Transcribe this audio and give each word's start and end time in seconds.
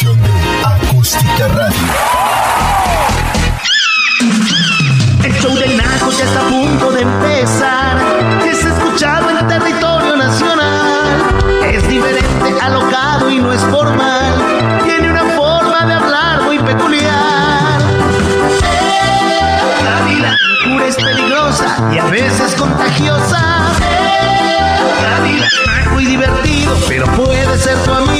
de 0.00 0.64
Acústica 0.64 1.48
Radio. 1.48 1.76
El 5.22 5.34
show 5.34 5.54
del 5.54 5.76
Naco 5.76 6.10
ya 6.10 6.24
está 6.24 6.40
a 6.40 6.48
punto 6.48 6.92
de 6.92 7.02
empezar. 7.02 7.98
Es 8.42 8.64
escuchado 8.64 9.28
en 9.28 9.46
territorio 9.46 10.16
nacional. 10.16 11.18
Es 11.70 11.86
diferente, 11.86 12.58
alocado 12.62 13.28
y 13.30 13.38
no 13.38 13.52
es 13.52 13.60
formal. 13.64 14.34
Tiene 14.84 15.10
una 15.10 15.24
forma 15.36 15.84
de 15.84 15.92
hablar 15.92 16.42
muy 16.44 16.58
peculiar. 16.58 17.82
La 20.22 20.36
locura 20.64 20.86
es 20.86 20.96
peligrosa 20.96 21.90
y 21.92 21.98
a 21.98 22.06
veces 22.06 22.54
contagiosa. 22.54 23.42
La 25.02 25.90
muy 25.92 26.06
divertido, 26.06 26.78
pero 26.88 27.04
puede 27.12 27.58
ser 27.58 27.76
tu 27.84 27.92
amigo. 27.92 28.11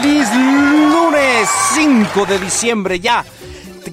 Feliz 0.00 0.28
lunes 0.34 1.48
5 1.74 2.26
de 2.26 2.38
diciembre, 2.40 2.98
ya 2.98 3.24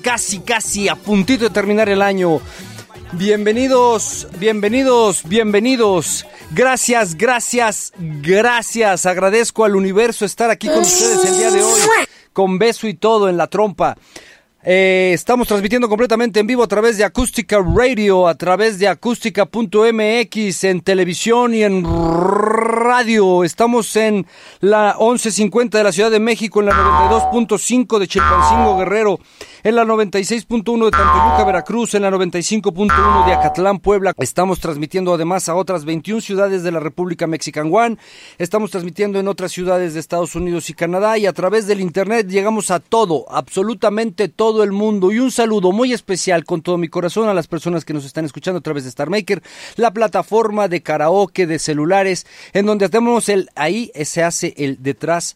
casi, 0.01 0.39
casi 0.39 0.89
a 0.89 0.95
puntito 0.95 1.43
de 1.43 1.51
terminar 1.51 1.89
el 1.89 2.01
año. 2.01 2.41
Bienvenidos, 3.11 4.27
bienvenidos, 4.39 5.21
bienvenidos. 5.25 6.25
Gracias, 6.49 7.15
gracias, 7.15 7.93
gracias. 7.99 9.05
Agradezco 9.05 9.63
al 9.63 9.75
universo 9.75 10.25
estar 10.25 10.49
aquí 10.49 10.67
con 10.69 10.79
ustedes 10.79 11.23
el 11.23 11.37
día 11.37 11.51
de 11.51 11.61
hoy, 11.61 11.79
con 12.33 12.57
beso 12.57 12.87
y 12.87 12.95
todo 12.95 13.29
en 13.29 13.37
la 13.37 13.45
trompa. 13.45 13.95
Eh, 14.63 15.11
estamos 15.13 15.47
transmitiendo 15.47 15.89
completamente 15.89 16.39
en 16.39 16.45
vivo 16.45 16.61
a 16.63 16.67
través 16.67 16.97
de 16.97 17.03
Acústica 17.03 17.59
Radio, 17.59 18.27
a 18.27 18.35
través 18.35 18.77
de 18.77 18.87
acústica.mx, 18.87 20.63
en 20.63 20.81
televisión 20.81 21.55
y 21.55 21.63
en 21.63 21.83
radio. 22.81 23.43
Estamos 23.43 23.95
en 23.95 24.25
la 24.59 24.95
1150 24.99 25.77
de 25.77 25.83
la 25.83 25.91
Ciudad 25.91 26.11
de 26.11 26.19
México, 26.19 26.59
en 26.59 26.67
la 26.67 26.73
92.5 26.73 27.99
de 27.99 28.07
Chilpancingo 28.07 28.77
Guerrero, 28.77 29.19
en 29.63 29.75
la 29.75 29.83
96.1 29.85 30.85
de 30.85 30.91
Tantoyuca, 30.91 31.43
Veracruz, 31.45 31.93
en 31.93 32.01
la 32.01 32.11
95.1 32.11 33.25
de 33.25 33.33
Acatlán, 33.33 33.79
Puebla. 33.79 34.13
Estamos 34.17 34.59
transmitiendo 34.59 35.13
además 35.13 35.47
a 35.49 35.55
otras 35.55 35.85
21 35.85 36.21
ciudades 36.21 36.63
de 36.63 36.71
la 36.71 36.79
República 36.79 37.27
Mexican 37.27 37.71
One. 37.73 37.97
Estamos 38.37 38.71
transmitiendo 38.71 39.19
en 39.19 39.27
otras 39.27 39.51
ciudades 39.51 39.93
de 39.93 39.99
Estados 39.99 40.35
Unidos 40.35 40.69
y 40.69 40.73
Canadá 40.73 41.17
y 41.17 41.25
a 41.25 41.33
través 41.33 41.67
del 41.67 41.81
Internet 41.81 42.27
llegamos 42.27 42.71
a 42.71 42.79
todo, 42.79 43.25
absolutamente 43.29 44.27
todo 44.27 44.63
el 44.63 44.71
mundo. 44.71 45.11
Y 45.11 45.19
un 45.19 45.31
saludo 45.31 45.71
muy 45.71 45.93
especial 45.93 46.43
con 46.45 46.61
todo 46.61 46.77
mi 46.77 46.87
corazón 46.87 47.29
a 47.29 47.33
las 47.33 47.47
personas 47.47 47.85
que 47.85 47.93
nos 47.93 48.05
están 48.05 48.25
escuchando 48.25 48.59
a 48.59 48.61
través 48.61 48.83
de 48.83 48.89
Star 48.89 49.09
Maker, 49.09 49.41
la 49.75 49.91
plataforma 49.91 50.67
de 50.67 50.81
karaoke 50.81 51.47
de 51.47 51.59
celulares, 51.59 52.25
en 52.53 52.65
donde 52.71 52.85
hacemos 52.85 53.27
el, 53.27 53.49
ahí 53.55 53.91
se 54.05 54.23
hace 54.23 54.53
el 54.57 54.81
detrás 54.81 55.35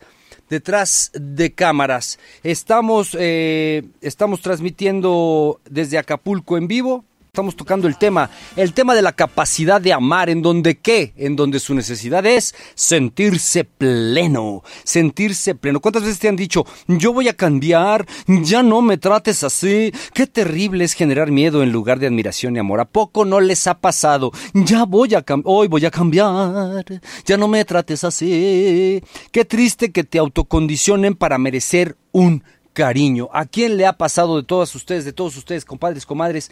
detrás 0.50 1.12
de 1.13 1.53
cámaras. 1.53 2.19
Estamos, 2.44 3.16
eh, 3.19 3.84
estamos 4.01 4.41
transmitiendo 4.41 5.59
desde 5.69 5.97
Acapulco 5.97 6.57
en 6.57 6.68
vivo. 6.68 7.03
Estamos 7.35 7.57
tocando 7.57 7.90
el 7.90 7.97
tema, 7.97 8.29
el 8.56 8.72
tema 8.72 8.96
de 8.96 9.01
la 9.01 9.12
capacidad 9.12 9.81
de 9.81 9.91
amar, 9.91 10.29
en 10.29 10.41
donde 10.41 10.78
qué, 10.78 11.13
en 11.18 11.35
donde 11.35 11.59
su 11.59 11.75
necesidad 11.75 12.25
es 12.25 12.56
sentirse 12.75 13.66
pleno, 13.66 14.63
sentirse 14.85 15.53
pleno. 15.53 15.81
¿Cuántas 15.81 16.03
veces 16.03 16.19
te 16.19 16.29
han 16.29 16.38
dicho, 16.38 16.66
yo 16.88 17.12
voy 17.12 17.28
a 17.28 17.34
cambiar, 17.34 18.06
ya 18.25 18.63
no 18.63 18.81
me 18.81 18.97
trates 18.97 19.44
así? 19.44 19.91
Qué 20.13 20.28
terrible 20.28 20.85
es 20.85 20.94
generar 20.94 21.29
miedo 21.29 21.62
en 21.62 21.73
lugar 21.73 22.00
de 22.00 22.07
admiración 22.07 22.56
y 22.56 22.59
amor. 22.59 22.79
¿A 22.79 22.85
poco 22.85 23.25
no 23.25 23.41
les 23.41 23.67
ha 23.67 23.81
pasado? 23.81 24.31
Ya 24.53 24.85
voy 24.85 25.13
a 25.13 25.22
cambiar, 25.22 25.53
hoy 25.53 25.67
voy 25.67 25.85
a 25.85 25.91
cambiar, 25.91 26.85
ya 27.25 27.35
no 27.35 27.50
me 27.50 27.66
trates 27.66 28.06
así. 28.06 29.03
Qué 29.34 29.44
triste 29.44 29.91
que 29.91 30.06
te 30.06 30.19
autocondicionen 30.19 31.16
para 31.16 31.38
merecer 31.38 31.97
un 32.13 32.46
cariño. 32.75 33.30
¿A 33.34 33.46
quién 33.46 33.78
le 33.78 33.88
ha 33.88 33.94
pasado 33.94 34.36
de 34.36 34.44
todas 34.44 34.75
ustedes, 34.75 35.06
de 35.06 35.13
todos 35.13 35.36
ustedes, 35.38 35.66
compadres, 35.66 36.06
comadres, 36.06 36.52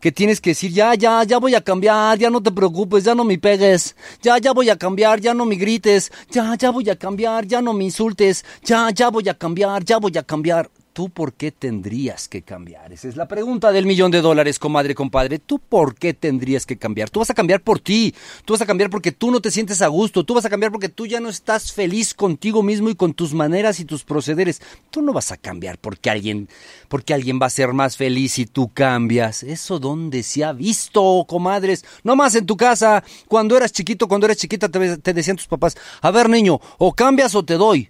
que 0.00 0.10
tienes 0.10 0.40
que 0.40 0.50
decir, 0.50 0.72
ya, 0.72 0.94
ya, 0.94 1.22
ya 1.22 1.38
voy 1.38 1.54
a 1.54 1.60
cambiar, 1.60 2.18
ya 2.18 2.30
no 2.30 2.42
te 2.42 2.50
preocupes, 2.50 3.04
ya 3.04 3.14
no 3.14 3.22
me 3.22 3.38
pegues, 3.38 3.94
ya, 4.22 4.38
ya 4.38 4.52
voy 4.52 4.70
a 4.70 4.76
cambiar, 4.76 5.20
ya 5.20 5.34
no 5.34 5.44
me 5.44 5.56
grites, 5.56 6.10
ya, 6.30 6.54
ya 6.56 6.70
voy 6.70 6.88
a 6.90 6.96
cambiar, 6.96 7.46
ya 7.46 7.60
no 7.60 7.72
me 7.72 7.84
insultes, 7.84 8.44
ya, 8.64 8.90
ya 8.90 9.10
voy 9.10 9.28
a 9.28 9.34
cambiar, 9.34 9.84
ya 9.84 9.98
voy 9.98 10.16
a 10.16 10.22
cambiar. 10.22 10.70
¿Tú 10.92 11.10
por 11.10 11.32
qué 11.32 11.52
tendrías 11.52 12.28
que 12.28 12.42
cambiar? 12.42 12.92
Esa 12.92 13.06
es 13.08 13.16
la 13.16 13.28
pregunta 13.28 13.70
del 13.70 13.86
millón 13.86 14.10
de 14.10 14.20
dólares, 14.20 14.58
comadre, 14.58 14.96
compadre. 14.96 15.38
¿Tú 15.38 15.60
por 15.60 15.94
qué 15.94 16.12
tendrías 16.12 16.66
que 16.66 16.76
cambiar? 16.76 17.08
Tú 17.08 17.20
vas 17.20 17.30
a 17.30 17.34
cambiar 17.34 17.60
por 17.60 17.78
ti. 17.78 18.14
Tú 18.44 18.54
vas 18.54 18.62
a 18.62 18.66
cambiar 18.66 18.90
porque 18.90 19.12
tú 19.12 19.30
no 19.30 19.40
te 19.40 19.52
sientes 19.52 19.80
a 19.80 19.86
gusto. 19.86 20.24
Tú 20.24 20.34
vas 20.34 20.44
a 20.44 20.50
cambiar 20.50 20.72
porque 20.72 20.88
tú 20.88 21.06
ya 21.06 21.20
no 21.20 21.28
estás 21.28 21.72
feliz 21.72 22.14
contigo 22.14 22.64
mismo 22.64 22.90
y 22.90 22.96
con 22.96 23.14
tus 23.14 23.32
maneras 23.32 23.78
y 23.78 23.84
tus 23.84 24.02
procederes. 24.02 24.60
Tú 24.90 25.00
no 25.00 25.12
vas 25.12 25.30
a 25.30 25.36
cambiar 25.36 25.78
porque 25.78 26.10
alguien, 26.10 26.48
porque 26.88 27.14
alguien 27.14 27.38
va 27.40 27.46
a 27.46 27.50
ser 27.50 27.72
más 27.74 27.96
feliz 27.96 28.32
si 28.32 28.46
tú 28.46 28.72
cambias. 28.72 29.44
Eso 29.44 29.78
dónde 29.78 30.24
se 30.24 30.42
ha 30.42 30.52
visto, 30.52 31.24
comadres. 31.28 31.84
No 32.02 32.16
más 32.16 32.34
en 32.34 32.44
tu 32.44 32.56
casa. 32.56 33.04
Cuando 33.28 33.56
eras 33.56 33.72
chiquito, 33.72 34.08
cuando 34.08 34.26
eras 34.26 34.38
chiquita, 34.38 34.68
te, 34.68 34.98
te 34.98 35.14
decían 35.14 35.36
tus 35.36 35.46
papás, 35.46 35.76
a 36.00 36.10
ver 36.10 36.28
niño, 36.28 36.60
o 36.78 36.92
cambias 36.92 37.36
o 37.36 37.44
te 37.44 37.54
doy. 37.54 37.88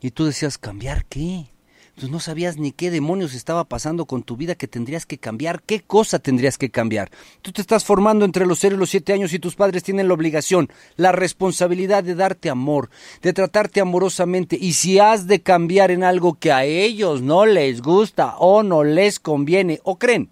Y 0.00 0.10
tú 0.10 0.24
decías, 0.24 0.58
¿cambiar 0.58 1.04
qué? 1.04 1.46
Pues 2.00 2.10
no 2.10 2.18
sabías 2.18 2.56
ni 2.56 2.72
qué 2.72 2.90
demonios 2.90 3.34
estaba 3.34 3.64
pasando 3.64 4.06
con 4.06 4.22
tu 4.22 4.34
vida 4.34 4.54
que 4.54 4.66
tendrías 4.66 5.04
que 5.04 5.18
cambiar, 5.18 5.60
qué 5.60 5.82
cosa 5.82 6.18
tendrías 6.18 6.56
que 6.56 6.70
cambiar. 6.70 7.10
Tú 7.42 7.52
te 7.52 7.60
estás 7.60 7.84
formando 7.84 8.24
entre 8.24 8.46
los 8.46 8.58
0 8.58 8.76
y 8.76 8.78
los 8.78 8.88
7 8.88 9.12
años 9.12 9.34
y 9.34 9.38
tus 9.38 9.54
padres 9.54 9.82
tienen 9.82 10.08
la 10.08 10.14
obligación, 10.14 10.70
la 10.96 11.12
responsabilidad 11.12 12.02
de 12.02 12.14
darte 12.14 12.48
amor, 12.48 12.88
de 13.20 13.34
tratarte 13.34 13.82
amorosamente. 13.82 14.56
Y 14.58 14.72
si 14.72 14.98
has 14.98 15.26
de 15.26 15.42
cambiar 15.42 15.90
en 15.90 16.02
algo 16.02 16.38
que 16.38 16.52
a 16.52 16.64
ellos 16.64 17.20
no 17.20 17.44
les 17.44 17.82
gusta 17.82 18.34
o 18.38 18.62
no 18.62 18.82
les 18.82 19.20
conviene 19.20 19.80
o 19.84 19.98
creen 19.98 20.30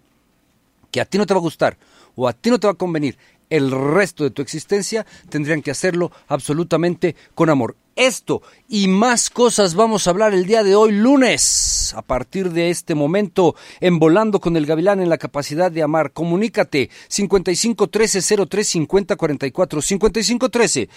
que 0.89 1.01
a 1.01 1.05
ti 1.05 1.19
no 1.19 1.27
te 1.27 1.35
va 1.35 1.39
a 1.39 1.43
gustar 1.43 1.77
o 2.15 2.27
a 2.27 2.33
ti 2.33 2.49
no 2.49 2.59
te 2.59 2.65
va 2.65 2.73
a 2.73 2.77
convenir 2.77 3.15
el 3.49 3.71
resto 3.71 4.23
de 4.23 4.31
tu 4.31 4.41
existencia, 4.41 5.05
tendrían 5.29 5.61
que 5.61 5.71
hacerlo 5.71 6.11
absolutamente 6.27 7.15
con 7.35 7.49
amor. 7.49 7.75
Esto 7.95 8.41
y 8.69 8.87
más 8.87 9.29
cosas 9.29 9.75
vamos 9.75 10.07
a 10.07 10.11
hablar 10.11 10.33
el 10.33 10.45
día 10.45 10.63
de 10.63 10.73
hoy, 10.73 10.93
lunes. 10.93 11.93
A 11.97 12.01
partir 12.01 12.51
de 12.51 12.69
este 12.69 12.95
momento, 12.95 13.55
en 13.81 13.99
Volando 13.99 14.39
con 14.39 14.55
el 14.55 14.65
Gavilán 14.65 15.01
en 15.01 15.09
la 15.09 15.17
capacidad 15.17 15.69
de 15.69 15.83
amar. 15.83 16.13
Comunícate 16.13 16.89
5513 17.09 18.47
03 18.47 18.67
50 18.67 19.15
44 19.17 19.81
5513 19.81 20.89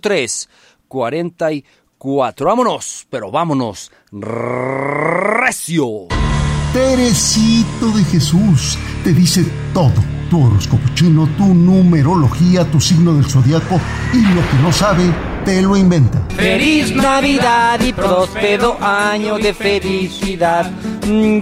03 0.00 0.48
44. 0.88 2.46
Vámonos, 2.46 3.06
pero 3.10 3.30
vámonos 3.30 3.92
recio. 4.10 6.06
Teresito 6.72 7.90
de 7.94 8.04
Jesús 8.04 8.78
te 9.04 9.12
dice 9.12 9.44
todo. 9.74 10.19
Tu 10.30 10.40
horóscopo 10.40 10.88
chino, 10.94 11.28
tu 11.36 11.44
numerología, 11.44 12.64
tu 12.64 12.80
signo 12.80 13.14
del 13.14 13.24
zodiaco 13.24 13.80
y 14.12 14.22
lo 14.22 14.48
que 14.48 14.56
no 14.62 14.72
sabe, 14.72 15.12
te 15.44 15.60
lo 15.60 15.76
inventa. 15.76 16.24
Feliz 16.36 16.94
Navidad 16.94 17.80
y 17.80 17.92
próspero 17.92 18.76
año 18.80 19.38
de 19.38 19.52
felicidad. 19.52 20.70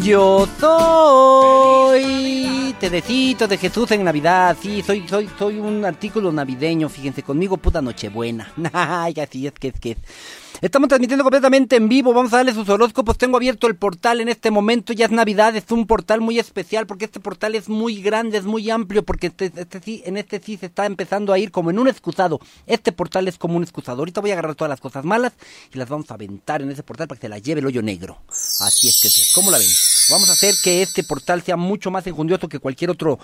Yo 0.01 0.49
soy 0.59 2.75
tecito 2.81 3.47
de 3.47 3.59
Jesús 3.59 3.91
en 3.91 4.05
Navidad. 4.05 4.57
Sí, 4.59 4.83
soy, 4.83 5.07
soy, 5.07 5.29
soy 5.39 5.59
un 5.59 5.85
artículo 5.85 6.33
navideño, 6.33 6.89
fíjense, 6.89 7.23
conmigo 7.23 7.59
puta 7.59 7.83
Nochebuena. 7.83 8.51
Ay, 8.73 9.13
así 9.21 9.47
es 9.47 9.53
que 9.53 9.69
es 9.69 9.79
que 9.79 9.91
es. 9.91 9.99
Estamos 10.61 10.89
transmitiendo 10.89 11.23
completamente 11.23 11.77
en 11.77 11.89
vivo, 11.89 12.13
vamos 12.13 12.33
a 12.33 12.39
darle 12.39 12.53
sus 12.53 12.69
horóscopos. 12.69 13.17
Tengo 13.17 13.37
abierto 13.37 13.69
el 13.69 13.77
portal 13.77 14.21
en 14.21 14.29
este 14.29 14.51
momento, 14.51 14.93
ya 14.93 15.05
es 15.05 15.13
Navidad, 15.13 15.55
es 15.55 15.71
un 15.71 15.87
portal 15.87 16.21
muy 16.21 16.41
especial 16.41 16.85
porque 16.85 17.05
este 17.05 17.21
portal 17.21 17.55
es 17.55 17.69
muy 17.69 18.03
grande, 18.03 18.39
es 18.39 18.45
muy 18.45 18.69
amplio, 18.69 19.05
porque 19.05 19.29
este, 19.29 19.53
este 19.55 19.81
sí, 19.81 20.03
en 20.05 20.17
este 20.17 20.41
sí 20.41 20.57
se 20.57 20.67
está 20.67 20.85
empezando 20.87 21.33
a 21.33 21.39
ir 21.39 21.53
como 21.53 21.71
en 21.71 21.79
un 21.79 21.87
excusado. 21.87 22.41
Este 22.67 22.91
portal 22.91 23.29
es 23.29 23.39
como 23.39 23.57
un 23.57 23.63
excusado. 23.63 24.01
Ahorita 24.01 24.21
voy 24.21 24.31
a 24.31 24.33
agarrar 24.33 24.57
todas 24.57 24.69
las 24.69 24.81
cosas 24.81 25.05
malas 25.05 25.33
y 25.73 25.79
las 25.79 25.89
vamos 25.89 26.11
a 26.11 26.15
aventar 26.15 26.61
en 26.61 26.73
ese 26.73 26.83
portal 26.83 27.07
para 27.07 27.21
que 27.21 27.27
se 27.27 27.29
las 27.29 27.41
lleve 27.41 27.61
el 27.61 27.67
hoyo 27.67 27.83
negro. 27.83 28.19
Así 28.61 28.89
es 28.89 29.01
que. 29.01 29.09
¿Cómo 29.35 29.51
la 29.51 29.59
ven? 29.59 29.69
Vamos 30.11 30.29
a 30.29 30.33
hacer 30.33 30.55
que 30.63 30.83
este 30.83 31.05
portal 31.05 31.43
sea 31.43 31.57
mucho 31.57 31.91
más 31.91 32.07
enjundioso 32.07 32.49
que 32.49 32.59
cualquier 32.59 32.91
otro 32.91 33.19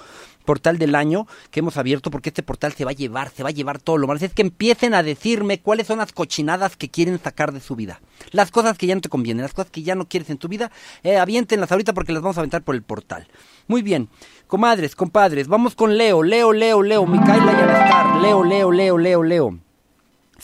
portal 0.44 0.78
del 0.78 0.94
año 0.94 1.26
que 1.50 1.60
hemos 1.60 1.76
abierto, 1.76 2.10
porque 2.10 2.28
este 2.28 2.42
portal 2.42 2.72
se 2.74 2.84
va 2.84 2.92
a 2.92 2.94
llevar, 2.94 3.32
se 3.34 3.42
va 3.42 3.48
a 3.48 3.52
llevar 3.52 3.80
todo 3.80 3.98
lo 3.98 4.06
malo. 4.06 4.20
Es 4.20 4.32
que 4.32 4.42
empiecen 4.42 4.94
a 4.94 5.02
decirme 5.02 5.60
cuáles 5.60 5.86
son 5.86 5.98
las 5.98 6.12
cochinadas 6.12 6.76
que 6.76 6.90
quieren 6.90 7.18
sacar 7.22 7.52
de 7.52 7.60
su 7.60 7.74
vida. 7.74 8.00
Las 8.30 8.50
cosas 8.50 8.78
que 8.78 8.86
ya 8.86 8.94
no 8.94 9.00
te 9.00 9.08
convienen, 9.08 9.42
las 9.42 9.54
cosas 9.54 9.70
que 9.70 9.82
ya 9.82 9.94
no 9.94 10.08
quieres 10.08 10.30
en 10.30 10.38
tu 10.38 10.48
vida, 10.48 10.70
eh, 11.02 11.16
aviéntenlas 11.16 11.72
ahorita 11.72 11.94
porque 11.94 12.12
las 12.12 12.22
vamos 12.22 12.36
a 12.36 12.40
aventar 12.40 12.62
por 12.62 12.74
el 12.74 12.82
portal. 12.82 13.26
Muy 13.66 13.82
bien, 13.82 14.08
comadres, 14.46 14.94
compadres, 14.94 15.48
vamos 15.48 15.74
con 15.74 15.96
Leo, 15.96 16.22
Leo, 16.22 16.52
Leo, 16.52 16.82
Leo, 16.82 17.06
Micaela 17.06 17.52
y 17.52 17.56
Alastar, 17.56 18.20
Leo, 18.20 18.44
Leo, 18.44 18.70
Leo, 18.70 18.98
Leo, 18.98 19.22
Leo. 19.22 19.63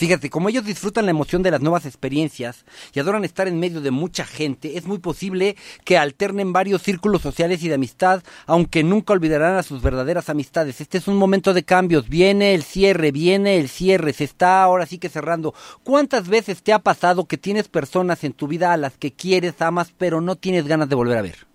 Fíjate, 0.01 0.31
como 0.31 0.49
ellos 0.49 0.65
disfrutan 0.65 1.05
la 1.05 1.11
emoción 1.11 1.43
de 1.43 1.51
las 1.51 1.61
nuevas 1.61 1.85
experiencias 1.85 2.65
y 2.95 3.01
adoran 3.01 3.23
estar 3.23 3.47
en 3.49 3.61
medio 3.61 3.83
de 3.83 3.91
mucha 3.91 4.25
gente, 4.25 4.79
es 4.79 4.87
muy 4.87 4.97
posible 4.97 5.57
que 5.85 5.99
alternen 5.99 6.55
varios 6.55 6.81
círculos 6.81 7.21
sociales 7.21 7.63
y 7.63 7.69
de 7.69 7.75
amistad, 7.75 8.23
aunque 8.47 8.83
nunca 8.83 9.13
olvidarán 9.13 9.57
a 9.57 9.63
sus 9.63 9.83
verdaderas 9.83 10.31
amistades. 10.31 10.81
Este 10.81 10.97
es 10.97 11.07
un 11.07 11.19
momento 11.19 11.53
de 11.53 11.65
cambios, 11.65 12.09
viene 12.09 12.55
el 12.55 12.63
cierre, 12.63 13.13
viene 13.13 13.59
el 13.59 13.69
cierre, 13.69 14.15
se 14.15 14.25
está 14.25 14.63
ahora 14.63 14.87
sí 14.87 14.97
que 14.97 15.11
cerrando. 15.11 15.53
¿Cuántas 15.85 16.29
veces 16.29 16.63
te 16.63 16.73
ha 16.73 16.79
pasado 16.79 17.27
que 17.27 17.37
tienes 17.37 17.69
personas 17.69 18.25
en 18.25 18.33
tu 18.33 18.49
vida 18.49 18.73
a 18.73 18.79
las 18.79 18.97
que 18.97 19.13
quieres, 19.13 19.61
amas, 19.61 19.93
pero 19.99 20.23
no 20.23 20.37
tienes 20.37 20.67
ganas 20.67 20.89
de 20.89 20.95
volver 20.95 21.19
a 21.19 21.23
ver? 21.23 21.50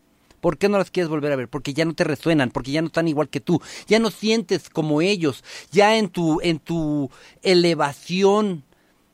¿Por 0.45 0.59
qué 0.59 0.69
no 0.69 0.77
las 0.77 0.92
quieres 0.92 1.09
volver 1.09 1.31
a 1.31 1.38
ver? 1.38 1.50
Porque 1.50 1.74
ya 1.74 1.86
no 1.86 1.95
te 1.95 2.03
resuenan, 2.03 2.51
porque 2.51 2.69
ya 2.69 2.80
no 2.80 2.86
están 2.86 3.07
igual 3.07 3.30
que 3.30 3.39
tú, 3.39 3.63
ya 3.88 3.97
no 3.97 4.12
sientes 4.12 4.69
como 4.69 5.01
ellos, 5.01 5.44
ya 5.71 5.97
en 5.97 6.07
tu, 6.07 6.39
en 6.44 6.59
tu 6.59 7.09
elevación, 7.42 8.63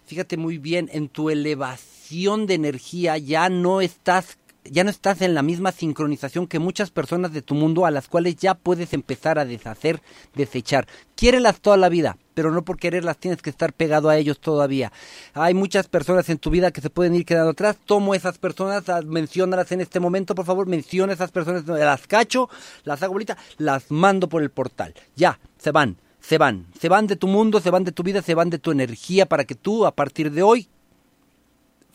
fíjate 0.06 0.36
muy 0.36 0.58
bien, 0.58 0.90
en 0.92 1.08
tu 1.08 1.30
elevación 1.30 2.48
de 2.48 2.56
energía 2.56 3.18
ya 3.18 3.48
no 3.48 3.80
estás 3.80 4.40
ya 4.66 4.84
no 4.84 4.90
estás 4.90 5.22
en 5.22 5.34
la 5.34 5.42
misma 5.42 5.72
sincronización 5.72 6.48
que 6.48 6.60
muchas 6.60 6.92
personas 6.92 7.34
de 7.34 7.42
tu 7.42 7.56
mundo 7.56 7.86
a 7.86 7.92
las 7.92 8.08
cuales 8.08 8.36
ya 8.36 8.54
puedes 8.54 8.94
empezar 8.94 9.40
a 9.40 9.46
deshacer, 9.46 10.02
desechar. 10.36 10.88
Quiérelas 11.16 11.62
toda 11.62 11.78
la 11.78 11.90
vida, 11.90 12.18
pero 12.34 12.52
no 12.52 12.64
por 12.64 12.78
quererlas 12.78 13.18
tienes 13.18 13.42
que 13.42 13.50
estar 13.50 13.74
pegado 13.74 14.10
a 14.10 14.18
ellos 14.18 14.40
todavía. 14.40 14.92
Hay 15.34 15.54
muchas 15.54 15.88
personas 15.88 16.30
en 16.30 16.38
tu 16.38 16.50
vida 16.50 16.72
que 16.72 16.82
se 16.82 16.90
pueden 16.90 17.16
ir 17.16 17.26
quedando 17.26 17.52
atrás. 17.52 17.78
Tomo 17.86 18.16
esas 18.16 18.38
personas, 18.38 18.88
ah, 18.90 19.02
menciónalas 19.04 19.72
en 19.72 19.82
este 19.82 20.00
momento, 20.00 20.36
por 20.36 20.46
favor, 20.46 20.68
menciona 20.68 21.14
esas 21.14 21.32
personas, 21.32 21.66
las 21.68 22.08
cacho, 22.08 22.50
las 22.84 23.04
hago 23.04 23.18
las 23.58 23.92
mando 23.92 24.30
por 24.30 24.42
el 24.42 24.50
portal. 24.50 24.94
Ya, 25.16 25.40
se 25.58 25.72
van, 25.72 25.98
se 26.20 26.38
van, 26.38 26.68
se 26.80 26.90
van 26.90 27.08
de 27.08 27.16
tu 27.16 27.28
mundo, 27.28 27.60
se 27.60 27.70
van 27.70 27.84
de 27.84 27.92
tu 27.92 28.04
vida, 28.04 28.22
se 28.22 28.36
van 28.36 28.50
de 28.50 28.60
tu 28.60 28.72
energía 28.72 29.26
para 29.26 29.44
que 29.44 29.56
tú 29.56 29.86
a 29.86 29.92
partir 29.92 30.32
de 30.32 30.44
hoy 30.44 30.70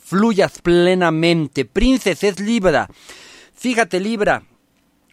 fluyas 0.06 0.60
plenamente. 0.62 1.64
Princes 1.64 2.22
es 2.22 2.38
Libra. 2.38 2.88
Fíjate, 3.54 3.98
Libra. 3.98 4.44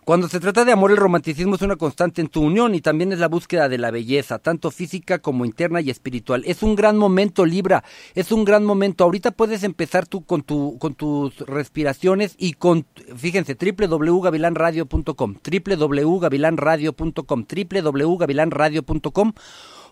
Cuando 0.06 0.28
se 0.28 0.42
trata 0.42 0.66
de 0.66 0.74
amor, 0.74 0.92
el 0.92 0.98
romanticismo 0.98 1.56
es 1.56 1.62
una 1.62 1.78
constante 1.78 2.22
en 2.22 2.28
tu 2.28 2.42
unión 2.42 2.76
y 2.76 2.82
también 2.82 3.14
es 3.14 3.20
la 3.20 3.30
búsqueda 3.30 3.70
de 3.70 3.78
la 3.78 3.90
belleza, 3.90 4.38
tanto 4.38 4.70
física 4.70 5.20
como 5.20 5.46
interna 5.46 5.80
y 5.80 5.90
espiritual. 5.90 6.44
Es 6.46 6.62
un 6.62 6.76
gran 6.76 6.98
momento, 6.98 7.46
Libra, 7.46 7.86
es 8.14 8.34
un 8.34 8.44
gran 8.44 8.66
momento. 8.66 9.06
Ahorita 9.06 9.32
puedes 9.32 9.64
empezar 9.64 10.06
tú 10.06 10.26
con, 10.26 10.44
tu, 10.44 10.78
con 10.78 10.94
tus 10.94 11.38
respiraciones 11.48 12.36
y 12.38 12.54
con, 12.54 12.86
fíjense, 13.16 13.56
www.gavilanradio.com, 13.56 15.36
www.gavilanradio.com, 15.42 17.46
www.gavilanradio.com 17.48 19.34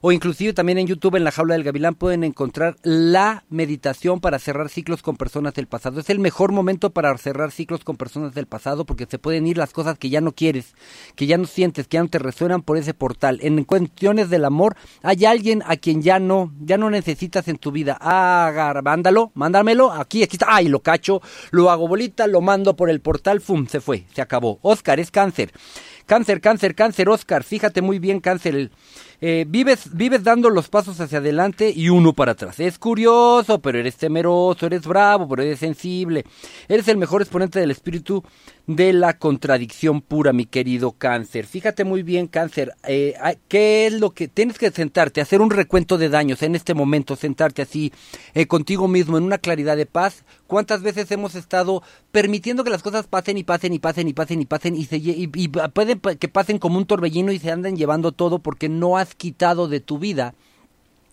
o 0.01 0.11
inclusive 0.11 0.53
también 0.53 0.79
en 0.79 0.87
YouTube 0.87 1.15
en 1.15 1.23
la 1.23 1.31
jaula 1.31 1.53
del 1.53 1.63
gavilán 1.63 1.95
pueden 1.95 2.23
encontrar 2.23 2.75
la 2.81 3.43
meditación 3.49 4.19
para 4.19 4.39
cerrar 4.39 4.69
ciclos 4.69 5.03
con 5.03 5.15
personas 5.15 5.53
del 5.53 5.67
pasado. 5.67 5.99
Es 5.99 6.09
el 6.09 6.19
mejor 6.19 6.51
momento 6.51 6.89
para 6.89 7.15
cerrar 7.17 7.51
ciclos 7.51 7.83
con 7.83 7.97
personas 7.97 8.33
del 8.33 8.47
pasado 8.47 8.85
porque 8.85 9.05
se 9.09 9.19
pueden 9.19 9.45
ir 9.45 9.57
las 9.57 9.73
cosas 9.73 9.99
que 9.99 10.09
ya 10.09 10.19
no 10.19 10.31
quieres, 10.31 10.75
que 11.15 11.27
ya 11.27 11.37
no 11.37 11.45
sientes, 11.45 11.87
que 11.87 11.97
ya 11.97 12.03
no 12.03 12.09
te 12.09 12.19
resuenan 12.19 12.63
por 12.63 12.77
ese 12.77 12.95
portal. 12.95 13.39
En 13.43 13.63
cuestiones 13.63 14.31
del 14.31 14.45
amor 14.45 14.75
hay 15.03 15.25
alguien 15.25 15.61
a 15.67 15.77
quien 15.77 16.01
ya 16.01 16.19
no, 16.19 16.51
ya 16.61 16.77
no 16.77 16.89
necesitas 16.89 17.47
en 17.47 17.57
tu 17.57 17.71
vida. 17.71 17.97
Ah, 18.01 18.81
mándalo, 18.83 19.31
mándamelo, 19.35 19.91
aquí, 19.91 20.23
aquí 20.23 20.35
está, 20.35 20.47
ay, 20.49 20.67
lo 20.67 20.81
cacho, 20.81 21.21
lo 21.51 21.69
hago 21.69 21.87
bolita, 21.87 22.25
lo 22.25 22.41
mando 22.41 22.75
por 22.75 22.89
el 22.89 23.01
portal, 23.01 23.39
fum, 23.39 23.67
se 23.67 23.79
fue, 23.79 24.05
se 24.13 24.21
acabó. 24.21 24.57
Oscar 24.63 24.99
es 24.99 25.11
cáncer. 25.11 25.51
Cáncer, 26.07 26.41
cáncer, 26.41 26.75
cáncer, 26.75 27.07
Oscar, 27.07 27.43
fíjate 27.43 27.81
muy 27.81 27.99
bien, 27.99 28.19
cáncer. 28.19 28.71
Eh, 29.23 29.45
vives, 29.47 29.95
vives 29.95 30.23
dando 30.23 30.49
los 30.49 30.67
pasos 30.67 30.99
hacia 30.99 31.19
adelante 31.19 31.71
y 31.75 31.89
uno 31.89 32.13
para 32.13 32.31
atrás. 32.31 32.59
Es 32.59 32.79
curioso, 32.79 33.59
pero 33.59 33.77
eres 33.77 33.95
temeroso, 33.95 34.65
eres 34.65 34.87
bravo, 34.87 35.29
pero 35.29 35.43
eres 35.43 35.59
sensible. 35.59 36.25
Eres 36.67 36.87
el 36.87 36.97
mejor 36.97 37.21
exponente 37.21 37.59
del 37.59 37.69
espíritu 37.69 38.23
de 38.75 38.93
la 38.93 39.17
contradicción 39.17 40.01
pura, 40.01 40.33
mi 40.33 40.45
querido 40.45 40.91
cáncer. 40.91 41.45
Fíjate 41.45 41.83
muy 41.83 42.03
bien, 42.03 42.27
cáncer, 42.27 42.73
eh, 42.87 43.15
¿qué 43.47 43.87
es 43.87 43.93
lo 43.93 44.11
que 44.11 44.27
tienes 44.27 44.57
que 44.57 44.71
sentarte, 44.71 45.21
hacer 45.21 45.41
un 45.41 45.49
recuento 45.49 45.97
de 45.97 46.09
daños 46.09 46.41
en 46.43 46.55
este 46.55 46.73
momento, 46.73 47.15
sentarte 47.15 47.61
así 47.61 47.91
eh, 48.33 48.47
contigo 48.47 48.87
mismo 48.87 49.17
en 49.17 49.23
una 49.23 49.37
claridad 49.37 49.77
de 49.77 49.85
paz? 49.85 50.23
¿Cuántas 50.47 50.81
veces 50.83 51.11
hemos 51.11 51.35
estado 51.35 51.83
permitiendo 52.11 52.63
que 52.63 52.69
las 52.69 52.83
cosas 52.83 53.07
pasen 53.07 53.37
y 53.37 53.43
pasen 53.43 53.73
y 53.73 53.79
pasen 53.79 54.07
y 54.07 54.13
pasen 54.13 54.41
y 54.41 54.45
pasen 54.45 54.75
y, 54.75 54.85
se, 54.85 54.97
y 54.97 55.27
pueden 55.27 55.99
que 55.99 56.27
pasen 56.27 56.59
como 56.59 56.77
un 56.77 56.85
torbellino 56.85 57.31
y 57.31 57.39
se 57.39 57.51
anden 57.51 57.75
llevando 57.75 58.11
todo 58.11 58.39
porque 58.39 58.69
no 58.69 58.97
has 58.97 59.15
quitado 59.15 59.67
de 59.67 59.79
tu 59.79 59.99
vida 59.99 60.35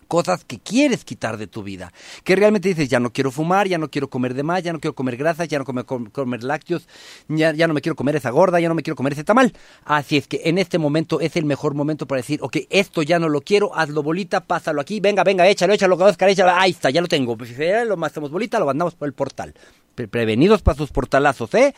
cosas 0.09 0.43
que 0.43 0.59
quieres 0.59 1.05
quitar 1.05 1.37
de 1.37 1.47
tu 1.47 1.63
vida. 1.63 1.93
Que 2.23 2.35
realmente 2.35 2.67
dices, 2.67 2.89
ya 2.89 2.99
no 2.99 3.13
quiero 3.13 3.31
fumar, 3.31 3.67
ya 3.67 3.77
no 3.77 3.89
quiero 3.89 4.09
comer 4.09 4.33
de 4.33 4.41
más, 4.43 4.63
ya 4.63 4.73
no 4.73 4.79
quiero 4.79 4.95
comer 4.95 5.15
grasas, 5.15 5.47
ya 5.47 5.59
no 5.59 5.65
quiero 5.65 5.85
comer, 5.85 6.11
comer 6.11 6.43
lácteos, 6.43 6.87
ya, 7.29 7.53
ya, 7.53 7.67
no 7.67 7.75
me 7.75 7.81
quiero 7.81 7.95
comer 7.95 8.15
esa 8.15 8.31
gorda, 8.31 8.59
ya 8.59 8.67
no 8.67 8.75
me 8.75 8.81
quiero 8.81 8.95
comer 8.95 9.13
ese 9.13 9.23
tamal. 9.23 9.53
Así 9.85 10.17
es 10.17 10.27
que 10.27 10.41
en 10.45 10.57
este 10.57 10.79
momento 10.79 11.21
es 11.21 11.35
el 11.35 11.45
mejor 11.45 11.75
momento 11.75 12.07
para 12.07 12.17
decir, 12.17 12.39
ok, 12.41 12.57
esto 12.71 13.03
ya 13.03 13.19
no 13.19 13.29
lo 13.29 13.41
quiero, 13.41 13.73
hazlo 13.77 14.01
bolita, 14.01 14.41
pásalo 14.41 14.81
aquí, 14.81 14.99
venga, 14.99 15.23
venga, 15.23 15.47
échalo, 15.47 15.73
échalo, 15.73 15.95
Oscar, 15.95 16.29
échalo, 16.29 16.53
ahí 16.55 16.71
está, 16.71 16.89
ya 16.89 17.01
lo 17.01 17.07
tengo. 17.07 17.37
Pues, 17.37 17.55
lo 17.85 18.03
hacemos 18.03 18.31
bolita, 18.31 18.59
lo 18.59 18.65
mandamos 18.65 18.95
por 18.95 19.07
el 19.07 19.13
portal. 19.13 19.53
prevenidos 19.93 20.63
para 20.63 20.75
sus 20.75 20.89
portalazos, 20.89 21.53
¿eh? 21.53 21.75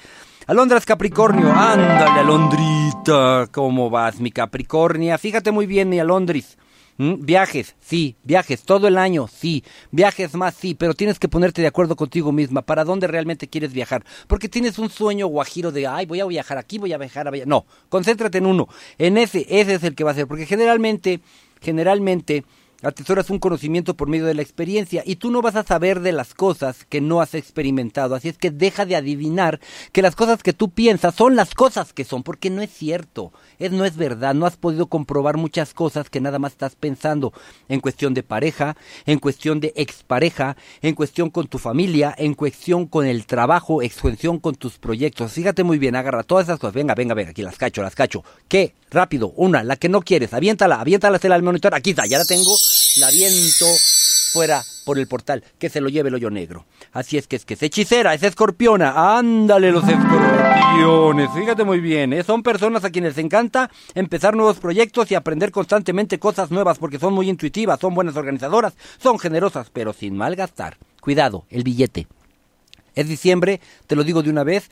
Alondras 0.48 0.86
Capricornio, 0.86 1.52
ándale 1.52 2.22
Alondrita, 2.22 3.48
¿cómo 3.52 3.90
vas 3.90 4.20
mi 4.20 4.32
Capricornia? 4.32 5.18
Fíjate 5.18 5.52
muy 5.52 5.66
bien 5.66 5.90
mi 5.90 6.00
Alondris. 6.00 6.58
¿Mm? 7.02 7.26
Viajes, 7.26 7.76
sí, 7.80 8.16
viajes, 8.24 8.62
todo 8.62 8.88
el 8.88 8.96
año, 8.96 9.28
sí, 9.28 9.64
viajes 9.90 10.36
más, 10.36 10.54
sí, 10.54 10.76
pero 10.76 10.94
tienes 10.94 11.18
que 11.18 11.28
ponerte 11.28 11.60
de 11.60 11.68
acuerdo 11.68 11.96
contigo 11.96 12.32
misma. 12.32 12.62
Para 12.62 12.84
dónde 12.84 13.08
realmente 13.08 13.48
quieres 13.48 13.74
viajar, 13.74 14.06
porque 14.28 14.48
tienes 14.48 14.78
un 14.78 14.92
sueño 14.92 15.26
guajiro 15.26 15.72
de, 15.72 15.88
ay, 15.88 16.06
voy 16.06 16.20
a 16.20 16.26
viajar 16.26 16.60
aquí, 16.60 16.78
voy 16.78 16.94
a 16.94 17.00
viajar 17.00 17.28
a... 17.28 17.32
No, 17.48 17.66
concéntrate 17.90 18.38
en 18.38 18.46
uno, 18.46 18.68
en 19.00 19.18
ese, 19.18 19.48
ese 19.50 19.74
es 19.74 19.84
el 19.84 19.96
que 19.96 20.04
va 20.04 20.12
a 20.12 20.14
ser, 20.14 20.28
porque 20.28 20.46
generalmente, 20.46 21.22
generalmente 21.60 22.46
Atesoras 22.84 23.30
un 23.30 23.38
conocimiento 23.38 23.96
por 23.96 24.08
medio 24.08 24.26
de 24.26 24.34
la 24.34 24.42
experiencia 24.42 25.04
y 25.06 25.18
tú 25.18 25.30
no 25.30 25.44
vas 25.44 25.56
a 25.56 25.64
saber 25.64 26.00
de 26.00 26.12
las 26.12 26.34
cosas 26.34 26.84
que 26.90 27.00
no 27.00 27.22
has 27.22 27.36
experimentado. 27.36 28.16
Así 28.16 28.28
es 28.28 28.40
que 28.40 28.50
deja 28.50 28.88
de 28.88 28.96
adivinar 28.96 29.60
que 29.92 30.02
las 30.02 30.16
cosas 30.16 30.42
que 30.42 30.54
tú 30.54 30.72
piensas 30.72 31.14
son 31.14 31.36
las 31.36 31.54
cosas 31.54 31.94
que 31.94 32.06
son, 32.06 32.24
porque 32.24 32.50
no 32.50 32.64
es 32.64 32.72
cierto, 32.72 33.34
es, 33.60 33.72
no 33.72 33.86
es 33.86 33.98
verdad. 33.98 34.34
No 34.34 34.48
has 34.48 34.58
podido 34.58 34.88
comprobar 34.88 35.38
muchas 35.38 35.76
cosas 35.76 36.10
que 36.10 36.22
nada 36.22 36.40
más 36.40 36.54
estás 36.54 36.76
pensando 36.76 37.34
en 37.70 37.82
cuestión 37.82 38.16
de 38.16 38.24
pareja, 38.24 38.76
en 39.06 39.20
cuestión 39.20 39.60
de 39.60 39.74
expareja, 39.76 40.58
en 40.82 40.96
cuestión 40.96 41.30
con 41.30 41.48
tu 41.48 41.60
familia, 41.60 42.16
en 42.18 42.34
cuestión 42.34 42.88
con 42.88 43.06
el 43.06 43.28
trabajo, 43.28 43.84
en 43.84 43.90
cuestión 43.90 44.40
con 44.40 44.56
tus 44.56 44.80
proyectos. 44.80 45.34
Fíjate 45.34 45.64
muy 45.64 45.78
bien, 45.78 45.96
agarra 45.96 46.24
todas 46.24 46.48
esas 46.48 46.58
cosas. 46.58 46.74
Venga, 46.74 46.96
venga, 46.96 47.14
venga, 47.14 47.30
aquí 47.30 47.44
las 47.44 47.58
cacho, 47.58 47.84
las 47.84 47.94
cacho. 47.94 48.24
¿Qué? 48.48 48.74
Rápido, 48.90 49.32
una, 49.38 49.64
la 49.64 49.76
que 49.76 49.88
no 49.88 50.02
quieres, 50.02 50.34
aviéntala, 50.34 50.82
aviéntala 50.82 51.20
al 51.22 51.44
monitor. 51.44 51.76
Aquí 51.76 51.92
está, 51.92 52.08
ya 52.08 52.18
la 52.18 52.26
tengo 52.26 52.58
la 52.98 53.10
viento 53.12 53.66
fuera 54.32 54.64
por 54.86 54.98
el 54.98 55.08
portal, 55.08 55.44
que 55.60 55.70
se 55.70 55.82
lo 55.82 55.90
lleve 55.90 56.10
el 56.10 56.16
hoyo 56.16 56.30
negro. 56.30 56.66
Así 56.92 57.18
es 57.18 57.28
que 57.28 57.36
es 57.36 57.46
que 57.46 57.54
es 57.54 57.64
hechicera, 57.64 58.14
es 58.14 58.24
escorpiona, 58.24 59.18
ándale 59.18 59.72
los 59.72 59.84
escorpiones, 59.88 61.30
fíjate 61.34 61.64
muy 61.64 61.80
bien, 61.80 62.14
¿eh? 62.14 62.24
son 62.24 62.44
personas 62.44 62.84
a 62.84 62.90
quienes 62.90 63.16
les 63.16 63.26
encanta 63.26 63.70
empezar 63.94 64.36
nuevos 64.36 64.58
proyectos 64.58 65.12
y 65.12 65.16
aprender 65.16 65.52
constantemente 65.52 66.20
cosas 66.20 66.52
nuevas 66.52 66.80
porque 66.80 67.00
son 67.00 67.14
muy 67.14 67.30
intuitivas, 67.30 67.80
son 67.80 67.94
buenas 67.94 68.16
organizadoras, 68.16 68.74
son 69.02 69.20
generosas, 69.20 69.70
pero 69.72 69.94
sin 69.94 70.16
malgastar. 70.16 70.78
Cuidado, 71.02 71.46
el 71.50 71.64
billete. 71.64 72.08
Es 72.94 73.08
diciembre, 73.08 73.62
te 73.88 73.96
lo 73.96 74.04
digo 74.04 74.22
de 74.22 74.30
una 74.30 74.44
vez, 74.44 74.70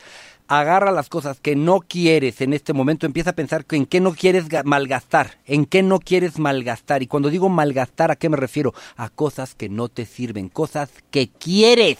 agarra 0.50 0.91
las 0.91 1.08
cosas 1.10 1.39
que 1.39 1.56
no 1.56 1.79
quieres 1.79 2.41
en 2.41 2.53
este 2.53 2.74
momento, 2.74 3.06
empieza 3.06 3.29
a 3.29 3.36
pensar 3.36 3.65
en 3.70 3.86
qué 3.86 4.00
no 4.01 4.13
quieres 4.13 4.50
ga- 4.50 4.63
malgastar, 4.65 5.38
en 5.46 5.65
qué 5.65 5.84
no 5.84 6.00
quieres 6.00 6.39
malgastar. 6.39 7.01
Y 7.03 7.08
cuando 7.08 7.29
digo 7.29 7.48
malgastar, 7.50 8.12
¿a 8.12 8.15
qué 8.15 8.27
me 8.29 8.36
refiero? 8.38 8.74
A 8.98 9.10
cosas 9.10 9.53
que 9.56 9.70
no 9.70 9.88
te 9.89 10.06
sirven, 10.06 10.50
cosas 10.50 10.89
que 11.12 11.29
quieres, 11.29 12.00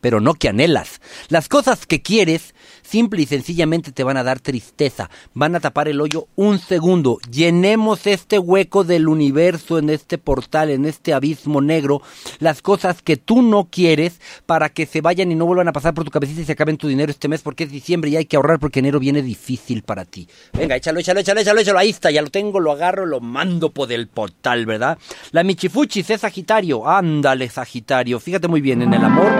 pero 0.00 0.20
no 0.20 0.34
que 0.34 0.48
anhelas. 0.48 1.00
Las 1.28 1.48
cosas 1.48 1.86
que 1.86 2.02
quieres, 2.02 2.54
simple 2.92 3.22
y 3.22 3.26
sencillamente 3.26 3.90
te 3.90 4.04
van 4.04 4.18
a 4.18 4.22
dar 4.22 4.38
tristeza, 4.38 5.08
van 5.32 5.56
a 5.56 5.60
tapar 5.60 5.88
el 5.88 5.98
hoyo 5.98 6.28
un 6.36 6.58
segundo. 6.58 7.16
Llenemos 7.30 8.06
este 8.06 8.38
hueco 8.38 8.84
del 8.84 9.08
universo 9.08 9.78
en 9.78 9.88
este 9.88 10.18
portal, 10.18 10.68
en 10.68 10.84
este 10.84 11.14
abismo 11.14 11.62
negro, 11.62 12.02
las 12.38 12.60
cosas 12.60 13.00
que 13.00 13.16
tú 13.16 13.40
no 13.40 13.68
quieres 13.70 14.20
para 14.44 14.68
que 14.68 14.84
se 14.84 15.00
vayan 15.00 15.32
y 15.32 15.34
no 15.34 15.46
vuelvan 15.46 15.68
a 15.68 15.72
pasar 15.72 15.94
por 15.94 16.04
tu 16.04 16.10
cabecita 16.10 16.42
y 16.42 16.44
se 16.44 16.52
acaben 16.52 16.76
tu 16.76 16.86
dinero 16.86 17.10
este 17.10 17.28
mes 17.28 17.40
porque 17.40 17.64
es 17.64 17.70
diciembre 17.70 18.10
y 18.10 18.16
hay 18.16 18.26
que 18.26 18.36
ahorrar 18.36 18.58
porque 18.58 18.80
enero 18.80 19.00
viene 19.00 19.22
difícil 19.22 19.82
para 19.82 20.04
ti. 20.04 20.28
Venga, 20.52 20.76
échalo, 20.76 21.00
échalo, 21.00 21.20
échalo, 21.20 21.40
échalo, 21.40 21.60
échalo, 21.60 21.78
ahí 21.78 21.88
está, 21.88 22.10
ya 22.10 22.20
lo 22.20 22.28
tengo, 22.28 22.60
lo 22.60 22.72
agarro, 22.72 23.06
lo 23.06 23.20
mando 23.20 23.70
por 23.70 23.90
el 23.90 24.06
portal, 24.08 24.66
¿verdad? 24.66 24.98
La 25.30 25.44
Michifuchis 25.44 26.10
es 26.10 26.20
Sagitario, 26.20 26.86
ándale 26.86 27.48
Sagitario, 27.48 28.20
fíjate 28.20 28.48
muy 28.48 28.60
bien, 28.60 28.82
en 28.82 28.92
el 28.92 29.02
amor, 29.02 29.32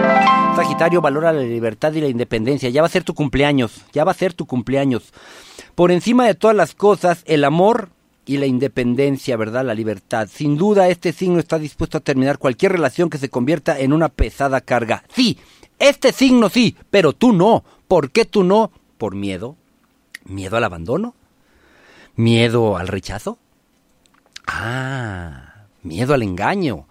Sagitario 0.55 1.01
valora 1.01 1.31
la 1.31 1.43
libertad 1.43 1.93
y 1.93 2.01
la 2.01 2.07
independencia, 2.07 2.69
ya 2.69 2.81
va 2.81 2.87
a 2.87 2.89
ser 2.89 3.03
tu 3.03 3.13
cumpleaños, 3.13 3.42
ya 3.93 4.03
va 4.03 4.11
a 4.11 4.15
ser 4.15 4.33
tu 4.33 4.45
cumpleaños. 4.45 5.13
Por 5.75 5.91
encima 5.91 6.25
de 6.25 6.35
todas 6.35 6.55
las 6.55 6.75
cosas, 6.75 7.23
el 7.25 7.43
amor 7.43 7.89
y 8.25 8.37
la 8.37 8.45
independencia, 8.45 9.37
¿verdad? 9.37 9.65
La 9.65 9.73
libertad. 9.73 10.29
Sin 10.31 10.57
duda, 10.57 10.87
este 10.89 11.11
signo 11.11 11.39
está 11.39 11.59
dispuesto 11.59 11.97
a 11.97 12.01
terminar 12.01 12.37
cualquier 12.37 12.71
relación 12.71 13.09
que 13.09 13.17
se 13.17 13.29
convierta 13.29 13.79
en 13.79 13.93
una 13.93 14.09
pesada 14.09 14.61
carga. 14.61 15.03
Sí, 15.13 15.37
este 15.79 16.13
signo 16.13 16.49
sí, 16.49 16.75
pero 16.89 17.13
tú 17.13 17.33
no. 17.33 17.63
¿Por 17.87 18.11
qué 18.11 18.25
tú 18.25 18.43
no? 18.43 18.71
¿Por 18.97 19.15
miedo? 19.15 19.55
¿Miedo 20.25 20.55
al 20.57 20.63
abandono? 20.63 21.15
¿Miedo 22.15 22.77
al 22.77 22.87
rechazo? 22.87 23.37
Ah, 24.47 25.65
miedo 25.81 26.13
al 26.13 26.23
engaño. 26.23 26.87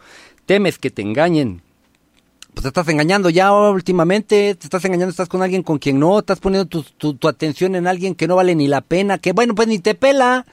Temes 0.47 0.79
que 0.79 0.91
te 0.91 1.03
engañen. 1.03 1.63
Pues 2.55 2.65
te 2.65 2.69
estás 2.69 2.87
engañando 2.89 3.31
ya 3.31 3.51
últimamente, 3.51 4.55
te 4.57 4.67
estás 4.67 4.85
engañando, 4.85 5.11
estás 5.11 5.29
con 5.31 5.43
alguien 5.43 5.63
con 5.63 5.79
quien 5.79 5.99
no, 5.99 6.19
estás 6.19 6.39
poniendo 6.39 6.67
tu, 6.69 6.83
tu- 6.83 7.15
tu 7.15 7.27
atención 7.27 7.75
en 7.77 7.87
alguien 7.87 8.15
que 8.15 8.29
no 8.29 8.37
vale 8.37 8.55
ni 8.55 8.69
la 8.69 8.83
pena, 8.83 9.17
que 9.17 9.33
bueno, 9.33 9.55
pues 9.55 9.69
ni 9.69 9.79
te 9.79 9.95
pela. 9.95 10.45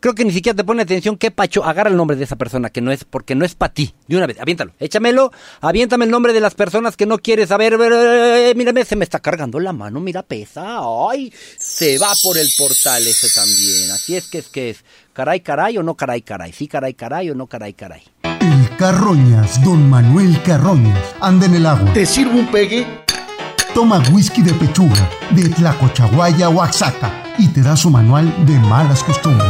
Creo 0.00 0.14
que 0.14 0.26
ni 0.26 0.32
siquiera 0.32 0.54
te 0.54 0.64
pone 0.64 0.82
atención, 0.82 1.16
qué 1.16 1.30
pacho, 1.30 1.64
agarra 1.64 1.88
el 1.88 1.96
nombre 1.96 2.14
de 2.14 2.24
esa 2.24 2.36
persona 2.36 2.68
que 2.68 2.82
no 2.82 2.92
es, 2.92 3.04
porque 3.04 3.34
no 3.34 3.46
es 3.46 3.54
para 3.54 3.72
ti. 3.72 3.94
De 4.06 4.18
una 4.18 4.26
vez, 4.26 4.38
aviéntalo, 4.38 4.72
échamelo, 4.78 5.32
aviéntame 5.62 6.04
el 6.04 6.10
nombre 6.10 6.34
de 6.34 6.40
las 6.40 6.54
personas 6.54 6.94
que 6.94 7.06
no 7.06 7.16
quieres 7.18 7.48
saber. 7.48 7.78
Mírame, 8.54 8.84
se 8.84 8.94
me 8.96 9.04
está 9.04 9.20
cargando 9.20 9.58
la 9.58 9.72
mano, 9.72 9.98
mira, 9.98 10.22
pesa. 10.22 10.80
Ay, 11.10 11.32
se 11.58 11.96
va 11.96 12.12
por 12.22 12.36
el 12.36 12.50
portal 12.58 13.06
ese 13.06 13.30
también. 13.30 13.90
Así 13.92 14.14
es 14.14 14.28
que 14.28 14.38
es 14.38 14.48
que 14.48 14.68
es. 14.70 14.84
Caray, 15.14 15.40
caray 15.40 15.78
o 15.78 15.82
no 15.82 15.94
caray, 15.94 16.20
caray. 16.20 16.52
Sí, 16.52 16.68
caray, 16.68 16.92
caray 16.92 17.30
o 17.30 17.34
no 17.34 17.46
caray, 17.46 17.72
caray. 17.72 18.02
Carroñas, 18.78 19.62
don 19.64 19.88
Manuel 19.88 20.42
Carroñas, 20.42 21.14
anda 21.20 21.46
en 21.46 21.54
el 21.54 21.66
agua. 21.66 21.92
¿Te 21.94 22.04
sirvo 22.04 22.38
un 22.38 22.46
pegue? 22.48 22.86
Toma 23.74 24.02
whisky 24.12 24.42
de 24.42 24.52
pechuga, 24.52 25.08
de 25.30 25.48
Tlacochahuaya, 25.48 26.50
Oaxaca, 26.50 27.10
y 27.38 27.48
te 27.48 27.62
da 27.62 27.74
su 27.74 27.88
manual 27.88 28.32
de 28.44 28.58
malas 28.58 29.02
costumbres. 29.02 29.48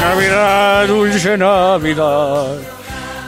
Navidad, 0.00 0.86
dulce 0.86 1.36
Navidad. 1.36 2.81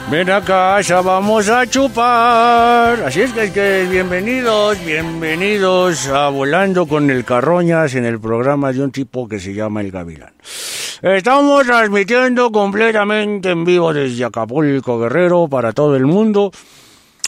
Ven 0.09 0.29
a 0.29 0.39
casa, 0.39 1.01
vamos 1.01 1.49
a 1.49 1.65
chupar. 1.65 3.01
Así 3.03 3.21
es 3.21 3.33
que, 3.33 3.51
que 3.51 3.87
bienvenidos, 3.89 4.77
bienvenidos 4.85 6.07
a 6.09 6.29
Volando 6.29 6.85
con 6.85 7.09
el 7.09 7.25
Carroñas 7.25 7.95
en 7.95 8.05
el 8.05 8.19
programa 8.19 8.71
de 8.71 8.83
un 8.83 8.91
tipo 8.91 9.27
que 9.27 9.39
se 9.39 9.55
llama 9.55 9.81
El 9.81 9.89
Gavilán. 9.89 10.33
Estamos 11.01 11.65
transmitiendo 11.65 12.51
completamente 12.51 13.49
en 13.49 13.65
vivo 13.65 13.93
desde 13.93 14.25
Acapulco, 14.25 14.99
Guerrero, 14.99 15.47
para 15.47 15.73
todo 15.73 15.95
el 15.95 16.05
mundo. 16.05 16.51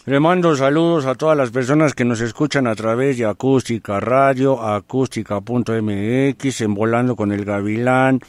Le 0.06 0.20
mando 0.20 0.56
saludos 0.56 1.08
a 1.08 1.16
todas 1.16 1.36
las 1.36 1.50
personas 1.50 1.96
que 1.96 2.06
nos 2.06 2.22
escuchan 2.22 2.68
a 2.68 2.76
través 2.76 3.18
de 3.18 3.26
Acústica 3.26 4.00
Radio, 4.00 4.62
acústica.mx, 4.62 6.62
en 6.62 6.74
Volando 6.76 7.16
con 7.16 7.32
el 7.32 7.44
Gavilán, 7.44 8.22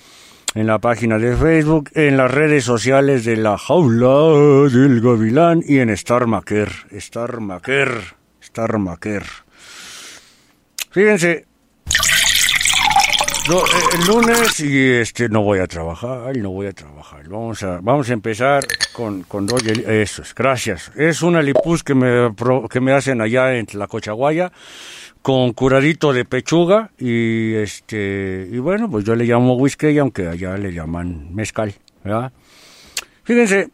en 0.59 0.67
la 0.67 0.81
página 0.81 1.19
de 1.19 1.37
Facebook, 1.37 1.91
en 1.95 2.17
las 2.17 2.29
redes 2.33 2.65
sociales 2.65 3.25
de 3.25 3.37
La 3.37 3.57
Jaula 3.57 4.69
del 4.69 5.00
Gavilán 5.00 5.62
y 5.65 5.79
en 5.79 5.88
Star 5.91 6.27
Maker, 6.27 6.69
Star 6.91 7.38
Maker, 7.38 8.17
Star 8.41 8.77
Maker. 8.79 9.23
Fíjense, 10.91 11.31
eh, 11.31 11.47
el 13.95 14.07
lunes 14.09 14.59
y 14.59 14.95
este 14.95 15.29
no 15.29 15.43
voy 15.43 15.61
a 15.61 15.69
trabajar, 15.69 16.37
no 16.37 16.50
voy 16.50 16.67
a 16.67 16.73
trabajar. 16.73 17.29
Vamos 17.29 17.62
a, 17.62 17.79
vamos 17.81 18.11
a 18.11 18.12
empezar 18.12 18.67
con, 18.93 19.23
con 19.23 19.47
dos 19.47 19.65
Eso 19.65 20.23
es, 20.23 20.35
gracias. 20.35 20.91
Es 20.97 21.23
una 21.23 21.41
lipus 21.41 21.85
que 21.85 21.95
me, 21.95 22.35
que 22.69 22.81
me 22.81 22.93
hacen 22.93 23.21
allá 23.21 23.55
en 23.55 23.67
la 23.75 23.87
Cochaguaya 23.87 24.50
con 25.23 25.53
curadito 25.53 26.13
de 26.13 26.25
pechuga 26.25 26.91
y 26.99 27.55
este 27.55 28.49
y 28.51 28.59
bueno, 28.59 28.91
pues 28.91 29.05
yo 29.05 29.15
le 29.15 29.25
llamo 29.25 29.55
whisky 29.55 29.99
aunque 29.99 30.27
allá 30.29 30.57
le 30.57 30.73
llaman 30.73 31.35
mezcal. 31.35 31.75
Fíjense, 33.25 33.71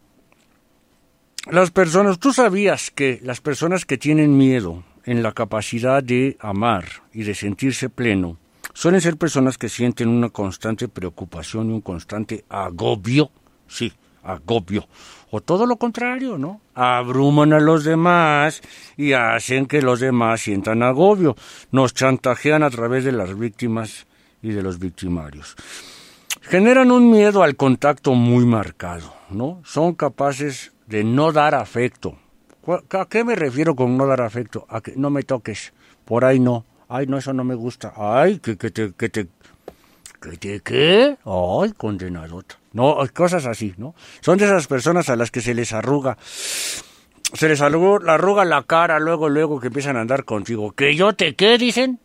las 1.51 1.71
personas, 1.71 2.19
tú 2.19 2.33
sabías 2.33 2.91
que 2.91 3.21
las 3.23 3.41
personas 3.41 3.85
que 3.85 3.99
tienen 3.99 4.37
miedo 4.37 4.83
en 5.05 5.23
la 5.23 5.33
capacidad 5.33 6.03
de 6.03 6.37
amar 6.41 6.85
y 7.13 7.25
de 7.25 7.35
sentirse 7.35 7.91
pleno, 7.91 8.39
suelen 8.73 9.01
ser 9.01 9.17
personas 9.17 9.59
que 9.59 9.69
sienten 9.69 10.09
una 10.09 10.31
constante 10.31 10.89
preocupación 10.89 11.71
y 11.71 11.75
un 11.75 11.81
constante 11.83 12.45
agobio, 12.49 13.31
sí, 13.69 13.93
agobio, 14.25 14.87
o 15.31 15.40
todo 15.40 15.66
lo 15.66 15.76
contrario, 15.76 16.38
¿no? 16.38 16.61
Abruman 16.75 17.52
a 17.52 17.61
los 17.61 17.85
demás 17.85 18.62
y 18.97 19.12
hacen 19.12 19.66
que 19.66 19.83
los 19.83 20.00
demás 20.00 20.40
sientan 20.40 20.83
agobio, 20.83 21.37
nos 21.71 21.93
chantajean 21.95 22.62
a 22.62 22.71
través 22.71 23.04
de 23.04 23.12
las 23.12 23.37
víctimas 23.38 24.07
y 24.43 24.50
de 24.50 24.62
los 24.62 24.78
victimarios 24.78 25.57
generan 26.43 26.90
un 26.90 27.11
miedo 27.11 27.43
al 27.43 27.57
contacto 27.57 28.12
muy 28.14 28.45
marcado, 28.45 29.14
¿no? 29.31 29.62
Son 29.64 29.95
capaces 29.95 30.73
de 30.87 31.02
no 31.04 31.33
dar 31.33 31.54
afecto. 31.54 32.19
¿Cu- 32.61 32.83
¿A 32.90 33.07
qué 33.09 33.25
me 33.25 33.35
refiero 33.35 33.75
con 33.75 33.97
no 33.97 34.07
dar 34.07 34.21
afecto? 34.21 34.66
A 34.69 34.81
que 34.83 34.93
no 34.97 35.09
me 35.11 35.23
toques, 35.23 35.73
por 36.04 36.25
ahí 36.25 36.38
no. 36.40 36.66
Ay, 36.88 37.07
no, 37.07 37.16
eso 37.16 37.33
no 37.33 37.45
me 37.45 37.54
gusta. 37.54 37.95
Ay, 37.97 38.40
que, 38.40 38.57
que 38.59 38.71
te, 39.09 39.26
que 40.31 40.37
te, 40.37 40.61
¿qué? 40.61 41.16
Ay, 41.25 41.73
condenadota. 41.76 42.59
No, 42.73 42.97
cosas 43.12 43.47
así, 43.47 43.75
¿no? 43.76 43.95
Son 44.21 44.38
de 44.38 44.47
esas 44.47 44.66
personas 44.66 45.09
a 45.09 45.16
las 45.16 45.31
que 45.31 45.40
se 45.40 45.54
les 45.54 45.73
arruga 45.73 46.16
se 47.35 47.49
les 47.49 47.61
arruga, 47.61 48.45
la 48.45 48.62
cara 48.62 49.00
luego, 49.00 49.28
luego 49.28 49.61
que 49.61 49.66
empiezan 49.66 49.97
a 49.97 50.00
andar 50.00 50.25
contigo. 50.25 50.73
¿Que 50.73 50.95
yo 50.95 51.14
te 51.14 51.35
qué? 51.35 51.59
Dicen. 51.59 51.99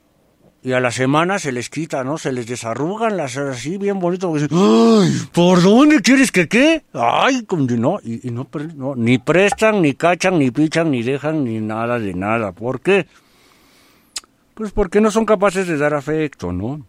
Y 0.61 0.73
a 0.73 0.79
la 0.81 0.91
semana 0.91 1.39
se 1.39 1.51
les 1.53 1.69
quita, 1.69 2.03
¿no? 2.03 2.17
Se 2.17 2.33
les 2.33 2.47
desarrugan 2.47 3.15
las 3.15 3.37
así 3.37 3.77
bien 3.77 3.99
bonito. 3.99 4.33
Dicen, 4.33 4.49
¡Ay! 4.51 5.21
¿Por 5.31 5.61
dónde 5.61 6.01
quieres 6.01 6.31
que 6.31 6.49
qué? 6.49 6.83
¡Ay! 6.93 7.45
No, 7.77 7.99
y, 8.03 8.29
no, 8.31 8.47
no, 8.75 8.95
ni 8.95 9.19
prestan, 9.19 9.81
ni 9.81 9.93
cachan, 9.93 10.37
ni 10.39 10.51
pichan, 10.51 10.91
ni 10.91 11.03
dejan, 11.03 11.45
ni 11.45 11.59
nada 11.59 11.99
de 11.99 12.13
nada. 12.13 12.51
¿Por 12.51 12.81
qué? 12.81 13.07
Pues 14.55 14.71
porque 14.71 14.99
no 14.99 15.11
son 15.11 15.25
capaces 15.25 15.67
de 15.67 15.77
dar 15.77 15.93
afecto, 15.93 16.51
¿no? 16.51 16.81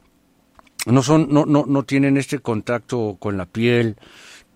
No 0.87 1.03
son, 1.03 1.29
no, 1.31 1.45
no, 1.47 1.65
no 1.67 1.83
tienen 1.83 2.17
este 2.17 2.39
contacto 2.39 3.17
con 3.19 3.37
la 3.37 3.47
piel, 3.47 3.97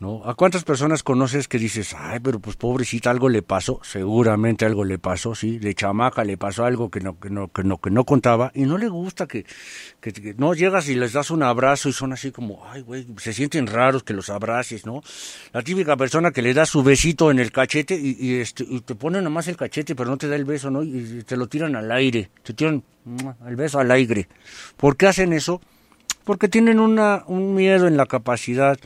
¿no? 0.01 0.23
¿A 0.25 0.35
cuántas 0.35 0.65
personas 0.65 1.03
conoces 1.03 1.49
que 1.49 1.59
dices, 1.59 1.95
ay, 1.97 2.19
pero 2.21 2.41
pues 2.41 2.57
pobrecita, 2.57 3.11
algo 3.11 3.29
le 3.29 3.43
pasó? 3.43 3.81
Seguramente 3.83 4.65
algo 4.65 4.85
le 4.85 4.99
pasó, 4.99 5.35
sí, 5.35 5.59
de 5.59 5.75
chamaca 5.75 6.25
le 6.25 6.37
pasó 6.37 6.65
algo 6.65 6.91
que 6.91 7.01
no, 7.01 7.19
que 7.19 7.31
no, 7.31 7.49
que 7.49 7.63
no, 7.63 7.79
que 7.79 7.91
no 7.91 8.05
contaba 8.05 8.51
y 8.55 8.63
no 8.63 8.79
le 8.79 8.89
gusta 8.89 9.27
que, 9.27 9.45
que, 10.01 10.35
no 10.37 10.55
llegas 10.55 10.89
y 10.89 10.95
les 10.95 11.13
das 11.13 11.31
un 11.31 11.43
abrazo 11.43 11.89
y 11.89 11.93
son 11.93 12.13
así 12.13 12.33
como, 12.33 12.67
ay, 12.67 12.83
güey, 12.83 13.07
se 13.19 13.33
sienten 13.33 13.67
raros 13.67 14.03
que 14.03 14.15
los 14.15 14.31
abraces, 14.31 14.85
¿no? 14.87 15.03
La 15.53 15.63
típica 15.63 15.97
persona 15.97 16.33
que 16.33 16.43
le 16.43 16.55
da 16.55 16.67
su 16.67 16.83
besito 16.83 17.31
en 17.31 17.39
el 17.39 17.53
cachete 17.53 17.95
y, 17.95 18.17
y, 18.19 18.41
este, 18.41 18.65
y 18.69 18.81
te 18.81 18.95
ponen 18.95 19.25
nomás 19.25 19.47
el 19.49 19.57
cachete, 19.57 19.95
pero 19.95 20.11
no 20.11 20.17
te 20.17 20.29
da 20.29 20.37
el 20.37 20.45
beso, 20.45 20.71
¿no? 20.71 20.83
Y 20.83 21.23
te 21.27 21.37
lo 21.37 21.47
tiran 21.49 21.77
al 21.77 21.93
aire, 21.93 22.31
te 22.43 22.53
tiran 22.53 22.83
el 23.47 23.57
beso 23.57 23.79
al 23.79 23.91
aire. 23.91 24.29
¿Por 24.77 24.97
qué 24.97 25.07
hacen 25.07 25.33
eso? 25.33 25.61
Porque 26.25 26.49
tienen 26.49 26.81
una, 26.81 27.25
un 27.27 27.55
miedo 27.55 27.87
en 27.87 27.97
la 27.97 28.07
capacidad 28.07 28.79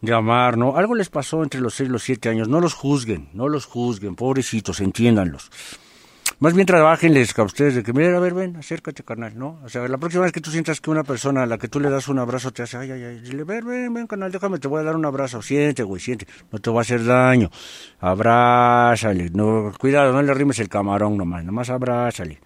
de 0.00 0.12
amar, 0.12 0.58
¿no? 0.58 0.76
Algo 0.76 0.94
les 0.94 1.08
pasó 1.08 1.42
entre 1.42 1.60
los 1.60 1.74
6 1.74 1.88
y 1.88 1.92
los 1.92 2.02
7 2.02 2.28
años. 2.28 2.48
No 2.48 2.60
los 2.60 2.74
juzguen, 2.74 3.28
no 3.32 3.48
los 3.48 3.66
juzguen, 3.66 4.16
pobrecitos, 4.16 4.80
entiéndanlos. 4.80 5.50
Más 6.40 6.52
bien 6.52 6.66
trabajenles 6.66 7.38
a 7.38 7.42
ustedes 7.42 7.76
de 7.76 7.82
que, 7.82 7.92
mira, 7.92 8.16
a 8.16 8.20
ver, 8.20 8.34
ven, 8.34 8.56
acércate, 8.56 9.04
carnal, 9.04 9.38
¿no? 9.38 9.60
O 9.64 9.68
sea, 9.68 9.86
la 9.86 9.98
próxima 9.98 10.24
vez 10.24 10.32
que 10.32 10.40
tú 10.40 10.50
sientas 10.50 10.80
que 10.80 10.90
una 10.90 11.04
persona 11.04 11.44
a 11.44 11.46
la 11.46 11.58
que 11.58 11.68
tú 11.68 11.78
le 11.80 11.88
das 11.88 12.08
un 12.08 12.18
abrazo 12.18 12.50
te 12.50 12.62
hace, 12.62 12.76
ay, 12.76 12.90
ay, 12.90 13.02
ay, 13.02 13.20
dile, 13.20 13.44
ven, 13.44 13.64
ven, 13.66 13.94
ven, 13.94 14.06
carnal, 14.06 14.32
déjame, 14.32 14.58
te 14.58 14.66
voy 14.66 14.80
a 14.80 14.84
dar 14.84 14.96
un 14.96 15.06
abrazo. 15.06 15.40
Siente, 15.42 15.84
güey, 15.84 16.00
siente, 16.00 16.26
no 16.50 16.58
te 16.58 16.70
va 16.70 16.78
a 16.78 16.82
hacer 16.82 17.04
daño. 17.04 17.50
Abrázale, 18.00 19.30
no, 19.30 19.72
cuidado, 19.78 20.12
no 20.12 20.22
le 20.22 20.34
rimes 20.34 20.58
el 20.58 20.68
camarón 20.68 21.16
nomás, 21.16 21.44
nomás 21.44 21.70
abrázale. 21.70 22.40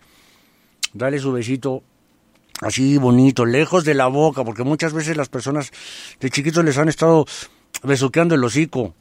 dale 0.93 1.19
su 1.19 1.33
besito 1.33 1.83
así 2.61 2.99
bonito, 2.99 3.45
lejos 3.47 3.85
de 3.85 3.95
la 3.95 4.07
boca, 4.07 4.45
porque 4.45 4.65
muchas 4.65 4.93
veces 4.93 5.17
las 5.17 5.29
personas 5.29 5.71
de 6.21 6.31
chiquitos 6.31 6.65
les 6.65 6.79
han 6.79 6.89
estado 6.89 7.27
besuqueando 7.83 8.35
el 8.35 8.45
hocico. 8.45 8.95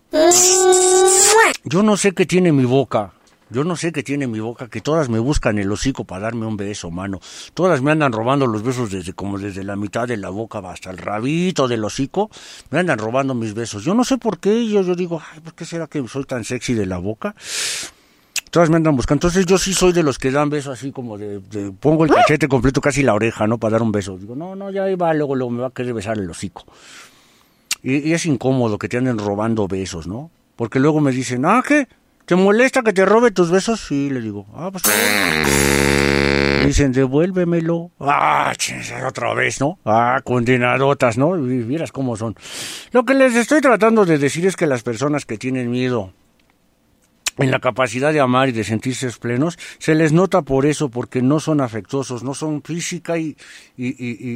Yo 1.64 1.84
no 1.84 1.98
sé 1.98 2.14
qué 2.14 2.26
tiene 2.26 2.52
mi 2.52 2.66
boca. 2.66 3.14
Yo 3.50 3.64
no 3.64 3.78
sé 3.78 3.94
qué 3.94 4.04
tiene 4.04 4.28
mi 4.28 4.42
boca, 4.42 4.68
que 4.68 4.82
todas 4.82 5.08
me 5.08 5.20
buscan 5.20 5.58
el 5.58 5.72
hocico 5.72 6.04
para 6.04 6.24
darme 6.24 6.46
un 6.46 6.58
beso, 6.58 6.92
mano. 6.92 7.22
Todas 7.54 7.82
me 7.82 7.92
andan 7.92 8.12
robando 8.12 8.46
los 8.46 8.62
besos 8.62 8.92
desde 8.92 9.14
como 9.14 9.40
desde 9.40 9.64
la 9.64 9.78
mitad 9.78 10.06
de 10.06 10.18
la 10.18 10.30
boca 10.30 10.60
hasta 10.60 10.92
el 10.92 10.98
rabito 10.98 11.70
del 11.70 11.86
hocico. 11.86 12.30
Me 12.72 12.80
andan 12.80 13.00
robando 13.00 13.34
mis 13.34 13.54
besos. 13.54 13.86
Yo 13.86 13.94
no 13.94 14.04
sé 14.04 14.18
por 14.18 14.40
qué. 14.40 14.68
Yo, 14.68 14.82
yo 14.82 14.96
digo, 14.96 15.22
ay, 15.34 15.40
¿por 15.40 15.54
qué 15.54 15.64
será 15.64 15.88
que 15.88 16.06
soy 16.10 16.26
tan 16.26 16.44
sexy 16.44 16.74
de 16.74 16.86
la 16.86 16.98
boca? 16.98 17.36
Todas 18.52 18.70
me 18.70 18.78
andan 18.78 18.96
buscando. 18.96 19.18
Entonces 19.28 19.46
yo 19.46 19.58
sí 19.58 19.74
soy 19.74 19.92
de 19.94 20.04
los 20.04 20.18
que 20.18 20.32
dan 20.32 20.50
besos 20.50 20.78
así 20.80 20.92
como 20.92 21.18
de, 21.18 21.40
de- 21.40 21.72
pongo 21.72 22.06
el 22.06 22.12
cachete 22.12 22.48
completo 22.48 22.80
casi 22.82 23.04
la 23.04 23.14
oreja, 23.14 23.46
¿no? 23.48 23.58
Para 23.58 23.74
dar 23.74 23.82
un 23.82 23.92
beso. 23.92 24.18
Digo, 24.18 24.36
no, 24.36 24.56
no, 24.56 24.72
ya 24.72 24.84
ahí 24.84 24.96
va, 24.96 25.14
luego, 25.14 25.36
luego 25.36 25.52
me 25.52 25.62
va 25.62 25.68
a 25.68 25.72
querer 25.72 25.94
besar 25.94 26.18
el 26.18 26.30
hocico. 26.30 26.66
Y, 27.84 27.98
y 28.10 28.14
es 28.14 28.26
incómodo 28.26 28.78
que 28.78 28.88
te 28.90 28.98
anden 28.98 29.18
robando 29.18 29.68
besos, 29.68 30.08
¿no? 30.08 30.32
Porque 30.56 30.80
luego 30.80 31.02
me 31.02 31.12
dicen, 31.12 31.46
ah, 31.46 31.62
¿qué? 31.68 31.88
¿Te 32.26 32.36
molesta 32.36 32.82
que 32.84 32.94
te 32.94 33.06
robe 33.06 33.32
tus 33.32 33.52
besos? 33.52 33.80
Sí, 33.88 34.10
le 34.10 34.22
digo, 34.22 34.46
ah, 34.56 34.70
pues... 34.72 34.84
Dicen, 36.66 36.92
devuélvemelo. 36.92 37.92
Ah, 38.00 38.52
otra 39.08 39.34
vez, 39.34 39.62
¿no? 39.62 39.80
Ah, 39.86 40.20
condenadotas, 40.24 41.18
¿no? 41.18 41.38
Y 41.38 41.60
Vieras 41.64 41.92
cómo 41.94 42.18
son. 42.18 42.36
Lo 42.92 43.06
que 43.06 43.14
les 43.14 43.36
estoy 43.36 43.62
tratando 43.62 44.06
de 44.06 44.18
decir 44.18 44.46
es 44.46 44.56
que 44.58 44.68
las 44.68 44.84
personas 44.84 45.26
que 45.26 45.38
tienen 45.38 45.72
miedo 45.72 46.12
en 47.38 47.52
la 47.52 47.60
capacidad 47.60 48.12
de 48.12 48.20
amar 48.20 48.50
y 48.50 48.52
de 48.52 48.64
sentirse 48.64 49.10
plenos, 49.20 49.58
se 49.80 49.96
les 49.96 50.12
nota 50.12 50.42
por 50.42 50.66
eso, 50.66 50.90
porque 50.90 51.22
no 51.22 51.40
son 51.40 51.62
afectuosos, 51.62 52.24
no 52.24 52.34
son 52.34 52.62
física 52.64 53.18
y, 53.18 53.38
y, 53.78 53.88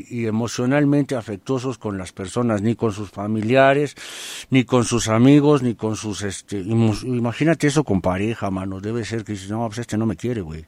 y- 0.09 0.25
emocionalmente 0.27 1.15
afectuosos 1.15 1.77
con 1.77 1.97
las 1.97 2.11
personas, 2.11 2.61
ni 2.61 2.75
con 2.75 2.91
sus 2.93 3.09
familiares, 3.09 3.95
ni 4.49 4.63
con 4.63 4.85
sus 4.85 5.07
amigos, 5.07 5.63
ni 5.63 5.75
con 5.75 5.95
sus, 5.95 6.21
este, 6.21 6.59
imagínate 6.59 7.67
eso 7.67 7.83
con 7.83 8.01
pareja, 8.01 8.51
mano, 8.51 8.79
debe 8.79 9.03
ser 9.03 9.23
que 9.23 9.33
dices, 9.33 9.49
no, 9.49 9.65
pues 9.67 9.79
este 9.79 9.97
no 9.97 10.05
me 10.05 10.15
quiere, 10.15 10.41
güey. 10.41 10.65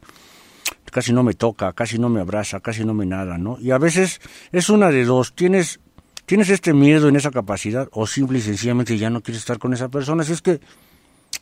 Casi 0.92 1.13
no 1.13 1.24
me 1.24 1.34
toca, 1.34 1.74
casi 1.74 1.98
no 1.98 2.10
me 2.10 2.20
abraza, 2.22 2.60
casi 2.60 2.84
no 2.86 2.94
me 2.94 3.06
nada, 3.06 3.38
¿no? 3.38 3.58
Y 3.60 3.72
a 3.72 3.78
veces 3.78 4.22
es 4.52 4.70
una 4.70 4.90
de 4.90 5.06
dos, 5.06 5.34
tienes, 5.34 5.80
tienes 6.25 6.50
este 6.50 6.74
miedo 6.74 7.08
en 7.10 7.16
esa 7.16 7.32
capacidad, 7.32 7.88
o 7.92 8.06
simple 8.06 8.40
y 8.40 8.42
sencillamente 8.42 8.98
ya 8.98 9.10
no 9.10 9.22
quieres 9.22 9.42
estar 9.42 9.58
con 9.60 9.74
esa 9.74 9.90
persona, 9.90 10.24
si 10.24 10.34
es 10.34 10.42
que 10.42 10.60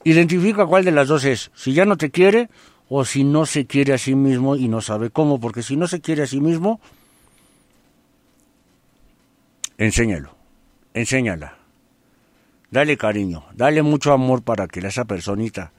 identifica 0.03 0.65
cuál 0.65 0.85
de 0.85 0.91
las 0.91 1.07
dos 1.07 1.23
es, 1.25 1.51
si 1.55 1.73
ya 1.73 1.85
no 1.85 1.97
te 1.97 2.11
quiere 2.11 2.49
o 2.89 3.05
si 3.05 3.23
no 3.23 3.45
se 3.45 3.65
quiere 3.67 3.93
a 3.93 3.97
sí 3.97 4.15
mismo 4.15 4.55
y 4.55 4.67
no 4.67 4.81
sabe 4.81 5.09
cómo, 5.11 5.39
porque 5.39 5.63
si 5.63 5.75
no 5.77 5.87
se 5.87 6.01
quiere 6.01 6.23
a 6.23 6.27
sí 6.27 6.41
mismo, 6.41 6.81
enséñalo, 9.77 10.35
enséñala, 10.93 11.55
dale 12.69 12.97
cariño, 12.97 13.43
dale 13.55 13.81
mucho 13.81 14.11
amor 14.13 14.43
para 14.43 14.67
que 14.67 14.79
esa 14.79 15.05
personita 15.05 15.71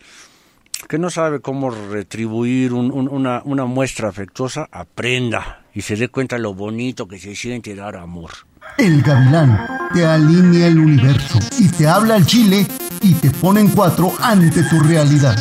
que 0.88 0.98
no 0.98 1.10
sabe 1.10 1.40
cómo 1.40 1.70
retribuir 1.70 2.72
un- 2.72 2.90
un- 2.90 3.08
una, 3.08 3.42
una 3.44 3.64
muestra 3.66 4.08
afectuosa, 4.08 4.68
aprenda 4.72 5.64
y 5.74 5.82
se 5.82 5.94
dé 5.96 6.08
cuenta 6.08 6.38
lo 6.38 6.54
bonito 6.54 7.06
que 7.06 7.18
se 7.18 7.36
siente 7.36 7.74
dar 7.76 7.96
amor. 7.96 8.30
El 8.78 9.00
gavilán 9.02 9.64
te 9.94 10.04
alinea 10.04 10.66
el 10.66 10.78
universo 10.78 11.38
y 11.58 11.68
te 11.68 11.86
habla 11.86 12.14
al 12.16 12.26
chile 12.26 12.66
y 13.02 13.14
te 13.14 13.30
pone 13.30 13.60
en 13.60 13.68
cuatro 13.68 14.12
ante 14.20 14.62
tu 14.62 14.78
realidad. 14.80 15.36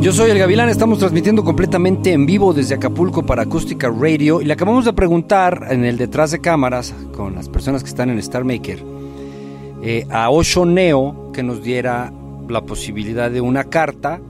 Yo 0.00 0.12
soy 0.12 0.30
el 0.30 0.38
Gavilán, 0.38 0.68
estamos 0.68 1.00
transmitiendo 1.00 1.42
completamente 1.42 2.12
en 2.12 2.24
vivo 2.24 2.54
desde 2.54 2.76
Acapulco 2.76 3.26
para 3.26 3.42
Acústica 3.42 3.90
Radio 3.90 4.40
y 4.40 4.44
le 4.44 4.52
acabamos 4.52 4.84
de 4.84 4.92
preguntar 4.92 5.66
en 5.70 5.84
el 5.84 5.98
detrás 5.98 6.30
de 6.30 6.40
cámaras 6.40 6.94
con 7.16 7.34
las 7.34 7.48
personas 7.48 7.82
que 7.82 7.88
están 7.88 8.08
en 8.08 8.18
Star 8.20 8.44
Maker 8.44 8.82
eh, 9.82 10.06
a 10.08 10.30
Osho 10.30 10.64
Neo 10.64 11.32
que 11.32 11.42
nos 11.42 11.62
diera 11.62 12.12
la 12.48 12.62
posibilidad 12.62 13.30
de 13.30 13.40
una 13.40 13.64
carta 13.64 14.20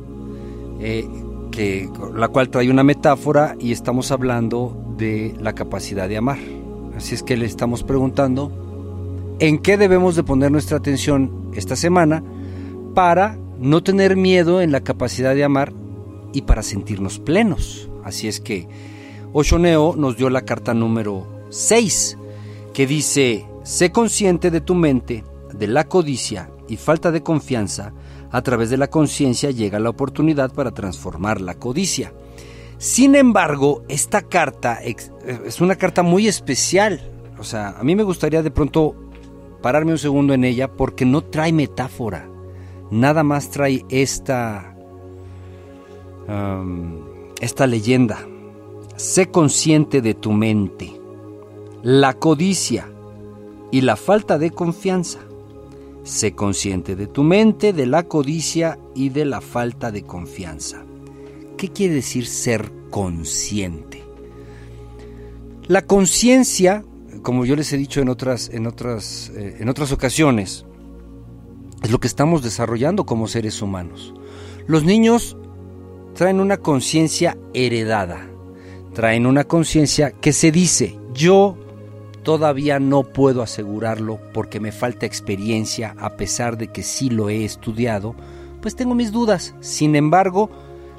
eh, 0.80 1.06
que, 1.50 1.88
la 2.14 2.28
cual 2.28 2.48
trae 2.48 2.70
una 2.70 2.82
metáfora 2.82 3.54
y 3.60 3.72
estamos 3.72 4.10
hablando 4.10 4.94
de 4.96 5.34
la 5.38 5.52
capacidad 5.52 6.08
de 6.08 6.16
amar. 6.16 6.38
Así 6.96 7.14
es 7.14 7.22
que 7.22 7.36
le 7.36 7.46
estamos 7.46 7.84
preguntando 7.84 8.67
en 9.40 9.58
qué 9.58 9.76
debemos 9.76 10.16
de 10.16 10.22
poner 10.24 10.50
nuestra 10.50 10.78
atención 10.78 11.50
esta 11.54 11.76
semana 11.76 12.22
para 12.94 13.38
no 13.58 13.82
tener 13.82 14.16
miedo 14.16 14.60
en 14.60 14.72
la 14.72 14.80
capacidad 14.80 15.34
de 15.34 15.44
amar 15.44 15.72
y 16.32 16.42
para 16.42 16.62
sentirnos 16.62 17.18
plenos. 17.18 17.88
Así 18.04 18.28
es 18.28 18.40
que 18.40 18.68
Oshoneo 19.32 19.94
nos 19.96 20.16
dio 20.16 20.30
la 20.30 20.42
carta 20.42 20.74
número 20.74 21.26
6, 21.50 22.18
que 22.72 22.86
dice, 22.86 23.46
sé 23.62 23.92
consciente 23.92 24.50
de 24.50 24.60
tu 24.60 24.74
mente, 24.74 25.24
de 25.52 25.66
la 25.66 25.84
codicia 25.88 26.50
y 26.68 26.76
falta 26.76 27.10
de 27.10 27.22
confianza, 27.22 27.92
a 28.30 28.42
través 28.42 28.70
de 28.70 28.76
la 28.76 28.90
conciencia 28.90 29.50
llega 29.50 29.78
la 29.78 29.90
oportunidad 29.90 30.52
para 30.52 30.72
transformar 30.72 31.40
la 31.40 31.54
codicia. 31.54 32.12
Sin 32.76 33.14
embargo, 33.14 33.82
esta 33.88 34.22
carta 34.22 34.78
ex- 34.82 35.10
es 35.46 35.60
una 35.60 35.76
carta 35.76 36.02
muy 36.02 36.28
especial. 36.28 37.00
O 37.38 37.44
sea, 37.44 37.70
a 37.70 37.82
mí 37.82 37.96
me 37.96 38.02
gustaría 38.02 38.42
de 38.42 38.50
pronto 38.50 38.94
pararme 39.62 39.92
un 39.92 39.98
segundo 39.98 40.34
en 40.34 40.44
ella 40.44 40.68
porque 40.68 41.04
no 41.04 41.22
trae 41.22 41.52
metáfora. 41.52 42.28
Nada 42.90 43.22
más 43.22 43.50
trae 43.50 43.84
esta, 43.88 44.76
esta 47.40 47.66
leyenda. 47.66 48.26
Sé 48.96 49.30
consciente 49.30 50.00
de 50.00 50.14
tu 50.14 50.32
mente, 50.32 51.00
la 51.82 52.14
codicia 52.14 52.90
y 53.70 53.82
la 53.82 53.96
falta 53.96 54.38
de 54.38 54.50
confianza. 54.50 55.20
Sé 56.02 56.32
consciente 56.32 56.96
de 56.96 57.06
tu 57.06 57.22
mente, 57.22 57.72
de 57.72 57.86
la 57.86 58.04
codicia 58.04 58.78
y 58.94 59.10
de 59.10 59.26
la 59.26 59.40
falta 59.40 59.90
de 59.90 60.02
confianza. 60.04 60.82
¿Qué 61.58 61.68
quiere 61.68 61.94
decir 61.94 62.26
ser 62.26 62.72
consciente? 62.90 64.02
La 65.66 65.82
conciencia, 65.82 66.82
como 67.22 67.44
yo 67.44 67.56
les 67.56 67.72
he 67.72 67.76
dicho 67.76 68.00
en 68.00 68.08
otras, 68.08 68.50
en 68.50 68.66
otras, 68.66 69.30
eh, 69.36 69.56
en 69.60 69.68
otras 69.68 69.92
ocasiones, 69.92 70.64
es 71.82 71.90
lo 71.90 72.00
que 72.00 72.08
estamos 72.08 72.42
desarrollando 72.42 73.06
como 73.06 73.28
seres 73.28 73.62
humanos. 73.62 74.14
Los 74.66 74.84
niños 74.84 75.36
traen 76.14 76.40
una 76.40 76.56
conciencia 76.56 77.38
heredada, 77.54 78.28
traen 78.94 79.26
una 79.26 79.44
conciencia 79.44 80.10
que 80.10 80.32
se 80.32 80.50
dice, 80.50 80.98
yo 81.14 81.56
todavía 82.22 82.78
no 82.78 83.04
puedo 83.04 83.42
asegurarlo 83.42 84.20
porque 84.34 84.60
me 84.60 84.72
falta 84.72 85.06
experiencia, 85.06 85.94
a 85.98 86.16
pesar 86.16 86.58
de 86.58 86.68
que 86.68 86.82
sí 86.82 87.08
lo 87.08 87.28
he 87.28 87.44
estudiado, 87.44 88.14
pues 88.60 88.76
tengo 88.76 88.94
mis 88.94 89.12
dudas. 89.12 89.54
Sin 89.60 89.94
embargo, 89.96 90.50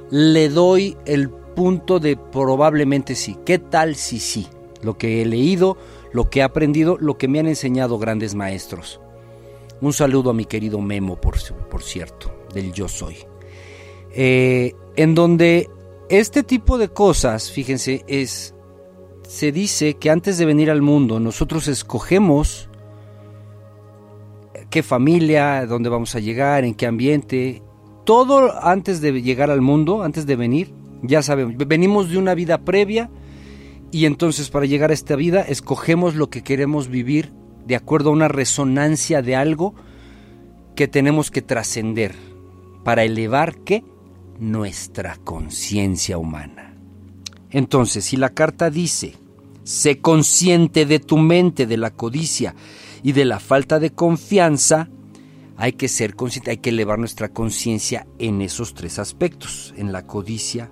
le 0.09 0.49
doy 0.49 0.97
el 1.05 1.29
punto 1.29 1.99
de 1.99 2.15
probablemente 2.15 3.15
sí. 3.15 3.37
¿Qué 3.45 3.59
tal 3.59 3.95
si 3.95 4.19
sí? 4.19 4.47
Lo 4.81 4.97
que 4.97 5.21
he 5.21 5.25
leído, 5.25 5.77
lo 6.11 6.29
que 6.29 6.39
he 6.39 6.43
aprendido, 6.43 6.97
lo 6.99 7.17
que 7.17 7.27
me 7.27 7.39
han 7.39 7.47
enseñado 7.47 7.97
grandes 7.97 8.35
maestros. 8.35 8.99
Un 9.81 9.93
saludo 9.93 10.31
a 10.31 10.33
mi 10.33 10.45
querido 10.45 10.81
Memo, 10.81 11.19
por, 11.19 11.35
por 11.69 11.83
cierto, 11.83 12.31
del 12.53 12.73
Yo 12.73 12.87
Soy. 12.87 13.17
Eh, 14.11 14.73
en 14.95 15.15
donde 15.15 15.69
este 16.09 16.43
tipo 16.43 16.77
de 16.77 16.89
cosas, 16.89 17.51
fíjense, 17.51 18.03
es. 18.07 18.55
Se 19.27 19.51
dice 19.51 19.93
que 19.93 20.09
antes 20.09 20.39
de 20.39 20.45
venir 20.45 20.71
al 20.71 20.81
mundo, 20.81 21.19
nosotros 21.19 21.67
escogemos 21.67 22.67
qué 24.71 24.81
familia, 24.81 25.67
dónde 25.67 25.89
vamos 25.89 26.15
a 26.15 26.19
llegar, 26.19 26.63
en 26.63 26.73
qué 26.73 26.87
ambiente. 26.87 27.61
Todo 28.05 28.51
antes 28.65 29.01
de 29.01 29.21
llegar 29.21 29.51
al 29.51 29.61
mundo, 29.61 30.01
antes 30.01 30.25
de 30.25 30.35
venir, 30.35 30.73
ya 31.03 31.21
sabemos, 31.21 31.55
venimos 31.67 32.09
de 32.09 32.17
una 32.17 32.33
vida 32.33 32.57
previa 32.57 33.11
y 33.91 34.05
entonces 34.05 34.49
para 34.49 34.65
llegar 34.65 34.91
a 34.91 34.93
esta 34.93 35.15
vida 35.15 35.41
escogemos 35.41 36.15
lo 36.15 36.29
que 36.29 36.43
queremos 36.43 36.89
vivir 36.89 37.31
de 37.65 37.75
acuerdo 37.75 38.09
a 38.09 38.13
una 38.13 38.27
resonancia 38.27 39.21
de 39.21 39.35
algo 39.35 39.75
que 40.75 40.87
tenemos 40.87 41.31
que 41.31 41.41
trascender 41.41 42.15
para 42.83 43.03
elevar 43.03 43.57
qué? 43.57 43.83
Nuestra 44.39 45.17
conciencia 45.17 46.17
humana. 46.17 46.75
Entonces, 47.51 48.05
si 48.05 48.17
la 48.17 48.29
carta 48.29 48.69
dice, 48.69 49.15
sé 49.63 49.99
consciente 49.99 50.85
de 50.85 50.99
tu 50.99 51.17
mente, 51.17 51.65
de 51.65 51.77
la 51.77 51.91
codicia 51.91 52.55
y 53.03 53.11
de 53.11 53.25
la 53.25 53.39
falta 53.39 53.79
de 53.79 53.91
confianza, 53.91 54.89
hay 55.57 55.73
que 55.73 55.89
ser 55.89 56.15
consciente, 56.15 56.51
hay 56.51 56.57
que 56.57 56.69
elevar 56.69 56.99
nuestra 56.99 57.29
conciencia 57.29 58.07
en 58.17 58.41
esos 58.41 58.73
tres 58.73 58.97
aspectos, 58.97 59.73
en 59.77 59.91
la 59.91 60.07
codicia 60.07 60.71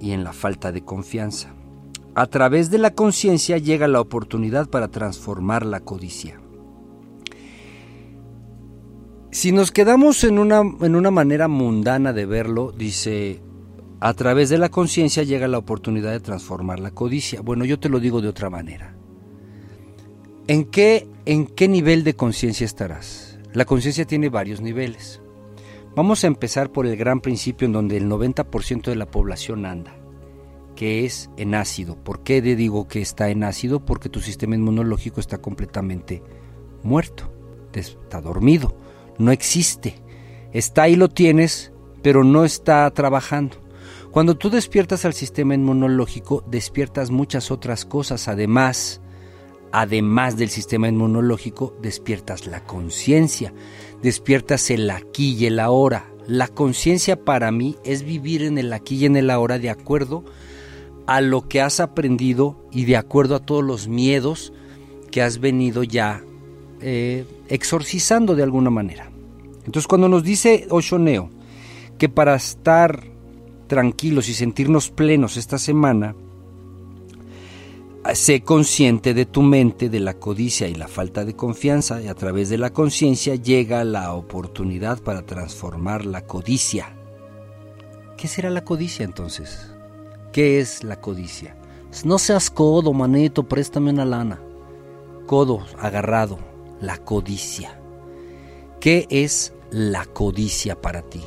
y 0.00 0.12
en 0.12 0.22
la 0.22 0.32
falta 0.32 0.70
de 0.72 0.84
confianza. 0.84 1.54
A 2.14 2.26
través 2.26 2.70
de 2.70 2.78
la 2.78 2.94
conciencia 2.94 3.58
llega 3.58 3.86
la 3.86 4.00
oportunidad 4.00 4.68
para 4.68 4.88
transformar 4.88 5.64
la 5.64 5.80
codicia. 5.80 6.40
Si 9.30 9.52
nos 9.52 9.70
quedamos 9.70 10.24
en 10.24 10.40
una, 10.40 10.60
en 10.60 10.96
una 10.96 11.12
manera 11.12 11.46
mundana 11.46 12.12
de 12.12 12.26
verlo, 12.26 12.72
dice, 12.72 13.40
a 14.00 14.12
través 14.14 14.48
de 14.48 14.58
la 14.58 14.70
conciencia 14.70 15.22
llega 15.22 15.46
la 15.46 15.58
oportunidad 15.58 16.10
de 16.10 16.20
transformar 16.20 16.80
la 16.80 16.90
codicia. 16.90 17.42
Bueno, 17.42 17.64
yo 17.64 17.78
te 17.78 17.88
lo 17.88 18.00
digo 18.00 18.20
de 18.20 18.28
otra 18.28 18.50
manera. 18.50 18.96
¿En 20.48 20.64
qué, 20.64 21.06
en 21.26 21.46
qué 21.46 21.68
nivel 21.68 22.02
de 22.02 22.14
conciencia 22.14 22.64
estarás? 22.64 23.38
La 23.52 23.66
conciencia 23.66 24.04
tiene 24.04 24.30
varios 24.30 24.60
niveles. 24.60 25.20
Vamos 25.94 26.24
a 26.24 26.28
empezar 26.28 26.72
por 26.72 26.86
el 26.86 26.96
gran 26.96 27.20
principio 27.20 27.66
en 27.66 27.72
donde 27.72 27.96
el 27.96 28.08
90% 28.08 28.82
de 28.84 28.96
la 28.96 29.10
población 29.10 29.66
anda, 29.66 29.94
que 30.80 31.04
es 31.04 31.28
en 31.36 31.54
ácido. 31.54 31.94
¿Por 31.94 32.22
qué 32.22 32.40
te 32.40 32.56
digo 32.56 32.88
que 32.88 33.02
está 33.02 33.28
en 33.28 33.44
ácido? 33.44 33.84
Porque 33.84 34.08
tu 34.08 34.20
sistema 34.20 34.54
inmunológico 34.54 35.20
está 35.20 35.36
completamente 35.36 36.22
muerto, 36.82 37.30
está 37.74 38.22
dormido, 38.22 38.74
no 39.18 39.30
existe. 39.30 39.96
Está 40.54 40.84
ahí 40.84 40.96
lo 40.96 41.10
tienes, 41.10 41.70
pero 42.00 42.24
no 42.24 42.46
está 42.46 42.90
trabajando. 42.92 43.58
Cuando 44.10 44.38
tú 44.38 44.48
despiertas 44.48 45.04
al 45.04 45.12
sistema 45.12 45.54
inmunológico, 45.54 46.42
despiertas 46.46 47.10
muchas 47.10 47.50
otras 47.50 47.84
cosas. 47.84 48.26
Además, 48.26 49.02
además 49.72 50.38
del 50.38 50.48
sistema 50.48 50.88
inmunológico, 50.88 51.76
despiertas 51.82 52.46
la 52.46 52.64
conciencia, 52.64 53.52
despiertas 54.00 54.70
el 54.70 54.88
aquí 54.88 55.34
y 55.34 55.44
el 55.44 55.60
ahora. 55.60 56.10
La 56.26 56.48
conciencia 56.48 57.22
para 57.22 57.50
mí 57.50 57.76
es 57.84 58.02
vivir 58.02 58.44
en 58.44 58.56
el 58.56 58.72
aquí 58.72 58.96
y 58.96 59.04
en 59.04 59.16
el 59.16 59.28
ahora 59.28 59.58
de 59.58 59.68
acuerdo 59.68 60.24
a 60.24 60.49
lo 61.20 61.48
que 61.48 61.60
has 61.60 61.80
aprendido 61.80 62.64
y 62.70 62.84
de 62.84 62.96
acuerdo 62.96 63.34
a 63.34 63.40
todos 63.40 63.64
los 63.64 63.88
miedos 63.88 64.52
que 65.10 65.22
has 65.22 65.40
venido 65.40 65.82
ya 65.82 66.22
eh, 66.80 67.24
exorcizando 67.48 68.36
de 68.36 68.44
alguna 68.44 68.70
manera. 68.70 69.10
Entonces 69.66 69.88
cuando 69.88 70.08
nos 70.08 70.22
dice 70.22 70.68
Oshoneo 70.70 71.28
que 71.98 72.08
para 72.08 72.36
estar 72.36 73.02
tranquilos 73.66 74.28
y 74.28 74.34
sentirnos 74.34 74.90
plenos 74.90 75.36
esta 75.36 75.58
semana, 75.58 76.14
sé 78.14 78.42
consciente 78.42 79.14
de 79.14 79.26
tu 79.26 79.42
mente, 79.42 79.88
de 79.88 80.00
la 80.00 80.14
codicia 80.14 80.68
y 80.68 80.74
la 80.74 80.88
falta 80.88 81.24
de 81.24 81.36
confianza, 81.36 82.00
y 82.00 82.08
a 82.08 82.14
través 82.14 82.48
de 82.48 82.58
la 82.58 82.70
conciencia 82.70 83.34
llega 83.34 83.84
la 83.84 84.14
oportunidad 84.14 85.02
para 85.02 85.22
transformar 85.22 86.06
la 86.06 86.22
codicia. 86.22 86.94
¿Qué 88.16 88.28
será 88.28 88.50
la 88.50 88.64
codicia 88.64 89.04
entonces? 89.04 89.69
¿Qué 90.32 90.60
es 90.60 90.84
la 90.84 91.00
codicia? 91.00 91.56
No 92.04 92.18
seas 92.18 92.50
codo, 92.50 92.92
manito, 92.92 93.48
préstame 93.48 93.90
una 93.90 94.04
lana. 94.04 94.40
Codo 95.26 95.64
agarrado, 95.78 96.38
la 96.80 96.98
codicia. 96.98 97.80
¿Qué 98.80 99.06
es 99.10 99.52
la 99.70 100.06
codicia 100.06 100.80
para 100.80 101.02
ti? 101.02 101.22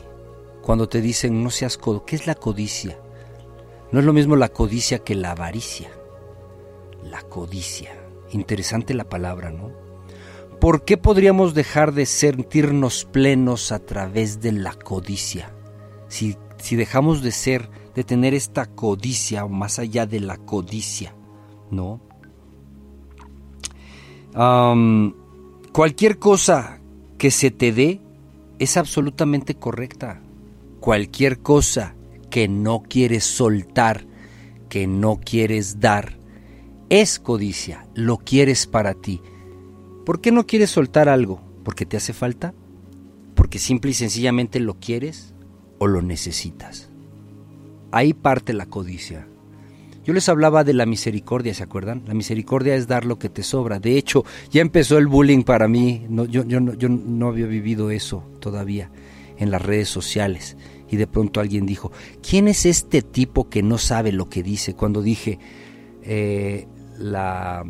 cuando 0.63 0.87
te 0.87 1.01
dicen 1.01 1.43
no 1.43 1.51
seas 1.51 1.77
codo. 1.77 2.05
¿Qué 2.05 2.15
es 2.15 2.25
la 2.25 2.33
codicia? 2.33 2.97
No 3.91 3.99
es 3.99 4.05
lo 4.05 4.13
mismo 4.13 4.35
la 4.35 4.49
codicia 4.49 4.99
que 4.99 5.13
la 5.13 5.31
avaricia. 5.31 5.91
La 7.03 7.21
codicia. 7.21 7.91
Interesante 8.31 8.95
la 8.95 9.03
palabra, 9.03 9.51
¿no? 9.51 9.71
¿Por 10.59 10.85
qué 10.85 10.97
podríamos 10.97 11.53
dejar 11.53 11.93
de 11.93 12.05
sentirnos 12.05 13.05
plenos 13.05 13.71
a 13.73 13.79
través 13.79 14.39
de 14.39 14.53
la 14.53 14.73
codicia? 14.73 15.53
Si, 16.07 16.37
si 16.57 16.77
dejamos 16.77 17.21
de 17.21 17.31
ser, 17.33 17.69
de 17.95 18.03
tener 18.03 18.33
esta 18.33 18.65
codicia 18.65 19.45
o 19.45 19.49
más 19.49 19.79
allá 19.79 20.05
de 20.05 20.19
la 20.19 20.37
codicia, 20.37 21.15
¿no? 21.71 22.01
cualquier 25.71 26.17
cosa 26.17 26.79
que 27.19 27.29
se 27.29 27.51
te 27.51 27.71
dé 27.71 28.01
es 28.57 28.77
absolutamente 28.77 29.53
correcta 29.53 30.23
cualquier 30.83 31.39
cosa 31.39 31.95
que 32.29 32.49
no 32.49 32.83
quieres 32.83 33.23
soltar, 33.23 34.05
que 34.67 34.85
no 34.85 35.21
quieres 35.23 35.79
dar, 35.79 36.17
es 36.89 37.19
codicia, 37.19 37.87
lo 37.95 38.17
quieres 38.17 38.67
para 38.67 38.93
ti. 38.93 39.21
¿Por 40.05 40.19
qué 40.19 40.33
no 40.33 40.45
quieres 40.45 40.71
soltar 40.71 41.07
algo? 41.07 41.39
¿Porque 41.63 41.85
te 41.85 41.95
hace 41.95 42.11
falta? 42.11 42.53
¿Porque 43.33 43.59
simple 43.59 43.91
y 43.91 43.93
sencillamente 43.93 44.59
lo 44.59 44.73
quieres 44.73 45.33
o 45.79 45.87
lo 45.87 46.01
necesitas? 46.01 46.89
Ahí 47.93 48.13
parte 48.13 48.53
la 48.53 48.65
codicia. 48.65 49.27
Yo 50.03 50.13
les 50.13 50.27
hablaba 50.27 50.63
de 50.63 50.73
la 50.73 50.87
misericordia, 50.87 51.53
¿se 51.53 51.63
acuerdan? 51.63 52.03
La 52.07 52.15
misericordia 52.15 52.75
es 52.75 52.87
dar 52.87 53.05
lo 53.05 53.19
que 53.19 53.29
te 53.29 53.43
sobra. 53.43 53.79
De 53.79 53.97
hecho, 53.97 54.25
ya 54.51 54.61
empezó 54.61 54.97
el 54.97 55.07
bullying 55.07 55.43
para 55.43 55.67
mí. 55.67 56.05
No, 56.09 56.25
yo, 56.25 56.43
yo, 56.43 56.59
yo 56.73 56.89
no 56.89 57.27
había 57.27 57.45
vivido 57.45 57.91
eso 57.91 58.23
todavía 58.39 58.89
en 59.37 59.51
las 59.51 59.61
redes 59.61 59.89
sociales 59.89 60.57
y 60.89 60.97
de 60.97 61.05
pronto 61.05 61.39
alguien 61.39 61.67
dijo, 61.67 61.91
¿quién 62.27 62.47
es 62.47 62.65
este 62.65 63.03
tipo 63.03 63.47
que 63.47 63.61
no 63.63 63.77
sabe 63.77 64.11
lo 64.11 64.27
que 64.27 64.41
dice? 64.41 64.73
Cuando 64.73 65.01
dije, 65.01 65.37
eh, 66.01 66.67
la, 66.97 67.63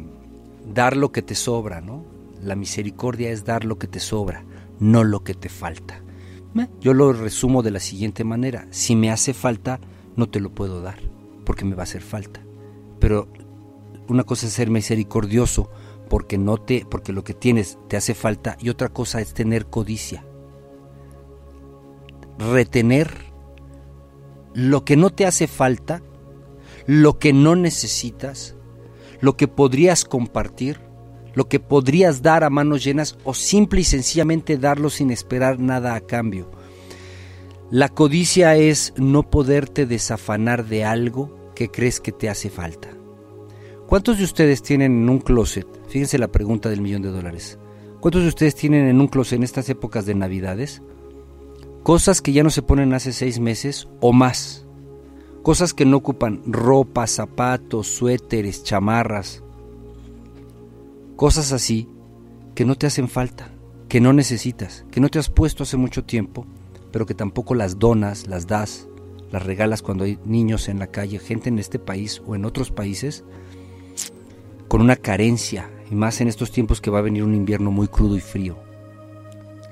dar 0.74 0.98
lo 0.98 1.12
que 1.12 1.22
te 1.22 1.36
sobra, 1.36 1.82
¿no? 1.82 2.06
La 2.42 2.56
misericordia 2.56 3.30
es 3.30 3.46
dar 3.46 3.66
lo 3.66 3.78
que 3.78 3.88
te 3.88 4.00
sobra, 4.00 4.46
no 4.80 5.04
lo 5.04 5.24
que 5.24 5.34
te 5.34 5.50
falta. 5.50 6.02
Yo 6.80 6.94
lo 6.94 7.14
resumo 7.14 7.64
de 7.64 7.72
la 7.72 7.80
siguiente 7.80 8.24
manera, 8.24 8.68
si 8.70 8.96
me 8.96 9.10
hace 9.10 9.34
falta, 9.34 9.80
no 10.16 10.30
te 10.30 10.40
lo 10.40 10.52
puedo 10.52 10.82
dar, 10.82 11.00
porque 11.46 11.66
me 11.66 11.76
va 11.76 11.82
a 11.82 11.84
hacer 11.84 12.02
falta. 12.02 12.42
Pero 13.00 13.28
una 14.08 14.24
cosa 14.24 14.48
es 14.48 14.54
ser 14.54 14.70
misericordioso 14.70 15.70
porque 16.10 16.38
no 16.38 16.58
te 16.58 16.86
porque 16.90 17.14
lo 17.14 17.24
que 17.24 17.34
tienes 17.34 17.78
te 17.88 17.98
hace 17.98 18.14
falta 18.14 18.58
y 18.60 18.70
otra 18.70 18.90
cosa 18.90 19.22
es 19.22 19.34
tener 19.34 19.68
codicia 19.68 20.24
retener 22.38 23.12
lo 24.54 24.86
que 24.86 24.96
no 24.96 25.10
te 25.10 25.26
hace 25.26 25.48
falta, 25.48 26.02
lo 26.86 27.18
que 27.20 27.34
no 27.34 27.56
necesitas, 27.56 28.56
lo 29.20 29.36
que 29.36 29.48
podrías 29.48 30.06
compartir, 30.06 30.80
lo 31.34 31.48
que 31.48 31.60
podrías 31.60 32.22
dar 32.22 32.44
a 32.44 32.50
manos 32.50 32.84
llenas 32.84 33.18
o 33.24 33.34
simple 33.34 33.82
y 33.82 33.84
sencillamente 33.84 34.58
darlo 34.58 34.90
sin 34.90 35.10
esperar 35.12 35.60
nada 35.60 35.96
a 35.96 36.02
cambio. 36.02 36.52
La 37.72 37.90
codicia 37.90 38.56
es 38.56 38.94
no 38.98 39.30
poderte 39.30 39.86
desafanar 39.86 40.66
de 40.66 40.86
algo 40.86 41.52
que 41.56 41.70
crees 41.70 42.00
que 42.00 42.12
te 42.12 42.30
hace 42.30 42.50
falta. 42.50 42.90
¿Cuántos 43.88 44.18
de 44.18 44.24
ustedes 44.24 44.62
tienen 44.62 45.04
en 45.04 45.10
un 45.10 45.20
closet? 45.20 45.68
Fíjense 45.88 46.18
la 46.18 46.28
pregunta 46.28 46.70
del 46.70 46.82
millón 46.82 47.02
de 47.02 47.10
dólares. 47.10 47.58
¿Cuántos 48.00 48.24
de 48.24 48.30
ustedes 48.30 48.56
tienen 48.56 48.88
en 48.88 49.00
un 49.00 49.08
closet 49.08 49.38
en 49.38 49.44
estas 49.44 49.70
épocas 49.70 50.06
de 50.06 50.16
Navidades 50.16 50.82
cosas 51.84 52.22
que 52.22 52.32
ya 52.32 52.44
no 52.44 52.50
se 52.50 52.62
ponen 52.62 52.94
hace 52.94 53.12
seis 53.12 53.40
meses 53.40 53.88
o 54.00 54.14
más, 54.14 54.66
cosas 55.44 55.74
que 55.74 55.86
no 55.86 55.98
ocupan 55.98 56.42
ropa, 56.46 57.06
zapatos, 57.08 57.88
suéteres, 57.88 58.64
chamarras, 58.64 59.44
cosas 61.18 61.52
así 61.52 61.90
que 62.56 62.66
no 62.66 62.76
te 62.76 62.88
hacen 62.88 63.10
falta, 63.10 63.52
que 63.90 64.00
no 64.00 64.14
necesitas, 64.14 64.86
que 64.92 65.02
no 65.02 65.10
te 65.10 65.20
has 65.20 65.30
puesto 65.30 65.64
hace 65.64 65.76
mucho 65.76 66.06
tiempo, 66.06 66.48
pero 66.94 67.06
que 67.06 67.14
tampoco 67.14 67.54
las 67.54 67.78
donas, 67.80 68.28
las 68.28 68.48
das, 68.48 68.88
las 69.30 69.46
regalas 69.46 69.82
cuando 69.82 70.06
hay 70.06 70.18
niños 70.24 70.70
en 70.70 70.80
la 70.80 70.88
calle, 70.88 71.20
gente 71.20 71.50
en 71.50 71.60
este 71.60 71.80
país 71.80 72.22
o 72.26 72.36
en 72.36 72.46
otros 72.46 72.72
países, 72.72 73.26
con 74.70 74.80
una 74.80 74.96
carencia, 74.96 75.70
y 75.92 75.96
más 75.96 76.22
en 76.22 76.30
estos 76.30 76.52
tiempos 76.52 76.80
que 76.80 76.90
va 76.90 77.00
a 77.00 77.04
venir 77.04 77.24
un 77.24 77.36
invierno 77.36 77.72
muy 77.72 77.90
crudo 77.90 78.16
y 78.16 78.22
frío 78.22 78.56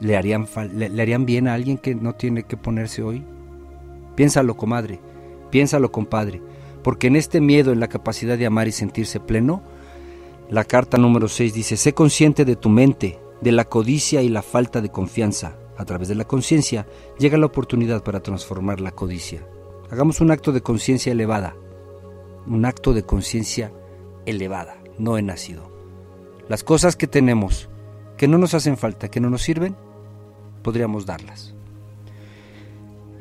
le 0.02 0.18
harían, 0.18 0.48
le, 0.74 1.02
harían 1.02 1.26
bien 1.26 1.48
a 1.48 1.54
alguien 1.54 1.78
que 1.78 1.96
no 1.96 2.14
tiene 2.14 2.44
que 2.44 2.58
ponerse 2.58 3.04
hoy? 3.04 3.24
Piénsalo, 4.16 4.58
comadre, 4.58 5.00
piénsalo, 5.52 5.92
compadre, 5.92 6.42
porque 6.84 7.08
en 7.08 7.16
este 7.16 7.40
miedo, 7.40 7.72
en 7.72 7.80
la 7.80 7.88
capacidad 7.88 8.38
de 8.38 8.48
amar 8.48 8.68
y 8.68 8.72
sentirse 8.72 9.20
pleno, 9.20 9.62
la 10.50 10.66
carta 10.66 10.98
número 10.98 11.28
6 11.28 11.54
dice, 11.54 11.78
sé 11.78 11.94
consciente 11.94 12.44
de 12.44 12.56
tu 12.56 12.68
mente, 12.68 13.20
de 13.42 13.52
la 13.52 13.66
codicia 13.66 14.22
y 14.22 14.30
la 14.30 14.42
falta 14.42 14.82
de 14.82 14.90
confianza. 14.90 15.56
A 15.82 15.86
través 15.86 16.08
de 16.08 16.14
la 16.14 16.26
conciencia 16.26 16.86
llega 17.18 17.40
la 17.40 17.48
oportunidad 17.48 18.04
para 18.04 18.20
transformar 18.20 18.80
la 18.80 18.92
codicia. 18.92 19.44
Hagamos 19.90 20.22
un 20.22 20.30
acto 20.30 20.52
de 20.52 20.62
conciencia 20.62 21.12
elevada, 21.12 21.56
un 22.46 22.66
acto 22.66 22.94
de 22.94 23.02
conciencia 23.02 23.74
elevada, 24.28 24.78
no 25.00 25.18
he 25.18 25.24
nacido. 25.24 25.72
Las 26.48 26.64
cosas 26.64 26.96
que 26.96 27.08
tenemos, 27.08 27.68
que 28.16 28.28
no 28.28 28.38
nos 28.38 28.54
hacen 28.54 28.78
falta, 28.78 29.10
que 29.10 29.20
no 29.20 29.32
nos 29.32 29.42
sirven, 29.42 29.76
podríamos 30.62 31.08
darlas. 31.08 31.56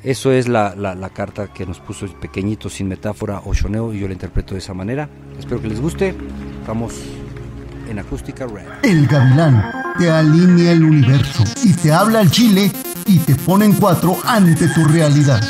Eso 0.02 0.30
es 0.30 0.46
la, 0.46 1.10
carta 1.14 1.54
que 1.54 1.64
nos 1.64 1.80
puso 1.80 2.04
el 2.04 2.12
pequeñito 2.12 2.68
sin 2.68 2.88
metáfora 2.88 3.40
Oshoneo 3.42 3.94
y 3.94 4.00
yo 4.00 4.06
la 4.06 4.12
interpreto 4.12 4.52
de 4.52 4.58
esa 4.58 4.74
manera. 4.74 5.08
Espero 5.38 5.62
que 5.62 5.68
les 5.68 5.80
guste. 5.80 6.14
Estamos 6.60 6.92
en 7.90 7.98
Acústica 7.98 8.46
Red. 8.46 8.66
El 8.82 9.06
gavilán 9.06 9.72
te 9.98 10.10
alinea 10.10 10.72
el 10.72 10.84
universo 10.84 11.44
y 11.62 11.72
te 11.74 11.92
habla 11.92 12.20
al 12.20 12.30
chile 12.30 12.70
y 13.06 13.18
te 13.18 13.34
pone 13.34 13.64
en 13.64 13.72
cuatro 13.72 14.16
ante 14.24 14.68
tu 14.68 14.84
realidad. 14.84 15.40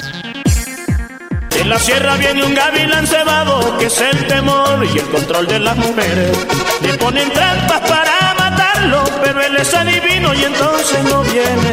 En 1.58 1.68
la 1.68 1.78
sierra 1.78 2.16
viene 2.16 2.42
un 2.44 2.54
gavilán 2.54 3.06
cebado 3.06 3.76
que 3.78 3.86
es 3.86 4.00
el 4.00 4.26
temor 4.26 4.84
y 4.84 4.98
el 4.98 5.06
control 5.10 5.46
de 5.46 5.58
las 5.58 5.76
mujeres. 5.76 6.46
Le 6.80 6.94
ponen 6.94 7.30
trampas 7.32 7.80
para 7.80 8.34
matar 8.38 8.70
llamarlo, 8.80 9.04
pero 9.22 9.40
él 9.40 9.56
es 9.56 9.74
adivino 9.74 10.34
y 10.34 10.44
entonces 10.44 11.04
no 11.04 11.22
viene. 11.22 11.70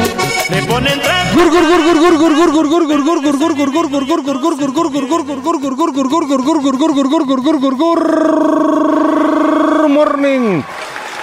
Le 0.50 0.62
ponen 0.66 1.00
traje. 1.00 1.34
Morning. 9.88 10.62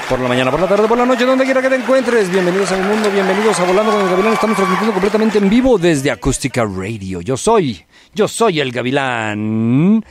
Por 0.09 0.19
la 0.19 0.27
mañana, 0.27 0.51
por 0.51 0.59
la 0.59 0.67
tarde, 0.67 0.87
por 0.87 0.97
la 0.97 1.05
noche, 1.05 1.25
donde 1.25 1.45
quiera 1.45 1.61
que 1.61 1.69
te 1.69 1.75
encuentres. 1.75 2.29
Bienvenidos 2.29 2.71
a 2.71 2.77
mi 2.77 2.83
mundo, 2.83 3.09
bienvenidos 3.09 3.59
a 3.59 3.63
Volando 3.63 3.91
con 3.91 4.01
el 4.01 4.09
Gavilán. 4.09 4.33
Estamos 4.33 4.55
transmitiendo 4.55 4.93
completamente 4.93 5.37
en 5.39 5.49
vivo 5.49 5.77
desde 5.77 6.11
Acústica 6.11 6.63
Radio. 6.63 7.21
Yo 7.21 7.37
soy, 7.37 7.83
yo 8.13 8.27
soy 8.27 8.59
el 8.59 8.71
Gavilán. 8.71 10.05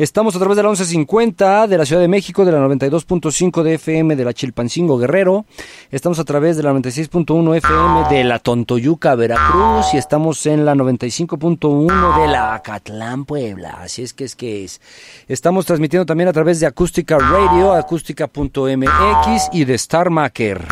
Estamos 0.00 0.34
a 0.34 0.38
través 0.38 0.56
de 0.56 0.62
la 0.62 0.70
1150 0.70 1.66
de 1.66 1.76
la 1.76 1.84
Ciudad 1.84 2.00
de 2.00 2.08
México, 2.08 2.46
de 2.46 2.52
la 2.52 2.58
92.5 2.60 3.62
de 3.62 3.74
FM 3.74 4.16
de 4.16 4.24
la 4.24 4.32
Chilpancingo 4.32 4.96
Guerrero. 4.96 5.44
Estamos 5.90 6.18
a 6.18 6.24
través 6.24 6.56
de 6.56 6.62
la 6.62 6.72
96.1 6.72 7.56
FM 7.56 8.08
de 8.08 8.24
la 8.24 8.38
Tontoyuca 8.38 9.14
Veracruz 9.14 9.92
y 9.92 9.98
estamos 9.98 10.46
en 10.46 10.64
la 10.64 10.74
95.1 10.74 12.22
de 12.22 12.28
la 12.28 12.54
Acatlán 12.54 13.26
Puebla. 13.26 13.76
Así 13.82 14.02
es 14.02 14.14
que 14.14 14.24
es 14.24 14.36
que 14.36 14.64
es. 14.64 14.80
Estamos 15.28 15.66
transmitiendo 15.66 16.06
también 16.06 16.30
a 16.30 16.32
través 16.32 16.60
de 16.60 16.66
Acústica 16.66 17.18
Radio, 17.18 17.74
acústica.mx 17.74 19.50
y 19.52 19.64
de 19.66 19.76
Starmaker. 19.76 20.66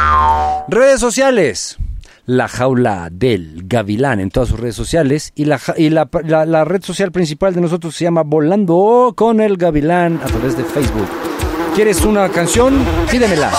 Redes 0.68 1.00
sociales. 1.00 1.76
La 2.30 2.46
jaula 2.46 3.08
del 3.10 3.62
gavilán 3.64 4.20
en 4.20 4.28
todas 4.30 4.50
sus 4.50 4.60
redes 4.60 4.76
sociales 4.76 5.32
y, 5.34 5.46
la, 5.46 5.58
y 5.78 5.88
la- 5.88 6.06
la 6.44 6.64
red 6.66 6.82
social 6.82 7.10
principal 7.10 7.54
de 7.54 7.62
nosotros 7.62 7.96
se 7.96 8.04
llama 8.04 8.22
Volando 8.22 9.14
con 9.16 9.40
el 9.40 9.56
gavilán 9.56 10.20
a 10.22 10.26
través 10.26 10.54
de 10.54 10.62
Facebook. 10.62 11.08
¿Quieres 11.74 12.02
una 12.04 12.28
canción? 12.28 12.84
Pídemela. 13.10 13.50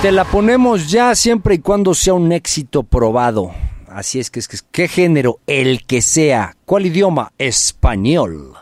Te 0.00 0.12
la 0.12 0.24
ponemos 0.24 0.88
ya 0.88 1.14
siempre 1.16 1.56
y 1.56 1.58
cuando 1.58 1.92
sea 1.92 2.14
un 2.14 2.30
éxito 2.30 2.84
probado. 2.84 3.50
Así 3.88 4.20
es 4.20 4.30
que 4.30 4.38
es 4.38 4.46
que 4.46 4.58
qué 4.70 4.86
género, 4.86 5.40
el 5.48 5.84
que 5.86 6.02
sea. 6.02 6.54
¿Cuál 6.66 6.86
idioma? 6.86 7.32
Español. 7.38 8.52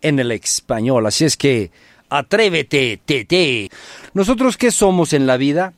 En 0.00 0.20
el 0.20 0.32
español. 0.32 1.04
Así 1.06 1.26
es 1.26 1.36
que 1.36 1.70
atrévete, 2.08 3.00
tete. 3.04 3.70
Nosotros 4.14 4.56
qué 4.56 4.70
somos 4.70 5.12
en 5.12 5.26
la 5.26 5.36
vida? 5.36 5.72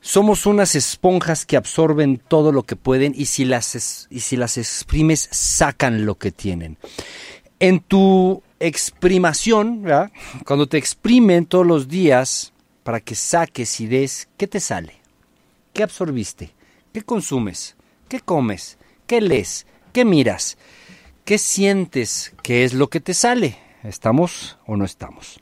Somos 0.00 0.46
unas 0.46 0.74
esponjas 0.74 1.44
que 1.44 1.56
absorben 1.56 2.18
todo 2.18 2.52
lo 2.52 2.62
que 2.62 2.76
pueden 2.76 3.12
y 3.16 3.26
si 3.26 3.44
las 3.44 4.06
y 4.10 4.20
si 4.20 4.36
las 4.36 4.56
exprimes 4.56 5.28
sacan 5.32 6.06
lo 6.06 6.14
que 6.14 6.30
tienen. 6.30 6.78
En 7.58 7.80
tu 7.80 8.42
exprimación, 8.60 9.84
cuando 10.44 10.68
te 10.68 10.78
exprimen 10.78 11.46
todos 11.46 11.66
los 11.66 11.88
días 11.88 12.52
para 12.84 13.00
que 13.00 13.14
saques 13.14 13.80
y 13.80 13.86
des, 13.86 14.28
¿qué 14.36 14.46
te 14.46 14.60
sale? 14.60 14.94
¿Qué 15.72 15.82
absorbiste? 15.82 16.50
¿Qué 16.92 17.02
consumes? 17.02 17.76
¿Qué 18.08 18.20
comes? 18.20 18.78
¿Qué 19.06 19.20
lees? 19.20 19.66
¿Qué 19.92 20.04
miras? 20.04 20.56
¿Qué 21.24 21.38
sientes 21.38 22.32
que 22.42 22.64
es 22.64 22.72
lo 22.72 22.88
que 22.88 23.00
te 23.00 23.14
sale? 23.14 23.58
¿Estamos 23.82 24.58
o 24.66 24.76
no 24.76 24.84
estamos? 24.84 25.40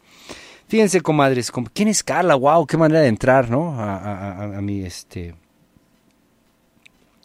Fíjense, 0.68 1.00
comadres, 1.00 1.52
¿quién 1.72 1.88
es 1.88 2.02
Carla? 2.02 2.34
Wow, 2.34 2.66
qué 2.66 2.76
manera 2.76 3.00
de 3.00 3.08
entrar, 3.08 3.48
¿no? 3.50 3.80
A- 3.80 4.42
a 4.58 4.60
mi 4.60 4.82
este 4.82 5.34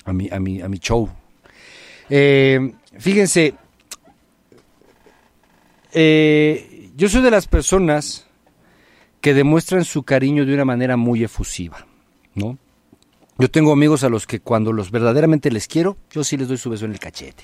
a 0.06 0.14
mi, 0.14 0.30
a 0.32 0.40
mi, 0.40 0.62
a 0.62 0.68
mi 0.70 0.78
show. 0.80 1.10
Eh, 2.10 2.74
fíjense, 3.00 3.54
eh, 5.94 6.90
yo 6.96 7.10
soy 7.10 7.22
de 7.22 7.32
las 7.32 7.48
personas 7.48 8.28
que 9.22 9.34
demuestran 9.34 9.86
su 9.86 10.04
cariño 10.04 10.46
de 10.46 10.54
una 10.54 10.66
manera 10.66 10.98
muy 10.98 11.24
efusiva, 11.24 11.86
¿no? 12.34 12.58
Yo 13.38 13.50
tengo 13.50 13.72
amigos 13.72 14.04
a 14.04 14.10
los 14.10 14.28
que 14.28 14.40
cuando 14.40 14.72
los 14.74 14.92
verdaderamente 14.92 15.52
les 15.52 15.68
quiero, 15.68 15.98
yo 16.12 16.24
sí 16.24 16.38
les 16.38 16.48
doy 16.48 16.58
su 16.58 16.70
beso 16.70 16.86
en 16.86 16.92
el 16.92 17.00
cachete. 17.00 17.44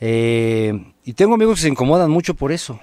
Eh, 0.00 0.92
y 1.04 1.12
tengo 1.14 1.34
amigos 1.34 1.56
que 1.56 1.62
se 1.62 1.68
incomodan 1.68 2.10
mucho 2.10 2.34
por 2.34 2.52
eso, 2.52 2.80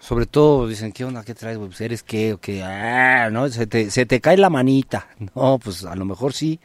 Sobre 0.00 0.26
todo 0.26 0.66
dicen, 0.66 0.90
¿qué 0.90 1.04
onda? 1.04 1.22
¿Qué 1.22 1.34
traes? 1.34 1.56
Pues, 1.58 1.80
¿Eres 1.80 2.02
qué? 2.02 2.32
¿O 2.32 2.38
qué? 2.38 2.64
Ah, 2.64 3.30
¿no? 3.30 3.48
Se 3.48 3.66
te, 3.66 3.90
se 3.90 4.04
te 4.04 4.20
cae 4.20 4.36
la 4.36 4.50
manita. 4.50 5.08
No, 5.36 5.58
pues 5.58 5.84
a 5.84 5.94
lo 5.94 6.04
mejor 6.04 6.32
sí, 6.32 6.58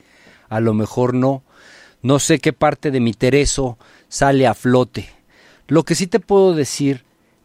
a 0.50 0.60
lo 0.60 0.74
mejor 0.74 1.14
no. 1.14 1.44
No 2.02 2.20
sé 2.20 2.40
qué 2.40 2.54
parte 2.54 2.92
de 2.92 3.00
mi 3.00 3.14
tereso 3.14 3.78
sale 4.08 4.48
a 4.48 4.54
flote. 4.54 5.08
Lo 5.68 5.84
que 5.84 5.96
sí 5.96 6.08
te 6.08 6.20
puedo 6.20 6.54
decir 6.54 7.04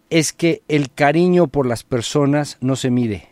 es 0.09 0.33
que 0.33 0.63
el 0.69 0.93
cariño 0.93 1.47
por 1.49 1.67
las 1.67 1.85
personas 1.85 2.59
no 2.61 2.77
se 2.77 2.91
mide. 2.91 3.29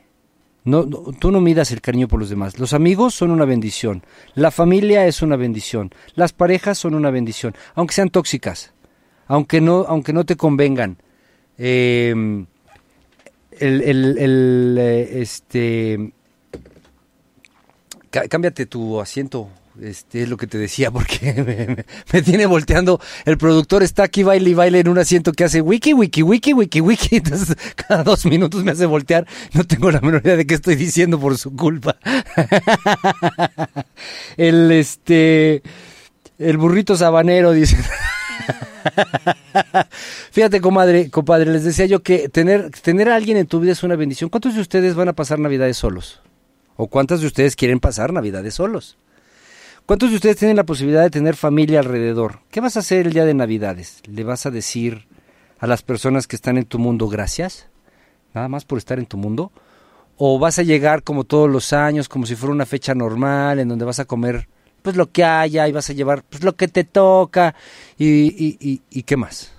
No, 0.64 0.86
tú 0.86 1.30
no 1.30 1.40
midas 1.40 1.70
el 1.70 1.80
cariño 1.80 2.08
por 2.08 2.20
los 2.20 2.28
demás. 2.28 2.58
Los 2.58 2.74
amigos 2.74 3.14
son 3.14 3.30
una 3.30 3.46
bendición. 3.46 4.04
La 4.34 4.50
familia 4.50 5.06
es 5.06 5.22
una 5.22 5.36
bendición. 5.36 5.90
Las 6.14 6.32
parejas 6.32 6.78
son 6.78 6.94
una 6.94 7.10
bendición. 7.10 7.54
Aunque 7.74 7.94
sean 7.94 8.10
tóxicas. 8.10 8.74
Aunque 9.26 9.60
no, 9.60 9.86
aunque 9.88 10.12
no 10.12 10.24
te 10.24 10.36
convengan. 10.36 10.98
Eh, 11.58 12.10
el, 13.58 13.82
el- 13.82 14.18
el, 14.18 14.76
eh, 14.78 15.20
este, 15.20 16.12
cá- 18.10 18.28
cámbiate 18.28 18.66
tu 18.66 19.00
asiento. 19.00 19.48
Este 19.80 20.22
es 20.22 20.28
lo 20.28 20.36
que 20.36 20.48
te 20.48 20.58
decía 20.58 20.90
porque 20.90 21.32
me, 21.34 21.76
me- 21.76 21.84
me 22.12 22.22
tiene 22.22 22.46
volteando. 22.46 23.00
El 23.24 23.38
productor 23.38 23.82
está 23.84 24.02
aquí 24.04 24.22
baile 24.24 24.50
y 24.50 24.54
baile 24.54 24.80
en 24.80 24.88
un 24.88 24.98
asiento 24.98 25.32
que 25.32 25.44
hace 25.44 25.60
wiki, 25.60 25.92
wiki, 25.94 26.22
wiki, 26.22 26.52
wiki, 26.52 26.80
wiki. 26.80 27.16
Entonces 27.16 27.56
cada 27.76 28.02
dos 28.04 28.24
minutos 28.26 28.62
me 28.64 28.72
hace 28.72 28.86
voltear. 28.86 29.26
No 29.52 29.64
tengo 29.64 29.90
la 29.90 30.00
menor 30.00 30.22
idea 30.24 30.36
de 30.36 30.46
qué 30.46 30.54
estoy 30.54 30.74
diciendo 30.76 31.18
por 31.20 31.36
su 31.38 31.54
culpa. 31.54 31.96
El 34.36 34.70
este, 34.72 35.62
el 36.38 36.56
burrito 36.58 36.96
sabanero 36.96 37.52
dice. 37.52 37.76
Fíjate, 40.30 40.60
comadre, 40.60 41.10
compadre, 41.10 41.50
les 41.50 41.64
decía 41.64 41.86
yo 41.86 42.02
que 42.02 42.28
tener, 42.28 42.70
tener 42.70 43.08
a 43.08 43.16
alguien 43.16 43.36
en 43.36 43.46
tu 43.46 43.60
vida 43.60 43.72
es 43.72 43.82
una 43.82 43.96
bendición. 43.96 44.30
¿Cuántos 44.30 44.54
de 44.54 44.60
ustedes 44.60 44.94
van 44.94 45.08
a 45.08 45.12
pasar 45.12 45.38
Navidades 45.38 45.76
solos? 45.76 46.22
¿O 46.76 46.88
cuántas 46.88 47.20
de 47.20 47.26
ustedes 47.26 47.56
quieren 47.56 47.80
pasar 47.80 48.12
Navidades 48.12 48.54
solos? 48.54 48.98
¿Cuántos 49.86 50.10
de 50.10 50.16
ustedes 50.16 50.36
tienen 50.36 50.56
la 50.56 50.64
posibilidad 50.64 51.02
de 51.02 51.10
tener 51.10 51.34
familia 51.34 51.80
alrededor? 51.80 52.40
¿Qué 52.50 52.60
vas 52.60 52.76
a 52.76 52.80
hacer 52.80 53.06
el 53.06 53.12
día 53.12 53.24
de 53.24 53.34
Navidades? 53.34 54.02
¿Le 54.06 54.22
vas 54.22 54.44
a 54.46 54.50
decir 54.50 55.08
a 55.58 55.66
las 55.66 55.82
personas 55.82 56.26
que 56.26 56.36
están 56.36 56.58
en 56.58 56.66
tu 56.66 56.78
mundo 56.78 57.08
gracias? 57.08 57.68
Nada 58.34 58.48
más 58.48 58.64
por 58.64 58.78
estar 58.78 58.98
en 58.98 59.06
tu 59.06 59.16
mundo. 59.16 59.50
¿O 60.16 60.38
vas 60.38 60.58
a 60.58 60.62
llegar 60.62 61.02
como 61.02 61.24
todos 61.24 61.48
los 61.48 61.72
años, 61.72 62.08
como 62.08 62.26
si 62.26 62.36
fuera 62.36 62.52
una 62.52 62.66
fecha 62.66 62.94
normal, 62.94 63.60
en 63.60 63.68
donde 63.68 63.84
vas 63.84 63.98
a 63.98 64.04
comer 64.04 64.48
pues 64.82 64.96
lo 64.96 65.10
que 65.10 65.24
haya 65.24 65.68
y 65.68 65.72
vas 65.72 65.90
a 65.90 65.92
llevar 65.92 66.22
pues 66.22 66.42
lo 66.44 66.56
que 66.56 66.68
te 66.68 66.84
toca 66.84 67.54
y, 67.96 68.06
y, 68.06 68.56
y, 68.60 68.82
y 68.90 69.02
qué 69.02 69.16
más? 69.16 69.52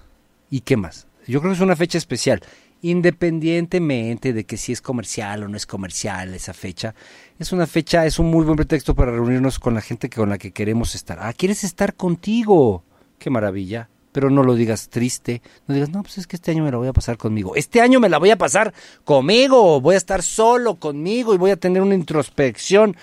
¿Y 0.49 0.61
qué 0.61 0.77
más? 0.77 1.07
Yo 1.27 1.41
creo 1.41 1.51
que 1.51 1.57
es 1.57 1.61
una 1.61 1.75
fecha 1.75 1.97
especial, 1.97 2.41
independientemente 2.81 4.33
de 4.33 4.45
que 4.45 4.57
si 4.57 4.71
es 4.71 4.81
comercial 4.81 5.43
o 5.43 5.47
no 5.47 5.57
es 5.57 5.65
comercial 5.65 6.33
esa 6.33 6.53
fecha. 6.53 6.95
Es 7.37 7.51
una 7.51 7.67
fecha, 7.67 8.05
es 8.05 8.19
un 8.19 8.31
muy 8.31 8.45
buen 8.45 8.55
pretexto 8.55 8.95
para 8.95 9.11
reunirnos 9.11 9.59
con 9.59 9.73
la 9.73 9.81
gente 9.81 10.09
con 10.09 10.29
la 10.29 10.37
que 10.37 10.51
queremos 10.51 10.95
estar. 10.95 11.19
Ah, 11.21 11.33
¿quieres 11.33 11.63
estar 11.63 11.93
contigo? 11.93 12.83
Qué 13.19 13.29
maravilla. 13.29 13.89
Pero 14.11 14.31
no 14.31 14.41
lo 14.41 14.55
digas 14.55 14.89
triste, 14.89 15.43
no 15.67 15.75
digas, 15.75 15.91
no, 15.91 16.01
pues 16.01 16.17
es 16.17 16.25
que 16.25 16.35
este 16.35 16.49
año 16.49 16.63
me 16.63 16.71
la 16.71 16.77
voy 16.77 16.87
a 16.87 16.93
pasar 16.93 17.17
conmigo. 17.17 17.55
Este 17.55 17.79
año 17.79 17.99
me 17.99 18.09
la 18.09 18.17
voy 18.17 18.31
a 18.31 18.37
pasar 18.39 18.73
conmigo, 19.03 19.79
voy 19.81 19.93
a 19.93 19.99
estar 19.99 20.23
solo 20.23 20.79
conmigo 20.79 21.35
y 21.35 21.37
voy 21.37 21.51
a 21.51 21.57
tener 21.57 21.83
una 21.83 21.93
introspección 21.93 22.97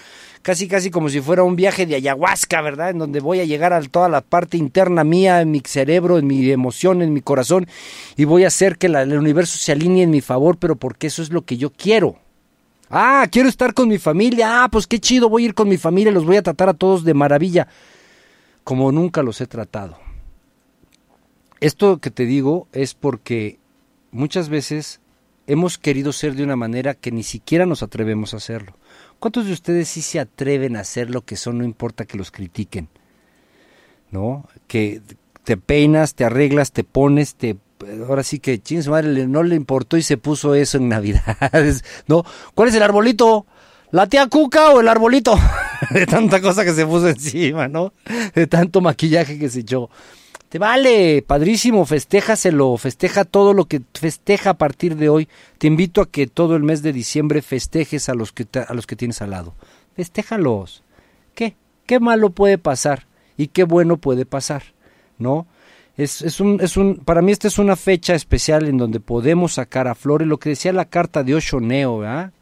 casi 0.46 0.68
casi 0.68 0.92
como 0.92 1.08
si 1.08 1.20
fuera 1.20 1.42
un 1.42 1.56
viaje 1.56 1.86
de 1.86 1.96
ayahuasca, 1.96 2.60
¿verdad? 2.60 2.90
En 2.90 2.98
donde 2.98 3.18
voy 3.18 3.40
a 3.40 3.44
llegar 3.44 3.72
a 3.72 3.82
toda 3.82 4.08
la 4.08 4.20
parte 4.20 4.56
interna 4.56 5.02
mía, 5.02 5.40
en 5.40 5.50
mi 5.50 5.60
cerebro, 5.66 6.18
en 6.18 6.28
mi 6.28 6.48
emoción, 6.52 7.02
en 7.02 7.12
mi 7.12 7.20
corazón, 7.20 7.66
y 8.16 8.26
voy 8.26 8.44
a 8.44 8.46
hacer 8.46 8.78
que 8.78 8.86
el 8.86 9.18
universo 9.18 9.58
se 9.58 9.72
alinee 9.72 10.04
en 10.04 10.10
mi 10.10 10.20
favor, 10.20 10.56
pero 10.56 10.76
porque 10.76 11.08
eso 11.08 11.20
es 11.20 11.30
lo 11.30 11.42
que 11.42 11.56
yo 11.56 11.72
quiero. 11.72 12.20
Ah, 12.88 13.26
quiero 13.28 13.48
estar 13.48 13.74
con 13.74 13.88
mi 13.88 13.98
familia. 13.98 14.62
Ah, 14.62 14.68
pues 14.70 14.86
qué 14.86 15.00
chido, 15.00 15.28
voy 15.28 15.42
a 15.42 15.46
ir 15.46 15.54
con 15.54 15.68
mi 15.68 15.78
familia, 15.78 16.12
los 16.12 16.24
voy 16.24 16.36
a 16.36 16.42
tratar 16.42 16.68
a 16.68 16.74
todos 16.74 17.02
de 17.02 17.12
maravilla, 17.12 17.66
como 18.62 18.92
nunca 18.92 19.24
los 19.24 19.40
he 19.40 19.48
tratado. 19.48 19.98
Esto 21.58 21.98
que 21.98 22.12
te 22.12 22.24
digo 22.24 22.68
es 22.72 22.94
porque 22.94 23.58
muchas 24.12 24.48
veces 24.48 25.00
hemos 25.48 25.76
querido 25.76 26.12
ser 26.12 26.36
de 26.36 26.44
una 26.44 26.54
manera 26.54 26.94
que 26.94 27.10
ni 27.10 27.24
siquiera 27.24 27.66
nos 27.66 27.82
atrevemos 27.82 28.32
a 28.32 28.36
hacerlo. 28.36 28.76
¿Cuántos 29.18 29.46
de 29.46 29.52
ustedes 29.52 29.88
sí 29.88 30.02
se 30.02 30.20
atreven 30.20 30.76
a 30.76 30.80
hacer 30.80 31.10
lo 31.10 31.22
que 31.22 31.36
son, 31.36 31.58
no 31.58 31.64
importa 31.64 32.04
que 32.04 32.18
los 32.18 32.30
critiquen? 32.30 32.88
¿No? 34.10 34.48
Que 34.66 35.00
te 35.44 35.56
peinas, 35.56 36.14
te 36.14 36.24
arreglas, 36.24 36.72
te 36.72 36.84
pones, 36.84 37.34
te 37.34 37.56
ahora 38.06 38.22
sí 38.22 38.38
que 38.38 38.60
ching 38.60 38.88
madre 38.88 39.26
no 39.26 39.42
le 39.42 39.54
importó 39.54 39.96
y 39.96 40.02
se 40.02 40.16
puso 40.16 40.54
eso 40.54 40.78
en 40.78 40.88
Navidades, 40.90 41.84
¿no? 42.06 42.24
¿Cuál 42.54 42.68
es 42.68 42.74
el 42.74 42.82
arbolito? 42.82 43.46
¿La 43.90 44.08
tía 44.08 44.26
Cuca 44.26 44.70
o 44.70 44.80
el 44.80 44.88
arbolito? 44.88 45.38
de 45.90 46.06
tanta 46.06 46.40
cosa 46.40 46.64
que 46.64 46.72
se 46.72 46.86
puso 46.86 47.08
encima, 47.08 47.68
¿no? 47.68 47.92
De 48.34 48.46
tanto 48.46 48.80
maquillaje 48.80 49.38
que 49.38 49.48
se 49.48 49.60
echó. 49.60 49.90
Te 50.48 50.60
vale, 50.60 51.24
padrísimo, 51.26 51.84
festéjaselo, 51.84 52.76
festeja 52.76 53.24
todo 53.24 53.52
lo 53.52 53.64
que 53.64 53.82
festeja 53.94 54.50
a 54.50 54.58
partir 54.58 54.94
de 54.96 55.08
hoy. 55.08 55.28
Te 55.58 55.66
invito 55.66 56.00
a 56.00 56.08
que 56.08 56.28
todo 56.28 56.54
el 56.54 56.62
mes 56.62 56.82
de 56.82 56.92
diciembre 56.92 57.42
festejes 57.42 58.08
a 58.08 58.14
los 58.14 58.32
que, 58.32 58.46
a 58.66 58.72
los 58.72 58.86
que 58.86 58.94
tienes 58.94 59.20
al 59.22 59.30
lado. 59.30 59.54
Festéjalos. 59.96 60.84
¿Qué? 61.34 61.56
¿Qué 61.84 61.98
malo 61.98 62.30
puede 62.30 62.58
pasar? 62.58 63.06
¿Y 63.36 63.48
qué 63.48 63.64
bueno 63.64 63.96
puede 63.96 64.24
pasar? 64.24 64.62
¿No? 65.18 65.48
Es, 65.96 66.22
es 66.22 66.40
un, 66.40 66.60
es 66.60 66.76
un, 66.76 66.98
para 66.98 67.22
mí 67.22 67.32
esta 67.32 67.48
es 67.48 67.58
una 67.58 67.74
fecha 67.74 68.14
especial 68.14 68.68
en 68.68 68.76
donde 68.76 69.00
podemos 69.00 69.54
sacar 69.54 69.88
a 69.88 69.94
flores 69.94 70.28
lo 70.28 70.38
que 70.38 70.50
decía 70.50 70.72
la 70.72 70.84
carta 70.84 71.24
de 71.24 71.34
Oshoneo, 71.34 71.98
¿verdad? 71.98 72.32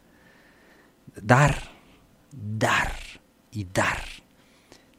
Dar, 1.21 1.55
dar 2.31 2.91
y 3.51 3.65
dar. 3.73 3.97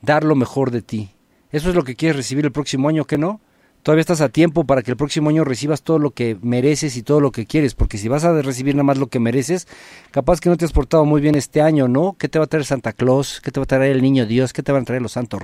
Dar 0.01 0.25
lo 0.25 0.35
mejor 0.35 0.71
de 0.71 0.83
ti. 0.83 1.11
Eso 1.57 1.71
es 1.71 1.75
lo 1.75 1.85
que 1.85 1.97
quieres 1.97 2.17
recibir 2.17 2.45
el 2.45 2.53
próximo 2.53 2.91
año, 2.91 3.07
¿qué 3.07 3.17
no? 3.17 3.41
Todavía 3.83 4.03
estás 4.03 4.21
a 4.21 4.29
tiempo 4.29 4.65
para 4.65 4.83
que 4.83 4.91
el 4.91 4.99
próximo 4.99 5.31
año 5.31 5.43
recibas 5.43 5.81
todo 5.81 5.99
lo 5.99 6.11
que 6.11 6.37
mereces 6.43 6.99
y 6.99 7.03
todo 7.03 7.19
lo 7.19 7.33
que 7.33 7.47
quieres, 7.47 7.75
porque 7.75 7.97
si 7.97 8.09
vas 8.09 8.25
a 8.25 8.43
recibir 8.43 8.75
nada 8.75 8.85
más 8.85 8.99
lo 8.99 9.07
que 9.07 9.21
mereces, 9.21 9.67
capaz 10.11 10.39
que 10.39 10.51
no 10.51 10.59
te 10.59 10.67
has 10.67 10.73
portado 10.73 11.07
muy 11.07 11.23
bien 11.23 11.35
este 11.35 11.63
año, 11.63 11.89
¿no? 11.89 12.15
¿Qué 12.19 12.29
te 12.29 12.39
va 12.39 12.45
a 12.45 12.47
traer 12.47 12.67
Santa 12.67 12.93
Claus? 12.93 13.41
¿Qué 13.41 13.51
te 13.51 13.59
va 13.59 13.65
a 13.65 13.67
traer 13.67 13.93
el 13.93 14.03
Niño 14.03 14.27
Dios? 14.27 14.53
¿Qué 14.53 14.63
te 14.63 14.71
van 14.71 14.83
a 14.83 14.85
traer 14.85 15.01
los 15.01 15.13
santos 15.13 15.41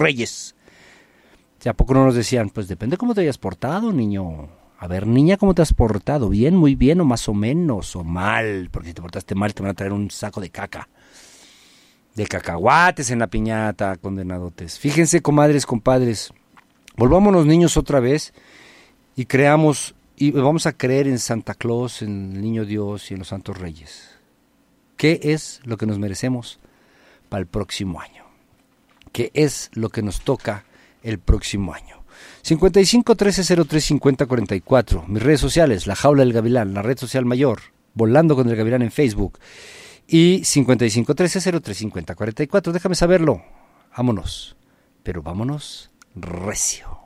reyes? 0.00 0.56
¿Y 1.64 1.68
a 1.68 1.74
poco 1.74 1.94
no 1.94 2.04
nos 2.04 2.16
decían? 2.16 2.50
Pues 2.50 2.66
depende 2.66 2.96
cómo 2.96 3.14
te 3.14 3.20
hayas 3.20 3.38
portado, 3.38 3.92
niño. 3.92 4.48
A 4.80 4.88
ver, 4.88 5.06
niña, 5.06 5.36
¿cómo 5.36 5.54
te 5.54 5.62
has 5.62 5.72
portado? 5.72 6.28
¿Bien, 6.28 6.56
muy 6.56 6.74
bien 6.74 7.00
o 7.00 7.04
más 7.04 7.28
o 7.28 7.34
menos? 7.34 7.94
¿O 7.94 8.02
mal? 8.02 8.68
Porque 8.72 8.88
si 8.88 8.94
te 8.94 9.02
portaste 9.02 9.36
mal 9.36 9.54
te 9.54 9.62
van 9.62 9.70
a 9.70 9.74
traer 9.74 9.92
un 9.92 10.10
saco 10.10 10.40
de 10.40 10.50
caca. 10.50 10.88
De 12.16 12.26
cacahuates 12.26 13.10
en 13.10 13.20
la 13.20 13.28
piñata, 13.28 13.96
condenadotes. 13.96 14.78
Fíjense, 14.78 15.22
comadres, 15.22 15.66
compadres. 15.66 16.32
Volvámonos 16.96 17.46
niños 17.46 17.76
otra 17.76 18.00
vez 18.00 18.32
y 19.14 19.26
creamos 19.26 19.94
y 20.16 20.30
vamos 20.30 20.66
a 20.66 20.72
creer 20.72 21.06
en 21.06 21.18
Santa 21.18 21.54
Claus, 21.54 22.00
en 22.00 22.32
el 22.34 22.40
Niño 22.40 22.64
Dios 22.64 23.10
y 23.10 23.14
en 23.14 23.18
los 23.18 23.28
Santos 23.28 23.58
Reyes. 23.58 24.16
¿Qué 24.96 25.20
es 25.22 25.60
lo 25.64 25.76
que 25.76 25.84
nos 25.84 25.98
merecemos 25.98 26.58
para 27.28 27.40
el 27.42 27.46
próximo 27.46 28.00
año? 28.00 28.24
¿Qué 29.12 29.30
es 29.34 29.70
lo 29.74 29.90
que 29.90 30.00
nos 30.02 30.22
toca 30.22 30.64
el 31.02 31.18
próximo 31.18 31.74
año? 31.74 32.02
55 32.42 33.14
13 33.14 33.64
03 33.64 33.84
50 33.84 34.26
44. 34.26 35.04
Mis 35.06 35.22
redes 35.22 35.40
sociales, 35.40 35.86
La 35.86 35.94
Jaula 35.94 36.24
del 36.24 36.32
Gavilán, 36.32 36.72
la 36.72 36.80
red 36.80 36.96
social 36.96 37.26
mayor, 37.26 37.60
Volando 37.92 38.36
con 38.36 38.48
el 38.48 38.56
Gavilán 38.56 38.82
en 38.82 38.90
Facebook. 38.90 39.38
Y 40.08 40.44
55 40.44 41.14
13 41.14 41.60
03 41.60 41.76
50 41.76 42.14
44. 42.14 42.72
Déjame 42.72 42.94
saberlo. 42.94 43.42
Vámonos. 43.96 44.56
Pero 45.02 45.22
vámonos 45.22 45.90
recio. 46.16 46.98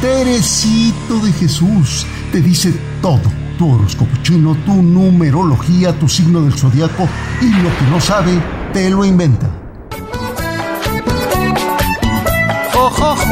Teresito 0.00 1.20
de 1.20 1.32
Jesús 1.32 2.06
te 2.32 2.40
dice 2.40 2.72
todo. 3.00 3.20
Tu 3.58 3.72
horóscopo 3.72 4.10
chino, 4.22 4.56
tu 4.64 4.82
numerología, 4.82 5.96
tu 5.98 6.08
signo 6.08 6.42
del 6.42 6.54
zodiaco 6.54 7.08
y 7.40 7.50
lo 7.50 7.76
que 7.76 7.84
no 7.90 8.00
sabe, 8.00 8.32
te 8.72 8.90
lo 8.90 9.04
inventa. 9.04 9.61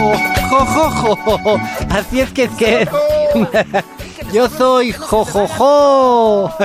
Jo, 0.01 0.15
jo, 0.49 0.65
jo, 0.65 0.65
jo, 0.65 0.91
jo, 0.91 1.17
jo, 1.17 1.39
jo. 1.45 1.61
Así 1.91 2.21
es 2.21 2.31
que 2.31 2.45
es 2.45 2.51
que. 2.53 2.89
Yo 4.33 4.49
soy 4.49 4.93
jo, 4.93 5.25
jo, 5.27 5.47
jo. 5.47 6.51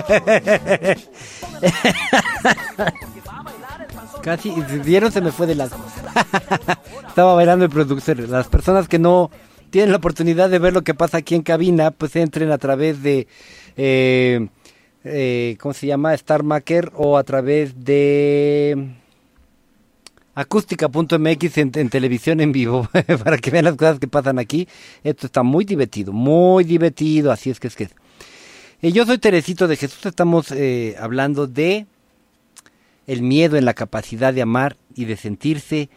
Casi, 4.21 4.51
vieron, 4.85 5.11
se 5.11 5.19
me 5.19 5.31
fue 5.33 5.47
de 5.47 5.55
las. 5.55 5.71
Estaba 7.07 7.33
bailando 7.33 7.65
el 7.65 7.71
productor. 7.71 8.19
Las 8.29 8.47
personas 8.47 8.87
que 8.87 8.99
no 8.99 9.29
tienen 9.69 9.91
la 9.91 9.97
oportunidad 9.97 10.49
de 10.49 10.59
ver 10.59 10.71
lo 10.73 10.83
que 10.83 10.93
pasa 10.93 11.17
aquí 11.17 11.35
en 11.35 11.41
cabina, 11.41 11.91
pues 11.91 12.15
entren 12.15 12.51
a 12.51 12.57
través 12.57 13.03
de. 13.03 13.27
eh, 13.75 14.47
eh, 15.03 15.57
¿Cómo 15.59 15.73
se 15.73 15.87
llama? 15.87 16.13
Star 16.13 16.43
Maker 16.43 16.93
o 16.95 17.17
a 17.17 17.23
través 17.23 17.83
de 17.83 18.95
acústica.mx 20.35 21.57
en, 21.57 21.89
televisión 21.89 22.41
en 22.41 22.51
vivo 22.51 22.87
para 23.23 23.37
que 23.37 23.49
vean 23.49 23.65
las 23.65 23.75
cosas 23.75 23.99
que 23.99 24.07
pasan 24.07 24.37
aquí. 24.37 24.67
Esto 25.03 25.25
está 25.25 25.43
muy 25.43 25.65
divertido, 25.65 26.13
muy 26.13 26.63
divertido, 26.65 27.31
así 27.31 27.49
es 27.49 27.59
que 27.59 27.67
es 27.67 27.75
que 27.75 27.85
es. 27.85 27.95
Eh, 28.81 28.91
yo 28.91 29.05
soy 29.05 29.17
Teresito 29.17 29.67
de 29.67 29.77
Jesús, 29.77 30.05
estamos 30.05 30.51
eh, 30.51 30.95
hablando 30.99 31.47
de 31.47 31.87
el 33.07 33.21
miedo 33.21 33.55
en 33.55 33.65
la 33.65 33.73
capacidad 33.73 34.33
de 34.33 34.41
amar 34.41 34.77
y 34.93 35.05
de 35.05 35.15
sentirse 35.15 35.89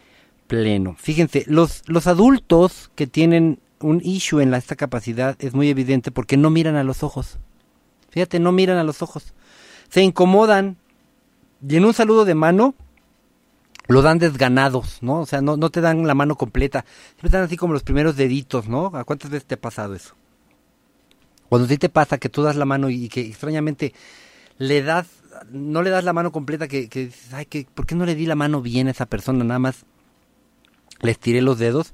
pleno. 0.47 0.95
Fíjense, 0.97 1.43
los, 1.47 1.83
los 1.87 2.07
adultos 2.07 2.91
que 2.95 3.07
tienen 3.07 3.59
un 3.81 4.01
issue 4.03 4.41
en 4.41 4.53
esta 4.53 4.75
capacidad 4.75 5.35
es 5.39 5.53
muy 5.53 5.69
evidente 5.69 6.11
porque 6.11 6.37
no 6.37 6.49
miran 6.49 6.75
a 6.75 6.83
los 6.83 7.03
ojos. 7.03 7.37
Fíjate, 8.09 8.39
no 8.39 8.51
miran 8.51 8.77
a 8.77 8.83
los 8.83 9.01
ojos. 9.01 9.33
Se 9.89 10.01
incomodan 10.01 10.77
y 11.67 11.75
en 11.75 11.85
un 11.85 11.93
saludo 11.93 12.25
de 12.25 12.35
mano 12.35 12.73
lo 13.89 14.03
dan 14.03 14.19
desganados, 14.19 15.01
¿no? 15.01 15.21
O 15.21 15.25
sea, 15.25 15.41
no, 15.41 15.57
te 15.69 15.81
dan 15.81 16.05
la 16.05 16.13
mano 16.13 16.35
completa. 16.35 16.85
Siempre 17.15 17.31
dan 17.31 17.43
así 17.43 17.57
como 17.57 17.73
los 17.73 17.83
primeros 17.83 18.15
deditos, 18.15 18.67
¿no? 18.67 18.91
¿A 18.93 19.03
cuántas 19.03 19.31
veces 19.31 19.47
te 19.47 19.55
ha 19.55 19.61
pasado 19.61 19.95
eso? 19.95 20.15
Cuando 21.49 21.67
sí 21.67 21.77
te 21.77 21.89
pasa 21.89 22.19
que 22.19 22.29
tú 22.29 22.43
das 22.43 22.55
la 22.55 22.65
mano 22.65 22.91
y 22.91 23.09
que 23.09 23.21
extrañamente 23.21 23.93
le 24.59 24.83
das, 24.83 25.07
no 25.51 25.81
le 25.81 25.89
das 25.89 26.03
la 26.03 26.13
mano 26.13 26.31
completa, 26.31 26.67
que, 26.67 26.87
dices, 26.87 27.33
ay, 27.33 27.47
que, 27.47 27.65
¿por 27.73 27.87
qué 27.87 27.95
no 27.95 28.05
le 28.05 28.13
di 28.13 28.27
la 28.27 28.35
mano 28.35 28.61
bien 28.61 28.87
a 28.87 28.91
esa 28.91 29.07
persona? 29.07 29.43
Nada 29.43 29.59
más 29.59 29.85
le 31.01 31.09
estiré 31.09 31.41
los 31.41 31.57
dedos. 31.57 31.93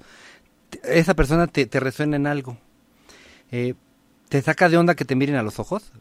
Esa 0.84 1.13
persona 1.13 1.47
te, 1.47 1.65
te 1.65 1.79
resuena 1.79 2.17
en 2.17 2.27
algo. 2.27 2.58
Eh, 3.51 3.75
¿Te 4.27 4.41
saca 4.41 4.67
de 4.67 4.75
onda 4.75 4.95
que 4.95 5.05
te 5.05 5.15
miren 5.15 5.38
a 5.38 5.43
los 5.43 5.60
ojos? 5.60 5.93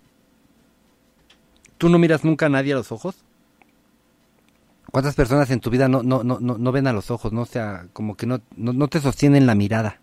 ¿Tú 1.79 1.89
no 1.89 2.01
miras 2.01 2.25
nunca 2.25 2.47
a 2.47 2.49
nadie 2.49 2.73
a 2.73 2.77
los 2.77 2.91
ojos? 2.91 3.25
¿Cuántas 4.95 5.17
personas 5.17 5.51
en 5.51 5.59
tu 5.59 5.71
vida 5.71 5.89
no, 5.89 6.05
no, 6.05 6.23
no, 6.23 6.39
no, 6.39 6.71
ven 6.71 6.87
a 6.87 6.93
los 6.93 7.11
ojos? 7.11 7.33
¿no? 7.33 7.47
Sea, 7.47 7.89
como 7.93 8.17
que 8.17 8.27
no, 8.27 8.41
no, 8.55 8.87
te 8.87 9.01
sostienen 9.01 9.45
la 9.45 9.57
mirada. 9.57 9.99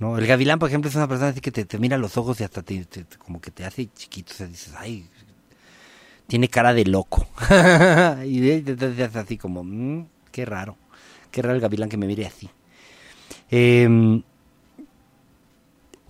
¿no? 0.00 0.18
El 0.18 0.26
gavilán, 0.26 0.58
por 0.58 0.68
ejemplo, 0.68 0.90
es 0.90 0.96
una 0.96 1.06
persona 1.06 1.28
así 1.30 1.40
que 1.40 1.52
te, 1.52 1.78
mira 1.78 1.94
a 1.94 1.98
los 2.00 2.16
ojos 2.16 2.40
y 2.40 2.42
hasta 2.42 2.62
te, 2.64 2.84
como 3.24 3.40
que 3.40 3.52
te 3.52 3.64
hace 3.64 3.88
chiquito. 3.94 4.32
O 4.32 4.34
sea, 4.34 4.48
dices, 4.48 4.74
ay, 4.76 5.06
tiene 6.26 6.48
cara 6.48 6.74
de 6.74 6.84
loco. 6.84 7.28
y 8.26 8.40
de- 8.40 8.62
te, 8.74 8.86
haces 9.04 9.14
así 9.14 9.38
como, 9.38 9.62
"Mm, 9.62 10.04
qué 10.32 10.44
raro. 10.44 10.76
Qué 11.30 11.40
raro 11.40 11.54
el 11.54 11.60
gavilán 11.60 11.88
que 11.88 11.96
me 11.96 12.08
mire 12.08 12.26
así. 12.26 12.50
Em, 13.52 14.20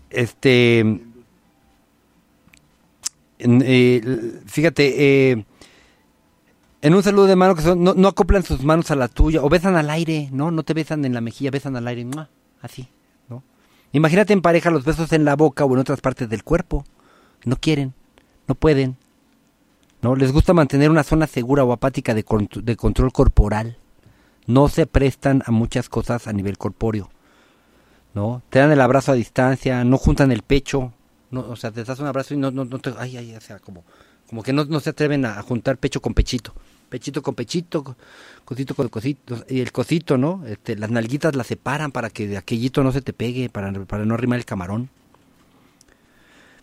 este. 0.08 0.80
eh, 3.38 4.40
fíjate, 4.46 5.30
eh, 5.32 5.44
en 6.82 6.94
un 6.94 7.02
saludo 7.02 7.26
de 7.26 7.36
mano 7.36 7.54
que 7.54 7.62
son- 7.62 7.82
no, 7.82 7.94
no 7.94 8.08
acoplan 8.08 8.42
sus 8.42 8.62
manos 8.62 8.90
a 8.90 8.96
la 8.96 9.08
tuya 9.08 9.42
o 9.42 9.48
besan 9.48 9.76
al 9.76 9.90
aire, 9.90 10.28
¿no? 10.32 10.50
No 10.50 10.62
te 10.62 10.74
besan 10.74 11.04
en 11.04 11.14
la 11.14 11.20
mejilla, 11.20 11.50
besan 11.50 11.76
al 11.76 11.86
aire, 11.88 12.04
¡mua! 12.04 12.28
así, 12.62 12.88
¿no? 13.28 13.42
Imagínate 13.92 14.32
en 14.32 14.42
pareja 14.42 14.70
los 14.70 14.84
besos 14.84 15.12
en 15.12 15.24
la 15.24 15.36
boca 15.36 15.64
o 15.64 15.72
en 15.72 15.78
otras 15.80 16.00
partes 16.00 16.28
del 16.28 16.44
cuerpo. 16.44 16.84
No 17.44 17.56
quieren, 17.56 17.94
no 18.48 18.54
pueden, 18.54 18.96
¿no? 20.02 20.14
Les 20.16 20.32
gusta 20.32 20.52
mantener 20.54 20.90
una 20.90 21.02
zona 21.04 21.26
segura 21.26 21.64
o 21.64 21.72
apática 21.72 22.14
de, 22.14 22.24
de 22.62 22.76
control 22.76 23.12
corporal. 23.12 23.76
No 24.46 24.68
se 24.68 24.86
prestan 24.86 25.42
a 25.46 25.50
muchas 25.50 25.88
cosas 25.88 26.26
a 26.26 26.32
nivel 26.32 26.58
corpóreo, 26.58 27.10
¿no? 28.14 28.42
Te 28.50 28.58
dan 28.58 28.72
el 28.72 28.80
abrazo 28.80 29.12
a 29.12 29.14
distancia, 29.14 29.84
no 29.84 29.96
juntan 29.98 30.32
el 30.32 30.42
pecho, 30.42 30.92
no, 31.30 31.40
o 31.42 31.56
sea, 31.56 31.70
te 31.70 31.84
das 31.84 31.98
un 32.00 32.06
abrazo 32.06 32.34
y 32.34 32.36
no, 32.38 32.50
no, 32.50 32.64
no 32.64 32.78
te, 32.80 32.92
ay, 32.98 33.16
ay, 33.16 33.36
o 33.36 33.40
sea, 33.40 33.60
como, 33.60 33.84
como 34.28 34.42
que 34.42 34.52
no, 34.52 34.64
no 34.64 34.80
se 34.80 34.90
atreven 34.90 35.24
a 35.24 35.40
juntar 35.42 35.76
pecho 35.78 36.00
con 36.02 36.12
pechito, 36.14 36.52
pechito 36.90 37.22
con 37.22 37.34
pechito, 37.34 37.82
co- 37.84 37.96
cosito 38.44 38.74
con 38.74 38.88
cosito, 38.88 39.44
y 39.48 39.60
el 39.60 39.72
cosito, 39.72 40.18
¿no? 40.18 40.44
Este, 40.46 40.76
las 40.76 40.90
nalguitas 40.90 41.34
las 41.36 41.46
separan 41.46 41.92
para 41.92 42.10
que 42.10 42.36
aquellito 42.36 42.82
no 42.84 42.92
se 42.92 43.00
te 43.00 43.12
pegue, 43.14 43.48
para, 43.48 43.72
para 43.86 44.04
no 44.04 44.14
arrimar 44.14 44.38
el 44.38 44.44
camarón. 44.44 44.90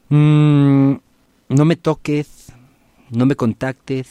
Mm, 0.09 0.93
no 1.49 1.65
me 1.65 1.75
toques, 1.75 2.53
no 3.09 3.25
me 3.25 3.35
contactes, 3.35 4.07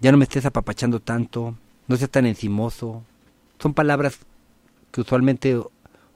ya 0.00 0.12
no 0.12 0.18
me 0.18 0.24
estés 0.24 0.44
apapachando 0.46 1.00
tanto, 1.00 1.56
no 1.88 1.96
seas 1.96 2.10
tan 2.10 2.26
encimoso. 2.26 3.02
Son 3.58 3.74
palabras 3.74 4.18
que 4.92 5.00
usualmente 5.00 5.60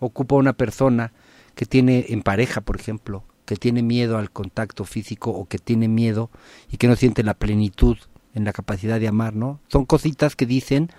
ocupa 0.01 0.37
una 0.37 0.53
persona 0.53 1.13
que 1.55 1.67
tiene 1.67 2.07
en 2.11 2.23
pareja, 2.23 2.61
por 2.61 2.77
ejemplo, 2.77 3.25
que 3.45 3.57
tiene 3.57 3.83
miedo 3.83 4.19
al 4.19 4.31
contacto 4.31 4.85
físico 4.85 5.31
o 5.31 5.47
que 5.47 5.59
tiene 5.59 5.89
miedo 5.89 6.31
y 6.71 6.77
que 6.77 6.87
no 6.89 6.95
siente 6.97 7.23
la 7.23 7.35
plenitud 7.35 7.97
en 8.35 8.45
la 8.45 8.53
capacidad 8.53 9.01
de 9.01 9.09
amar, 9.09 9.35
¿no? 9.35 9.61
Son 9.69 9.85
cositas 9.85 10.37
que 10.37 10.47
dicen 10.47 10.91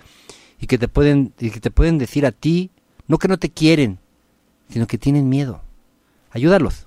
y 0.60 0.66
que 0.66 0.78
te 0.78 0.88
pueden 0.88 1.32
y 1.38 1.50
que 1.50 1.60
te 1.60 1.70
pueden 1.70 1.98
decir 1.98 2.26
a 2.26 2.32
ti, 2.32 2.70
no 3.08 3.18
que 3.18 3.28
no 3.28 3.38
te 3.38 3.50
quieren, 3.50 3.98
sino 4.68 4.86
que 4.86 4.98
tienen 4.98 5.28
miedo. 5.28 5.62
Ayúdalos. 6.32 6.86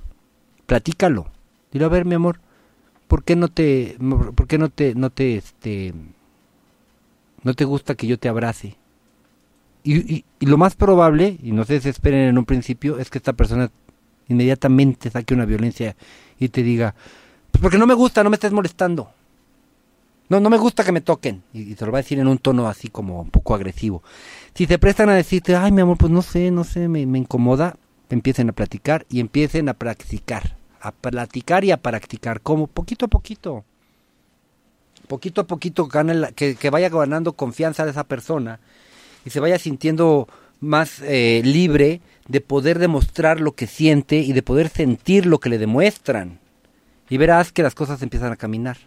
Platícalo. 0.65 1.27
Dile, 1.71 1.85
a 1.85 1.89
ver, 1.89 2.05
mi 2.05 2.15
amor, 2.15 2.39
¿por 3.07 3.23
qué 3.23 3.35
no 3.35 3.47
te 3.47 3.97
por 4.35 4.47
qué 4.47 4.57
no 4.57 4.69
te 4.69 4.95
no 4.95 5.09
te 5.09 5.35
este 5.37 5.93
no 7.43 7.53
te 7.53 7.65
gusta 7.65 7.95
que 7.95 8.07
yo 8.07 8.17
te 8.17 8.29
abrace? 8.29 8.75
Y, 9.83 9.97
y- 10.13 10.25
y 10.39 10.45
lo 10.45 10.57
más 10.57 10.75
probable, 10.75 11.37
y 11.43 11.51
no 11.51 11.65
se 11.65 11.73
desesperen 11.73 12.29
en 12.29 12.37
un 12.37 12.45
principio, 12.45 12.99
es 12.99 13.09
que 13.09 13.17
esta 13.17 13.33
persona 13.33 13.69
inmediatamente 14.29 15.09
saque 15.09 15.33
una 15.33 15.45
violencia 15.45 15.97
y 16.39 16.47
te 16.49 16.63
diga, 16.63 16.95
pues 17.51 17.61
porque 17.61 17.77
no 17.77 17.85
me 17.85 17.93
gusta, 17.93 18.23
no 18.23 18.29
me 18.29 18.37
estés 18.37 18.53
molestando. 18.53 19.11
No, 20.29 20.39
no 20.39 20.49
me 20.49 20.57
gusta 20.57 20.83
que 20.83 20.91
me 20.91 21.01
toquen. 21.01 21.43
Y, 21.53 21.71
y 21.71 21.75
te 21.75 21.85
lo 21.85 21.91
va 21.91 21.99
a 21.99 22.01
decir 22.01 22.19
en 22.19 22.27
un 22.27 22.37
tono 22.37 22.67
así 22.67 22.87
como 22.87 23.21
un 23.21 23.29
poco 23.29 23.55
agresivo. 23.55 24.03
Si 24.53 24.65
se 24.65 24.77
prestan 24.79 25.09
a 25.09 25.15
decirte, 25.15 25.55
ay 25.55 25.71
mi 25.71 25.81
amor, 25.81 25.97
pues 25.97 26.11
no 26.11 26.21
sé, 26.21 26.51
no 26.51 26.63
sé, 26.63 26.87
me, 26.87 27.01
incomoda, 27.01 27.75
empiecen 28.09 28.49
a 28.49 28.53
platicar 28.53 29.05
y 29.09 29.19
empiecen 29.19 29.69
a 29.69 29.73
practicar. 29.73 30.57
A 30.79 30.91
platicar 30.91 31.63
y 31.63 31.71
a 31.71 31.77
practicar. 31.77 32.41
como 32.41 32.67
Poquito 32.67 33.05
a 33.05 33.07
poquito. 33.07 33.63
Poquito 35.07 35.41
a 35.41 35.47
poquito 35.47 35.87
gana 35.87 36.31
que, 36.31 36.55
que 36.55 36.69
vaya 36.69 36.89
ganando 36.89 37.33
confianza 37.33 37.83
de 37.83 37.91
esa 37.91 38.05
persona 38.05 38.59
y 39.25 39.31
se 39.31 39.39
vaya 39.39 39.59
sintiendo 39.59 40.27
más 40.61 41.01
eh, 41.01 41.41
libre 41.43 42.01
de 42.27 42.39
poder 42.39 42.79
demostrar 42.79 43.41
lo 43.41 43.53
que 43.53 43.67
siente 43.67 44.17
y 44.17 44.31
de 44.31 44.43
poder 44.43 44.69
sentir 44.69 45.25
lo 45.25 45.39
que 45.39 45.49
le 45.49 45.57
demuestran. 45.57 46.39
Y 47.09 47.17
verás 47.17 47.51
que 47.51 47.63
las 47.63 47.75
cosas 47.75 48.01
empiezan 48.01 48.31
a 48.31 48.37
caminar 48.37 48.77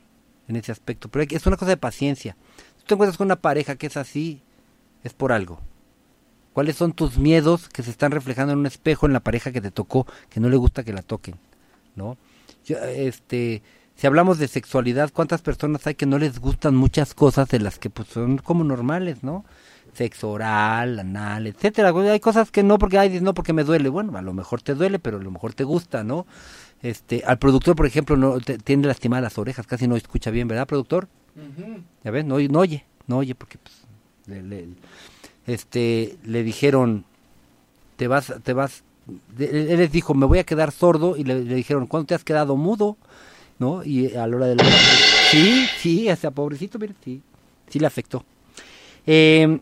en 0.49 0.57
ese 0.57 0.73
aspecto. 0.73 1.09
Pero 1.09 1.23
hay 1.23 1.37
es 1.37 1.47
una 1.47 1.57
cosa 1.57 1.71
de 1.71 1.77
paciencia. 1.77 2.37
Si 2.77 2.83
tú 2.83 2.87
te 2.89 2.95
encuentras 2.95 3.17
con 3.17 3.27
una 3.27 3.37
pareja 3.37 3.77
que 3.77 3.87
es 3.87 3.97
así, 3.97 4.43
es 5.03 5.13
por 5.13 5.33
algo. 5.33 5.61
¿Cuáles 6.53 6.77
son 6.77 6.93
tus 6.93 7.19
miedos 7.19 7.69
que 7.69 7.83
se 7.83 7.91
están 7.91 8.13
reflejando 8.13 8.55
en 8.55 8.61
un 8.61 8.67
espejo 8.67 9.07
en 9.07 9.13
la 9.13 9.21
pareja 9.21 9.53
que 9.53 9.61
te 9.61 9.71
tocó, 9.71 10.07
que 10.31 10.41
no 10.41 10.49
le 10.49 10.57
gusta 10.57 10.85
que 10.85 10.93
la 10.93 11.03
toquen? 11.03 11.37
¿No? 11.95 12.17
Yo, 12.65 12.79
este, 12.79 13.63
si 13.95 14.07
hablamos 14.07 14.39
de 14.39 14.49
sexualidad, 14.49 15.11
¿cuántas 15.13 15.43
personas 15.43 15.87
hay 15.87 15.95
que 15.95 16.07
no 16.07 16.19
les 16.19 16.39
gustan 16.39 16.75
muchas 16.75 17.15
cosas 17.15 17.49
de 17.49 17.61
las 17.61 17.79
que 17.79 17.91
pues 17.91 18.09
son 18.09 18.39
como 18.39 18.65
normales, 18.65 19.23
¿no? 19.23 19.45
Sexo 19.95 20.31
oral, 20.31 20.99
anal, 20.99 21.47
etcétera. 21.47 21.95
Hay 22.13 22.21
cosas 22.21 22.51
que 22.51 22.63
no 22.63 22.79
porque 22.79 22.99
ay, 22.99 23.09
dices, 23.09 23.23
no 23.23 23.33
porque 23.33 23.55
me 23.55 23.65
duele. 23.65 23.89
Bueno, 23.89 24.17
a 24.19 24.23
lo 24.23 24.35
mejor 24.35 24.61
te 24.61 24.75
duele, 24.75 24.99
pero 24.99 25.17
a 25.17 25.23
lo 25.23 25.31
mejor 25.31 25.55
te 25.55 25.65
gusta, 25.65 26.05
¿no? 26.05 26.27
Este, 26.83 27.23
al 27.25 27.39
productor, 27.39 27.75
por 27.77 27.87
ejemplo, 27.87 28.17
no 28.17 28.39
te- 28.41 28.59
tiene 28.59 28.87
lastimadas 28.87 29.23
las 29.23 29.39
orejas, 29.39 29.67
casi 29.67 29.89
no 29.89 29.97
escucha 29.97 30.31
bien, 30.31 30.47
¿verdad, 30.49 30.67
productor? 30.67 31.09
Ya 32.05 32.11
ves, 32.11 32.25
no, 32.25 32.39
no 32.39 32.59
oye, 32.61 32.85
no 33.07 33.19
oye 33.19 33.35
porque 33.35 33.59
pues, 33.59 33.75
le, 34.27 34.43
le- 34.43 34.69
este, 35.47 36.17
le 36.25 36.43
dijeron, 36.43 37.05
te 37.97 38.09
vas, 38.09 38.33
te 38.43 38.53
vas, 38.53 38.83
de- 39.37 39.73
él 39.73 39.79
les 39.79 39.91
dijo, 39.93 40.15
me 40.15 40.27
voy 40.27 40.39
a 40.39 40.45
quedar 40.45 40.73
sordo 40.73 41.17
y 41.17 41.25
le, 41.25 41.43
le 41.45 41.55
dijeron, 41.55 41.87
¿cuándo 41.87 42.07
te 42.07 42.15
has 42.15 42.25
quedado 42.25 42.57
mudo? 42.57 42.97
¿No? 43.59 43.83
Y 43.85 44.15
a 44.15 44.27
la 44.27 44.37
hora 44.37 44.47
de 44.47 44.57
la... 44.57 44.65
Sí, 45.31 45.67
sí, 45.79 46.09
ese 46.09 46.31
pobrecito, 46.31 46.79
mire, 46.79 46.95
sí, 47.05 47.23
sí 47.69 47.79
le 47.79 47.87
afectó. 47.87 48.25
Eh, 49.07 49.61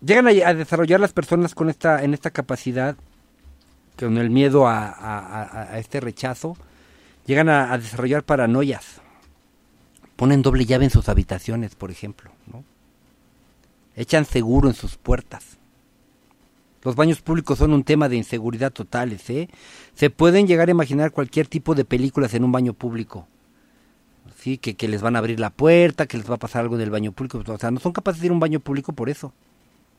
llegan 0.00 0.28
a, 0.28 0.30
a 0.30 0.54
desarrollar 0.54 1.00
las 1.00 1.12
personas 1.12 1.54
con 1.54 1.68
esta, 1.68 2.04
en 2.04 2.14
esta 2.14 2.30
capacidad, 2.30 2.96
con 3.98 4.18
el 4.18 4.30
miedo 4.30 4.66
a, 4.68 5.70
este 5.78 6.00
rechazo, 6.00 6.56
llegan 7.26 7.48
a, 7.48 7.76
desarrollar 7.78 8.24
paranoias. 8.24 9.00
Ponen 10.16 10.42
doble 10.42 10.64
llave 10.64 10.84
en 10.84 10.90
sus 10.90 11.08
habitaciones, 11.08 11.74
por 11.74 11.90
ejemplo, 11.90 12.30
¿no? 12.50 12.64
Echan 13.96 14.24
seguro 14.24 14.68
en 14.68 14.74
sus 14.74 14.96
puertas. 14.96 15.58
Los 16.82 16.96
baños 16.96 17.20
públicos 17.20 17.58
son 17.58 17.72
un 17.72 17.84
tema 17.84 18.08
de 18.08 18.16
inseguridad 18.16 18.72
totales, 18.72 19.28
¿eh? 19.28 19.48
Se 19.94 20.08
pueden 20.08 20.46
llegar 20.46 20.68
a 20.68 20.70
imaginar 20.70 21.10
cualquier 21.10 21.48
tipo 21.48 21.74
de 21.74 21.84
películas 21.84 22.32
en 22.34 22.44
un 22.44 22.52
baño 22.52 22.72
público. 22.72 23.26
Sí, 24.38 24.58
que, 24.58 24.74
que 24.74 24.88
les 24.88 25.02
van 25.02 25.16
a 25.16 25.18
abrir 25.18 25.40
la 25.40 25.50
puerta, 25.50 26.06
que 26.06 26.18
les 26.18 26.30
va 26.30 26.36
a 26.36 26.38
pasar 26.38 26.62
algo 26.62 26.76
en 26.76 26.82
el 26.82 26.90
baño 26.90 27.12
público. 27.12 27.42
O 27.46 27.58
sea, 27.58 27.70
no 27.70 27.80
son 27.80 27.92
capaces 27.92 28.20
de 28.20 28.26
ir 28.26 28.30
a 28.30 28.34
un 28.34 28.40
baño 28.40 28.60
público 28.60 28.92
por 28.92 29.08
eso. 29.08 29.32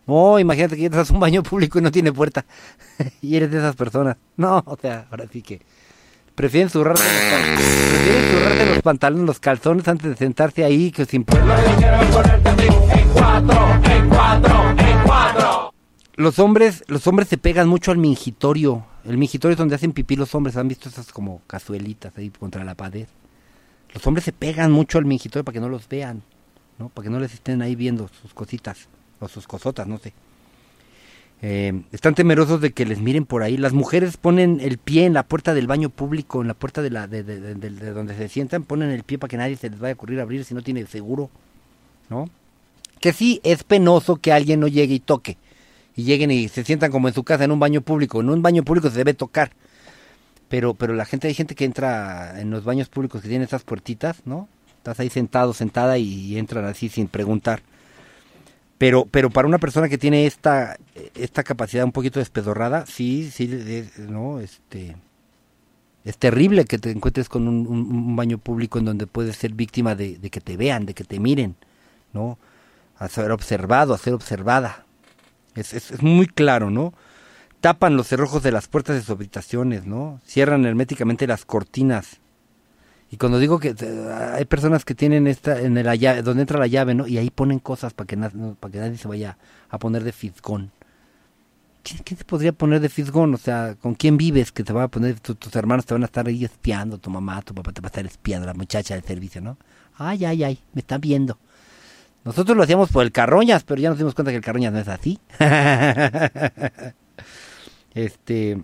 No, 0.08 0.40
imagínate 0.40 0.78
que 0.78 0.86
entras 0.86 1.12
a 1.12 1.14
un 1.14 1.20
baño 1.20 1.44
público 1.44 1.80
y 1.80 1.82
no 1.82 1.92
tiene 1.92 2.14
puerta. 2.14 2.46
y 3.22 3.36
eres 3.36 3.52
de 3.52 3.58
esas 3.58 3.76
personas. 3.76 4.16
No, 4.38 4.64
o 4.66 4.78
sea, 4.78 5.06
ahora 5.12 5.26
sí 5.32 5.42
que. 5.42 5.62
Prefieren 6.34 6.70
zurrarse 6.70 7.04
los, 7.04 7.66
prefieren 8.44 8.70
los 8.76 8.84
pantalones, 8.84 9.26
los 9.26 9.40
calzones 9.40 9.88
antes 9.88 10.12
de 10.12 10.16
sentarse 10.16 10.64
ahí 10.64 10.92
que 10.92 11.06
sin 11.06 11.24
puerta. 11.24 11.58
Los 16.16 16.38
hombres, 16.38 16.84
los 16.88 17.08
hombres 17.08 17.28
se 17.28 17.40
pegan 17.40 17.68
mucho 17.68 17.92
al 17.92 17.98
mingitorio. 17.98 18.86
El 19.04 19.18
mingitorio 19.18 19.54
es 19.54 19.58
donde 19.58 19.76
hacen 19.76 19.94
pipí 19.94 20.16
los 20.16 20.36
hombres. 20.36 20.58
¿Han 20.58 20.68
visto 20.68 20.90
esas 20.90 21.12
como 21.12 21.42
cazuelitas 21.48 22.16
ahí 22.18 22.30
contra 22.30 22.64
la 22.64 22.76
pared? 22.76 23.08
Los 23.94 24.06
hombres 24.06 24.24
se 24.24 24.32
pegan 24.32 24.72
mucho 24.72 25.00
al 25.00 25.06
mingitorio 25.06 25.44
para 25.44 25.54
que 25.54 25.60
no 25.60 25.70
los 25.70 25.90
vean, 25.90 26.22
¿no? 26.78 26.90
Para 26.90 27.06
que 27.06 27.10
no 27.10 27.20
les 27.20 27.34
estén 27.34 27.64
ahí 27.64 27.76
viendo 27.76 28.10
sus 28.22 28.36
cositas 28.36 28.88
o 29.20 29.28
sus 29.28 29.48
cosotas, 29.48 29.88
no 29.88 29.98
sé. 29.98 30.14
Eh, 31.44 31.82
están 31.92 32.16
temerosos 32.16 32.62
de 32.62 32.72
que 32.72 32.86
les 32.86 33.00
miren 33.00 33.26
por 33.26 33.44
ahí. 33.44 33.58
Las 33.58 33.74
mujeres 33.74 34.18
ponen 34.18 34.60
el 34.60 34.80
pie 34.80 35.06
en 35.06 35.14
la 35.14 35.24
puerta 35.24 35.54
del 35.54 35.68
baño 35.68 35.90
público, 35.90 36.42
en 36.42 36.48
la 36.48 36.56
puerta 36.56 36.82
de, 36.82 36.90
la, 36.90 37.08
de, 37.08 37.24
de- 37.24 37.40
de- 37.40 37.56
de- 37.56 37.70
de 37.70 37.92
donde 37.92 38.16
se 38.16 38.28
sientan, 38.28 38.64
ponen 38.64 38.90
el 38.90 39.04
pie 39.04 39.18
para 39.20 39.30
que 39.30 39.38
nadie 39.38 39.56
se 39.56 39.70
les 39.70 39.80
vaya 39.80 39.92
a 39.94 39.96
ocurrir 39.96 40.20
abrir 40.20 40.44
si 40.46 40.56
no 40.56 40.64
tiene 40.64 40.86
seguro, 40.88 41.30
¿no? 42.10 42.30
Que 43.00 43.14
sí 43.14 43.40
es 43.44 43.64
penoso 43.64 44.16
que 44.16 44.32
alguien 44.34 44.60
no 44.60 44.68
llegue 44.68 44.96
y 44.96 45.00
toque 45.00 45.38
y 45.96 46.04
lleguen 46.04 46.32
y 46.32 46.48
se 46.48 46.64
sientan 46.64 46.92
como 46.92 47.08
en 47.08 47.14
su 47.14 47.24
casa 47.24 47.44
en 47.44 47.52
un 47.52 47.60
baño 47.60 47.82
público. 47.82 48.22
En 48.22 48.30
un 48.32 48.42
baño 48.42 48.64
público 48.64 48.90
se 48.90 48.98
debe 48.98 49.14
tocar. 49.14 49.52
Pero, 50.50 50.74
pero 50.74 50.94
la 50.96 51.06
gente, 51.06 51.28
hay 51.28 51.34
gente 51.34 51.54
que 51.56 51.66
entra 51.66 52.40
en 52.40 52.50
los 52.50 52.64
baños 52.64 52.88
públicos 52.90 53.22
que 53.22 53.28
tienen 53.28 53.46
esas 53.48 53.64
puertitas, 53.64 54.22
¿no? 54.26 54.48
Estás 54.78 55.00
ahí 55.00 55.10
sentado, 55.10 55.54
sentada 55.54 55.98
y 55.98 56.38
entran 56.38 56.66
así 56.66 56.88
sin 56.90 57.08
preguntar. 57.08 57.62
Pero, 58.78 59.06
pero 59.10 59.30
para 59.30 59.48
una 59.48 59.58
persona 59.58 59.90
que 59.90 59.98
tiene 59.98 60.28
esta, 60.28 60.78
esta 61.16 61.44
capacidad 61.44 61.84
un 61.84 61.92
poquito 61.92 62.20
despedorrada, 62.20 62.86
sí, 62.86 63.32
sí, 63.32 63.50
es- 63.68 63.98
no, 63.98 64.40
este, 64.40 64.96
es 66.06 66.18
terrible 66.18 66.66
que 66.66 66.78
te 66.78 66.92
encuentres 66.92 67.28
con 67.28 67.48
un, 67.48 68.16
baño 68.16 68.38
público 68.38 68.80
en 68.80 68.86
donde 68.86 69.08
puedes 69.08 69.36
ser 69.36 69.54
víctima 69.54 69.96
de, 69.96 70.18
que 70.30 70.42
te 70.42 70.58
vean, 70.58 70.86
de 70.86 70.94
que 70.94 71.04
te 71.04 71.20
miren, 71.20 71.56
¿no? 72.14 72.38
A 72.98 73.10
ser 73.10 73.32
observado, 73.32 73.94
a 73.94 73.98
ser 73.98 74.14
observada. 74.14 74.86
Es, 75.56 75.74
es 75.74 76.02
muy 76.02 76.28
claro, 76.28 76.70
¿no? 76.70 76.94
Tapan 77.62 77.98
los 77.98 78.08
cerrojos 78.08 78.44
de 78.44 78.52
las 78.52 78.68
puertas 78.68 78.96
de 78.96 79.02
sus 79.02 79.10
habitaciones, 79.10 79.86
¿no? 79.86 80.22
Cierran 80.26 80.66
herméticamente 80.66 81.26
las 81.28 81.46
cortinas. 81.46 82.20
Y 83.10 83.18
cuando 83.18 83.40
digo 83.40 83.60
que 83.60 83.74
hay 84.34 84.46
personas 84.46 84.84
que 84.84 84.94
tienen 84.94 85.28
esta, 85.28 85.62
en 85.62 85.82
la 85.82 85.96
llave, 85.96 86.22
donde 86.24 86.42
entra 86.42 86.60
la 86.60 86.68
llave, 86.68 86.94
¿no? 86.94 87.08
Y 87.08 87.18
ahí 87.18 87.30
ponen 87.30 87.60
cosas 87.60 87.94
para 87.94 88.06
que, 88.08 88.18
para 88.18 88.72
que 88.72 88.80
nadie 88.80 88.98
se 88.98 89.08
vaya 89.08 89.38
a 89.70 89.78
poner 89.80 90.04
de 90.04 90.12
fisgón. 90.12 90.72
¿Quién, 91.84 92.18
se 92.18 92.26
podría 92.26 92.52
poner 92.52 92.82
de 92.82 92.90
fisgón? 92.90 93.34
O 93.34 93.38
sea, 93.38 93.76
¿con 93.82 93.96
quién 93.96 94.18
vives 94.18 94.52
que 94.52 94.64
te 94.66 94.74
va 94.74 94.84
a 94.84 94.88
poner, 94.90 95.22
tu- 95.22 95.36
tus 95.36 95.56
hermanos 95.56 95.86
te 95.86 95.94
van 95.94 96.04
a 96.04 96.06
estar 96.08 96.28
ahí 96.28 96.44
espiando, 96.44 96.98
tu 96.98 97.10
mamá, 97.10 97.42
tu 97.44 97.54
papá 97.54 97.72
te 97.72 97.80
va 97.80 97.86
a 97.86 97.92
estar 97.92 98.06
espiando, 98.06 98.46
la 98.46 98.54
muchacha 98.54 98.96
del 98.96 99.06
servicio, 99.06 99.40
¿no? 99.40 99.58
Ay, 99.98 100.26
ay, 100.26 100.44
ay, 100.44 100.60
me 100.74 100.82
está 100.82 100.98
viendo. 100.98 101.40
Nosotros 102.26 102.58
lo 102.58 102.64
hacíamos 102.64 102.92
por 102.92 103.04
el 103.04 103.14
carroñas, 103.14 103.64
pero 103.64 103.80
ya 103.80 103.88
nos 103.88 103.98
dimos 103.98 104.16
cuenta 104.16 104.32
que 104.32 104.38
el 104.38 104.44
carroñas 104.44 104.74
no 104.74 104.80
es 104.80 104.90
así. 104.90 105.18
este 107.94 108.62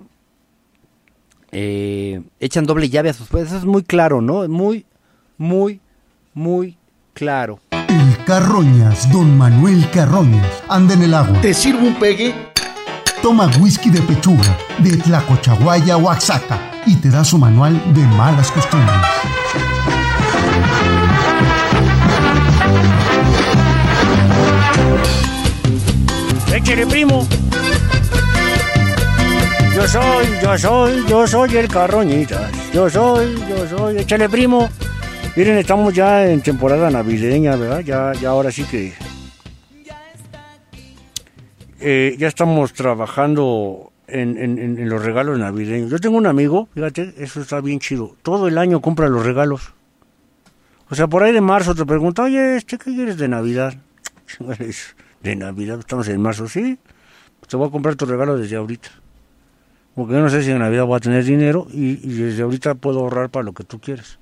eh, 1.54 2.22
echan 2.40 2.66
doble 2.66 2.90
llave 2.90 3.10
a 3.10 3.14
sus 3.14 3.28
puertas. 3.28 3.52
Eso 3.54 3.60
es 3.60 3.66
muy 3.66 3.84
claro, 3.84 4.22
¿no? 4.22 4.48
Muy, 4.50 4.86
muy, 5.38 5.80
muy 6.34 6.78
claro. 7.14 7.60
El 7.72 8.18
Carroñas, 8.26 9.12
don 9.12 9.38
Manuel 9.38 9.90
Carroñas, 9.92 10.64
anda 10.68 10.96
en 10.96 11.04
el 11.04 11.14
agua. 11.14 11.40
¿Te 11.42 11.54
sirvo 11.54 11.88
un 11.88 11.96
pegue? 11.96 12.34
Toma 13.22 13.50
whisky 13.60 13.90
de 13.90 14.02
pechuga, 14.02 14.58
de 14.80 14.98
Tlacochahuaya, 14.98 15.96
Oaxaca, 15.98 16.60
y 16.86 16.96
te 16.98 17.10
da 17.10 17.24
su 17.24 17.38
manual 17.38 17.82
de 17.94 18.02
malas 18.02 18.52
costumbres. 18.52 18.98
Échale, 26.54 26.86
primo. 26.88 27.28
Yo 29.76 29.88
soy, 29.88 30.28
yo 30.40 30.58
soy, 30.58 31.08
yo 31.08 31.28
soy 31.28 31.58
el 31.58 31.68
carroñitas. 31.68 32.72
Yo 32.72 32.88
soy, 32.88 33.36
yo 33.50 33.68
soy. 33.68 33.98
Échale, 33.98 34.30
primo. 34.30 34.70
Miren, 35.36 35.58
estamos 35.58 35.96
ya 35.96 36.28
en 36.28 36.42
temporada 36.42 36.92
navideña, 36.92 37.56
¿verdad? 37.56 37.80
Ya, 37.80 38.14
ya 38.14 38.30
ahora 38.30 38.52
sí 38.52 38.66
que. 38.66 38.94
Eh, 41.80 42.16
ya 42.20 42.28
estamos 42.28 42.72
trabajando 42.74 43.92
en, 44.08 44.88
los 44.88 45.04
regalos 45.04 45.40
navideños. 45.40 45.90
Yo 45.90 45.98
tengo 45.98 46.18
un 46.18 46.28
amigo, 46.28 46.70
fíjate, 46.76 47.16
eso 47.18 47.42
está 47.42 47.60
bien 47.60 47.80
chido. 47.80 48.16
Todo 48.22 48.48
el 48.48 48.60
año 48.60 48.80
compra 48.80 49.10
los 49.10 49.26
regalos. 49.26 49.74
O 50.92 50.96
sea, 50.96 51.08
por 51.08 51.24
ahí 51.24 51.34
de 51.34 51.42
marzo 51.42 51.74
te 51.74 51.84
pregunta, 51.84 52.22
oye, 52.22 52.58
este, 52.58 52.78
¿qué 52.78 52.94
quieres 52.94 53.18
de 53.18 53.28
Navidad? 53.28 53.74
De 55.24 55.38
Navidad, 55.38 55.80
estamos 55.80 56.08
en 56.10 56.22
marzo, 56.22 56.50
sí. 56.50 56.78
Te 57.48 57.56
voy 57.56 57.70
a 57.70 57.72
comprar 57.72 57.96
tu 57.96 58.06
regalo 58.06 58.38
desde 58.38 58.58
ahorita. 58.58 59.03
Porque 59.96 60.14
yo 60.14 60.20
no 60.20 60.30
sé 60.30 60.44
si 60.44 60.52
en 60.52 60.60
Navidad 60.60 60.86
voy 60.86 60.98
a 60.98 61.00
tener 61.00 61.24
dinero 61.24 61.68
y, 61.72 61.96
desde 61.96 62.44
ahorita 62.44 62.76
puedo 62.76 63.02
ahorrar 63.02 63.30
para 63.30 63.44
lo 63.44 63.54
que 63.54 63.64
tú 63.64 63.80
quieres. 63.80 64.18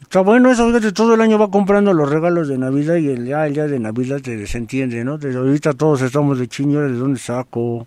Está 0.00 0.20
bueno 0.20 0.50
eso, 0.50 0.66
fíjate, 0.68 0.92
todo 0.92 1.14
el 1.14 1.20
año 1.20 1.38
va 1.38 1.50
comprando 1.50 1.92
los 1.92 2.08
regalos 2.10 2.48
de 2.48 2.58
Navidad 2.58 2.96
y 2.96 3.08
el, 3.08 3.26
ya, 3.26 3.46
el 3.46 3.54
día 3.54 3.66
de 3.66 3.78
Navidad 3.78 4.20
te 4.20 4.36
desentiende, 4.36 5.04
¿no? 5.04 5.18
Desde 5.18 5.38
ahorita 5.38 5.72
todos 5.72 6.02
estamos 6.02 6.38
de 6.38 6.48
chiño, 6.48 6.80
¿de 6.80 6.92
dónde 6.92 7.18
saco? 7.18 7.86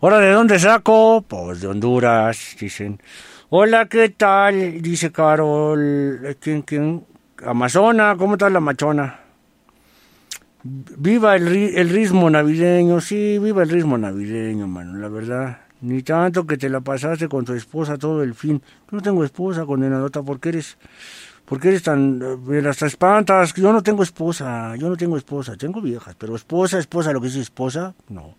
¿Ahora 0.00 0.18
de 0.18 0.32
dónde 0.32 0.58
saco? 0.58 1.24
Pues 1.26 1.60
de 1.60 1.68
Honduras, 1.68 2.56
dicen. 2.58 3.00
Hola, 3.50 3.86
¿qué 3.86 4.10
tal? 4.10 4.80
Dice 4.80 5.10
Carol. 5.10 6.36
¿Quién, 6.40 6.62
quién? 6.62 7.04
Amazona, 7.44 8.14
¿cómo 8.16 8.34
está 8.34 8.50
la 8.50 8.60
machona? 8.60 9.29
Viva 10.62 11.36
el, 11.36 11.48
el 11.48 11.88
ritmo 11.88 12.28
navideño, 12.28 13.00
sí, 13.00 13.38
viva 13.38 13.62
el 13.62 13.70
ritmo 13.70 13.96
navideño, 13.96 14.66
mano, 14.66 14.98
la 14.98 15.08
verdad. 15.08 15.58
Ni 15.80 16.02
tanto 16.02 16.46
que 16.46 16.58
te 16.58 16.68
la 16.68 16.82
pasaste 16.82 17.28
con 17.28 17.44
tu 17.44 17.54
esposa 17.54 17.96
todo 17.96 18.22
el 18.22 18.34
fin. 18.34 18.62
No 18.90 19.00
tengo 19.00 19.24
esposa, 19.24 19.64
condenadota, 19.64 20.22
porque 20.22 20.50
eres, 20.50 20.76
porque 21.46 21.68
eres 21.68 21.82
tan, 21.82 22.20
eh, 22.22 22.36
me 22.36 22.60
las 22.60 22.82
espantas. 22.82 23.54
Yo 23.54 23.72
no 23.72 23.82
tengo 23.82 24.02
esposa, 24.02 24.76
yo 24.76 24.90
no 24.90 24.96
tengo 24.96 25.16
esposa, 25.16 25.56
tengo 25.56 25.80
viejas, 25.80 26.14
pero 26.18 26.36
esposa, 26.36 26.78
esposa, 26.78 27.12
lo 27.12 27.22
que 27.22 27.28
es 27.28 27.36
esposa, 27.36 27.94
no. 28.10 28.34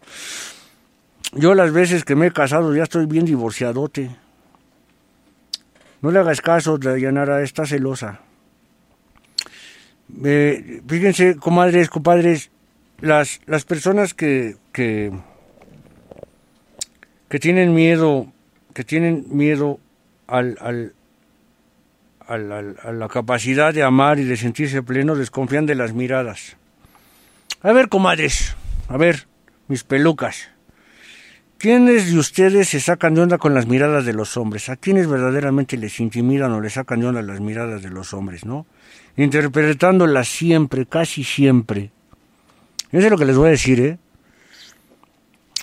Yo 1.33 1.55
las 1.55 1.71
veces 1.71 2.03
que 2.03 2.15
me 2.15 2.27
he 2.27 2.31
casado 2.31 2.75
ya 2.75 2.83
estoy 2.83 3.07
bien 3.07 3.25
divorciadote. 3.25 4.15
No 6.01 6.11
le 6.11 6.19
hagas 6.19 6.41
caso, 6.41 6.77
Dayanara, 6.77 7.41
está 7.41 7.65
celosa. 7.65 8.19
Eh, 10.23 10.81
fíjense, 10.87 11.35
comadres, 11.37 11.89
compadres, 11.89 12.51
las, 12.99 13.41
las 13.47 13.65
personas 13.65 14.13
que, 14.13 14.57
que, 14.73 15.11
que 17.29 17.39
tienen 17.39 17.73
miedo, 17.73 18.31
que 18.73 18.83
tienen 18.83 19.25
miedo 19.29 19.79
al, 20.27 20.57
al, 20.61 20.93
al- 22.27 22.77
a 22.83 22.91
la 22.91 23.07
capacidad 23.07 23.73
de 23.73 23.83
amar 23.83 24.19
y 24.19 24.23
de 24.25 24.37
sentirse 24.37 24.83
pleno, 24.83 25.15
desconfían 25.15 25.65
de 25.65 25.75
las 25.75 25.93
miradas. 25.93 26.55
A 27.63 27.71
ver, 27.71 27.89
comadres, 27.89 28.55
a 28.87 28.97
ver, 28.97 29.27
mis 29.67 29.83
pelucas. 29.83 30.50
¿Quiénes 31.61 32.11
de 32.11 32.17
ustedes 32.17 32.69
se 32.69 32.79
sacan 32.79 33.13
de 33.13 33.21
onda 33.21 33.37
con 33.37 33.53
las 33.53 33.67
miradas 33.67 34.03
de 34.03 34.13
los 34.13 34.35
hombres? 34.35 34.67
¿A 34.69 34.77
quiénes 34.77 35.07
verdaderamente 35.07 35.77
les 35.77 35.99
intimidan 35.99 36.51
o 36.53 36.59
les 36.59 36.73
sacan 36.73 37.01
de 37.01 37.05
onda 37.05 37.21
las 37.21 37.39
miradas 37.39 37.83
de 37.83 37.91
los 37.91 38.15
hombres, 38.15 38.45
no? 38.45 38.65
Interpretándolas 39.15 40.27
siempre, 40.27 40.87
casi 40.87 41.23
siempre. 41.23 41.91
Eso 42.91 43.05
es 43.05 43.11
lo 43.11 43.17
que 43.19 43.25
les 43.25 43.37
voy 43.37 43.49
a 43.49 43.51
decir, 43.51 43.79
¿eh? 43.79 43.99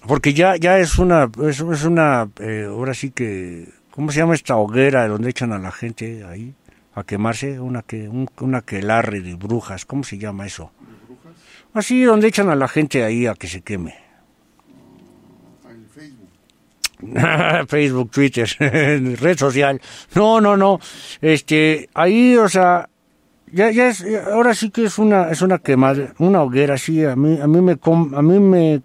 Porque 0.06 0.34
ya, 0.34 0.54
ya 0.54 0.78
es 0.78 1.00
una, 1.00 1.32
es, 1.42 1.58
es 1.58 1.84
una, 1.84 2.30
eh, 2.38 2.66
ahora 2.68 2.94
sí 2.94 3.10
que, 3.10 3.68
¿cómo 3.90 4.12
se 4.12 4.18
llama 4.18 4.36
esta 4.36 4.54
hoguera 4.54 5.08
donde 5.08 5.30
echan 5.30 5.52
a 5.52 5.58
la 5.58 5.72
gente 5.72 6.22
ahí 6.22 6.54
a 6.94 7.02
quemarse? 7.02 7.58
Una 7.58 7.82
que, 7.82 8.08
un, 8.08 8.28
una 8.38 8.60
quelarre 8.60 9.20
de 9.20 9.34
brujas, 9.34 9.84
¿cómo 9.84 10.04
se 10.04 10.16
llama 10.16 10.46
eso? 10.46 10.70
Así, 11.74 12.04
donde 12.04 12.28
echan 12.28 12.50
a 12.50 12.54
la 12.54 12.68
gente 12.68 13.02
ahí 13.02 13.26
a 13.26 13.34
que 13.34 13.48
se 13.48 13.62
queme. 13.62 14.07
Facebook, 17.68 18.10
Twitter, 18.10 18.48
red 19.20 19.38
social. 19.38 19.80
No, 20.14 20.40
no, 20.40 20.56
no. 20.56 20.80
Este, 21.20 21.88
ahí, 21.94 22.36
o 22.36 22.48
sea, 22.48 22.88
ya, 23.52 23.70
ya 23.70 23.88
es, 23.88 24.04
ahora 24.30 24.54
sí 24.54 24.70
que 24.70 24.84
es 24.84 24.98
una, 24.98 25.30
es 25.30 25.40
una 25.42 25.58
quemada, 25.58 26.12
una 26.18 26.42
hoguera, 26.42 26.76
sí. 26.78 27.04
A 27.04 27.16
mí, 27.16 27.38
a 27.40 27.46
mí 27.46 27.60
me, 27.60 27.76
com- 27.76 28.14
a 28.14 28.22
mí 28.22 28.38
me, 28.40 28.82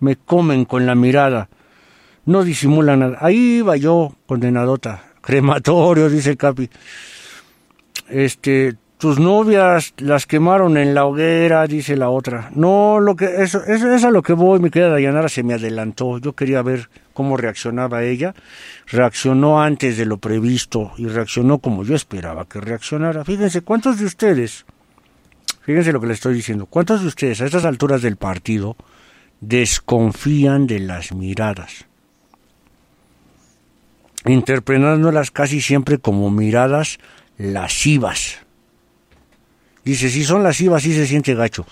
me 0.00 0.16
comen 0.16 0.64
con 0.64 0.86
la 0.86 0.94
mirada. 0.94 1.48
No 2.24 2.42
disimulan 2.44 2.98
nada. 3.00 3.18
Ahí 3.20 3.58
iba 3.58 3.76
yo, 3.76 4.14
condenadota. 4.26 5.04
Crematorio, 5.20 6.08
dice 6.08 6.36
Capi. 6.36 6.68
Este, 8.08 8.74
tus 8.98 9.18
novias 9.18 9.92
las 9.98 10.26
quemaron 10.26 10.76
en 10.76 10.94
la 10.94 11.04
hoguera, 11.04 11.66
dice 11.66 11.96
la 11.96 12.08
otra. 12.08 12.50
No, 12.54 12.98
lo 12.98 13.14
que, 13.16 13.42
eso, 13.42 13.62
eso 13.64 13.92
es 13.92 14.04
a 14.04 14.10
lo 14.10 14.22
que 14.22 14.32
voy, 14.32 14.58
mi 14.58 14.70
querida 14.70 14.90
Dayanara 14.90 15.28
se 15.28 15.42
me 15.42 15.54
adelantó. 15.54 16.18
Yo 16.18 16.32
quería 16.32 16.62
ver 16.62 16.88
cómo 17.12 17.36
reaccionaba 17.36 18.04
ella. 18.04 18.34
Reaccionó 18.86 19.62
antes 19.62 19.96
de 19.96 20.06
lo 20.06 20.18
previsto 20.18 20.92
y 20.96 21.06
reaccionó 21.06 21.58
como 21.58 21.84
yo 21.84 21.94
esperaba 21.94 22.46
que 22.46 22.60
reaccionara. 22.60 23.24
Fíjense, 23.24 23.60
¿cuántos 23.60 23.98
de 23.98 24.06
ustedes, 24.06 24.64
fíjense 25.62 25.92
lo 25.92 26.00
que 26.00 26.06
le 26.06 26.14
estoy 26.14 26.34
diciendo, 26.34 26.66
cuántos 26.66 27.02
de 27.02 27.08
ustedes 27.08 27.40
a 27.40 27.46
estas 27.46 27.64
alturas 27.64 28.02
del 28.02 28.16
partido 28.16 28.76
desconfían 29.40 30.66
de 30.66 30.80
las 30.80 31.12
miradas? 31.12 31.86
interpretándolas 34.26 35.30
casi 35.30 35.60
siempre 35.60 35.98
como 35.98 36.30
miradas 36.30 36.98
lascivas. 37.38 38.45
Dice, 39.86 40.10
si 40.10 40.24
son 40.24 40.42
lascivas, 40.42 40.82
sí 40.82 40.92
se 40.92 41.06
siente 41.06 41.36
gacho. 41.36 41.64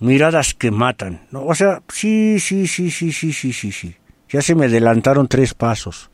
Miradas 0.00 0.54
que 0.54 0.70
matan. 0.70 1.26
No, 1.30 1.44
o 1.44 1.54
sea, 1.54 1.82
sí, 1.86 2.40
sí, 2.40 2.66
sí, 2.66 2.90
sí, 2.90 3.12
sí, 3.12 3.30
sí, 3.30 3.52
sí, 3.52 3.72
sí. 3.72 3.94
Ya 4.30 4.40
se 4.40 4.54
me 4.54 4.64
adelantaron 4.64 5.28
tres 5.28 5.52
pasos. 5.52 6.08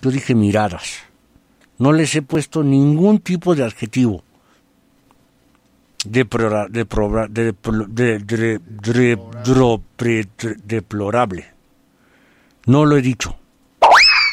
Yo 0.00 0.10
dije 0.10 0.34
miradas. 0.34 1.00
No 1.76 1.92
les 1.92 2.14
he 2.14 2.22
puesto 2.22 2.62
ningún 2.62 3.18
tipo 3.18 3.54
de 3.54 3.64
adjetivo. 3.64 4.24
Deplorable. 10.64 11.50
No 12.64 12.86
lo 12.86 12.96
he 12.96 13.02
dicho. 13.02 13.36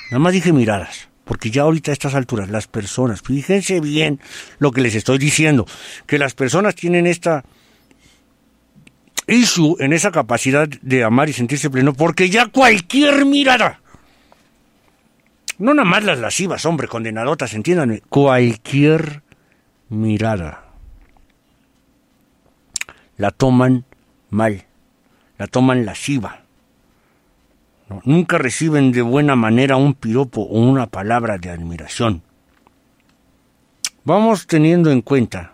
Nada 0.10 0.20
más 0.20 0.32
dije 0.32 0.54
miradas, 0.54 1.10
porque 1.28 1.52
ya 1.52 1.64
ahorita 1.64 1.92
a 1.92 1.94
estas 1.94 2.16
alturas 2.16 2.50
las 2.50 2.68
personas, 2.68 3.22
fíjense 3.22 3.80
bien 3.82 4.20
lo 4.60 4.72
que 4.72 4.82
les 4.82 4.96
estoy 4.96 5.18
diciendo, 5.18 5.68
que 6.08 6.18
las 6.18 6.34
personas 6.34 6.74
tienen 6.74 7.06
esta 7.06 7.44
issue 9.28 9.76
en 9.80 9.94
esa 9.94 10.12
capacidad 10.12 10.68
de 10.68 11.04
amar 11.04 11.30
y 11.30 11.34
sentirse 11.34 11.70
pleno, 11.70 11.94
porque 11.94 12.30
ya 12.30 12.48
cualquier 12.48 13.26
mirada, 13.26 13.82
no 15.60 15.74
nada 15.74 15.88
más 15.88 16.04
las 16.04 16.20
lascivas, 16.20 16.66
hombre, 16.66 16.88
condenadotas, 16.88 17.54
entiéndanme, 17.54 18.02
cualquier 18.10 19.22
mirada 19.90 20.64
la 23.18 23.32
toman 23.32 23.86
mal, 24.30 24.66
la 25.38 25.48
toman 25.48 25.86
lasciva. 25.86 26.47
Nunca 28.04 28.38
reciben 28.38 28.92
de 28.92 29.02
buena 29.02 29.36
manera 29.36 29.78
un 29.78 29.94
piropo 29.94 30.42
o 30.42 30.60
una 30.60 30.88
palabra 30.88 31.38
de 31.38 31.50
admiración. 31.50 32.22
Vamos 34.04 34.46
teniendo 34.48 34.92
en 34.92 35.02
cuenta 35.02 35.54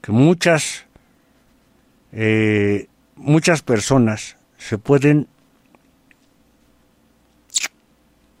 que 0.00 0.12
muchas, 0.12 0.86
eh, 2.12 2.88
muchas 3.16 3.62
personas 3.62 4.36
se 4.56 4.78
pueden, 4.78 5.26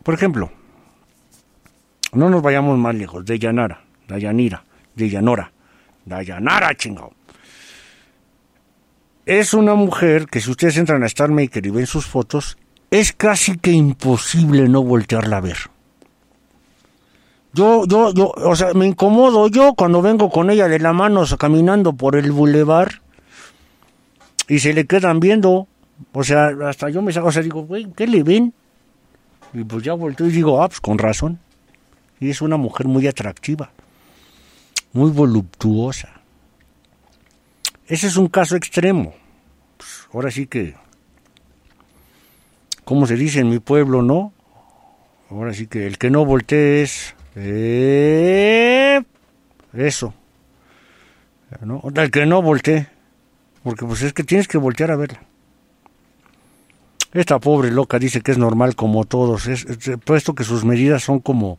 por 0.02 0.14
ejemplo, 0.14 0.50
no 2.12 2.30
nos 2.30 2.42
vayamos 2.42 2.78
más 2.78 2.94
lejos, 2.94 3.24
de 3.24 3.38
Yanara, 3.38 3.82
Dayanira, 4.06 4.64
de 4.94 5.10
Yanora, 5.10 5.52
Dayanara, 6.04 6.74
chingado. 6.76 7.12
Es 9.26 9.54
una 9.54 9.74
mujer 9.74 10.26
que 10.26 10.40
si 10.40 10.50
ustedes 10.50 10.76
entran 10.76 11.02
a 11.02 11.06
Star 11.06 11.30
Maker 11.30 11.64
y 11.66 11.70
ven 11.70 11.86
sus 11.86 12.06
fotos, 12.06 12.58
es 12.94 13.12
casi 13.12 13.58
que 13.58 13.72
imposible 13.72 14.68
no 14.68 14.84
voltearla 14.84 15.38
a 15.38 15.40
ver. 15.40 15.56
Yo, 17.52 17.86
yo, 17.88 18.14
yo, 18.14 18.30
o 18.36 18.54
sea, 18.54 18.72
me 18.72 18.86
incomodo 18.86 19.48
yo 19.48 19.74
cuando 19.74 20.00
vengo 20.00 20.30
con 20.30 20.48
ella 20.48 20.68
de 20.68 20.78
la 20.78 20.92
mano 20.92 21.24
caminando 21.36 21.94
por 21.94 22.14
el 22.14 22.30
bulevar 22.30 23.02
y 24.46 24.60
se 24.60 24.72
le 24.72 24.86
quedan 24.86 25.18
viendo. 25.18 25.66
O 26.12 26.22
sea, 26.22 26.52
hasta 26.68 26.88
yo 26.88 27.02
me 27.02 27.12
saco, 27.12 27.26
o 27.26 27.32
sea, 27.32 27.42
digo, 27.42 27.62
güey, 27.62 27.90
¿qué 27.96 28.06
le 28.06 28.22
ven? 28.22 28.54
Y 29.52 29.64
pues 29.64 29.82
ya 29.82 29.94
volteo 29.94 30.28
y 30.28 30.30
digo, 30.30 30.62
ah, 30.62 30.68
pues 30.68 30.80
con 30.80 30.96
razón. 30.96 31.40
Y 32.20 32.30
es 32.30 32.42
una 32.42 32.56
mujer 32.56 32.86
muy 32.86 33.08
atractiva, 33.08 33.72
muy 34.92 35.10
voluptuosa. 35.10 36.10
Ese 37.88 38.06
es 38.06 38.16
un 38.16 38.28
caso 38.28 38.54
extremo. 38.54 39.14
Pues, 39.78 40.08
ahora 40.12 40.30
sí 40.30 40.46
que 40.46 40.76
¿cómo 42.84 43.06
se 43.06 43.16
dice 43.16 43.40
en 43.40 43.50
mi 43.50 43.58
pueblo, 43.58 44.02
no? 44.02 44.32
Ahora 45.30 45.52
sí 45.54 45.66
que 45.66 45.86
el 45.86 45.98
que 45.98 46.10
no 46.10 46.24
voltee 46.24 46.82
es... 46.82 47.14
eh, 47.36 49.02
eso. 49.72 50.14
¿no? 51.60 51.82
El 51.94 52.10
que 52.10 52.26
no 52.26 52.42
voltee. 52.42 52.86
Porque 53.62 53.84
pues 53.86 54.02
es 54.02 54.12
que 54.12 54.24
tienes 54.24 54.46
que 54.48 54.58
voltear 54.58 54.90
a 54.90 54.96
verla. 54.96 55.20
Esta 57.12 57.38
pobre 57.38 57.70
loca 57.70 57.98
dice 57.98 58.20
que 58.20 58.32
es 58.32 58.38
normal 58.38 58.74
como 58.76 59.04
todos. 59.04 59.46
Es, 59.46 59.64
es- 59.64 59.96
puesto 60.04 60.34
que 60.34 60.44
sus 60.44 60.64
medidas 60.64 61.02
son 61.02 61.20
como 61.20 61.58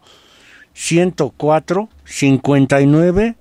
104, 0.73 1.89
59, 2.03 3.35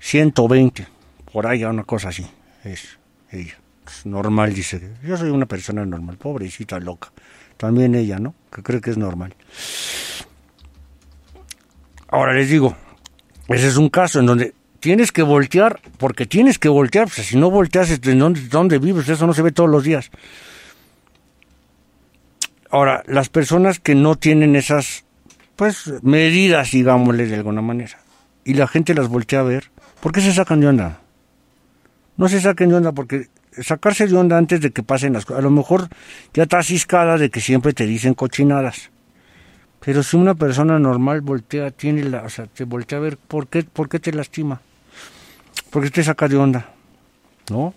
120. 0.00 0.86
Por 1.32 1.46
ahí 1.46 1.64
una 1.64 1.84
cosa 1.84 2.08
así. 2.08 2.26
Es 2.64 2.98
ella. 3.30 3.56
Normal, 4.04 4.54
dice. 4.54 4.92
Yo 5.02 5.16
soy 5.16 5.30
una 5.30 5.46
persona 5.46 5.84
normal, 5.84 6.16
pobrecita 6.16 6.78
loca. 6.78 7.12
También 7.56 7.94
ella, 7.94 8.18
¿no? 8.18 8.34
Que 8.52 8.62
cree 8.62 8.80
que 8.80 8.90
es 8.90 8.98
normal. 8.98 9.34
Ahora 12.08 12.34
les 12.34 12.48
digo, 12.48 12.76
ese 13.48 13.68
es 13.68 13.76
un 13.76 13.88
caso 13.88 14.20
en 14.20 14.26
donde 14.26 14.54
tienes 14.80 15.12
que 15.12 15.22
voltear, 15.22 15.80
porque 15.98 16.26
tienes 16.26 16.58
que 16.58 16.68
voltear, 16.68 17.08
pues 17.08 17.26
si 17.28 17.36
no 17.36 17.50
volteas, 17.50 17.90
¿en 17.90 18.18
dónde, 18.18 18.40
dónde 18.48 18.78
vives? 18.78 19.08
Eso 19.08 19.26
no 19.26 19.34
se 19.34 19.42
ve 19.42 19.52
todos 19.52 19.70
los 19.70 19.82
días. 19.82 20.10
Ahora, 22.70 23.02
las 23.06 23.28
personas 23.28 23.80
que 23.80 23.94
no 23.94 24.16
tienen 24.16 24.56
esas, 24.56 25.04
pues, 25.56 25.92
medidas, 26.02 26.72
digámosle 26.72 27.26
de 27.26 27.36
alguna 27.36 27.62
manera, 27.62 27.98
y 28.44 28.54
la 28.54 28.66
gente 28.66 28.94
las 28.94 29.08
voltea 29.08 29.40
a 29.40 29.44
ver, 29.44 29.70
¿por 30.00 30.12
qué 30.12 30.20
se 30.20 30.32
sacan 30.32 30.60
de 30.60 30.66
onda? 30.68 31.00
No 32.16 32.28
se 32.28 32.40
saquen 32.40 32.68
de 32.68 32.76
onda 32.76 32.92
porque 32.92 33.28
sacarse 33.62 34.06
de 34.06 34.16
onda 34.16 34.38
antes 34.38 34.60
de 34.60 34.70
que 34.70 34.82
pasen 34.82 35.12
las 35.12 35.24
cosas, 35.24 35.40
a 35.40 35.42
lo 35.42 35.50
mejor 35.50 35.88
ya 36.32 36.44
estás 36.44 36.66
ciscada 36.66 37.18
de 37.18 37.30
que 37.30 37.40
siempre 37.40 37.72
te 37.72 37.86
dicen 37.86 38.14
cochinadas. 38.14 38.90
Pero 39.80 40.02
si 40.02 40.16
una 40.16 40.34
persona 40.34 40.78
normal 40.78 41.20
voltea, 41.20 41.70
tiene 41.70 42.04
la, 42.04 42.22
o 42.22 42.30
sea, 42.30 42.46
te 42.46 42.64
voltea 42.64 42.98
a 42.98 43.00
ver, 43.02 43.18
¿por 43.18 43.48
qué, 43.48 43.62
por 43.62 43.88
qué 43.88 43.98
te 43.98 44.12
lastima? 44.12 44.60
¿Por 45.70 45.82
qué 45.82 45.90
te 45.90 46.02
saca 46.02 46.26
de 46.28 46.36
onda? 46.36 46.68
¿No? 47.50 47.74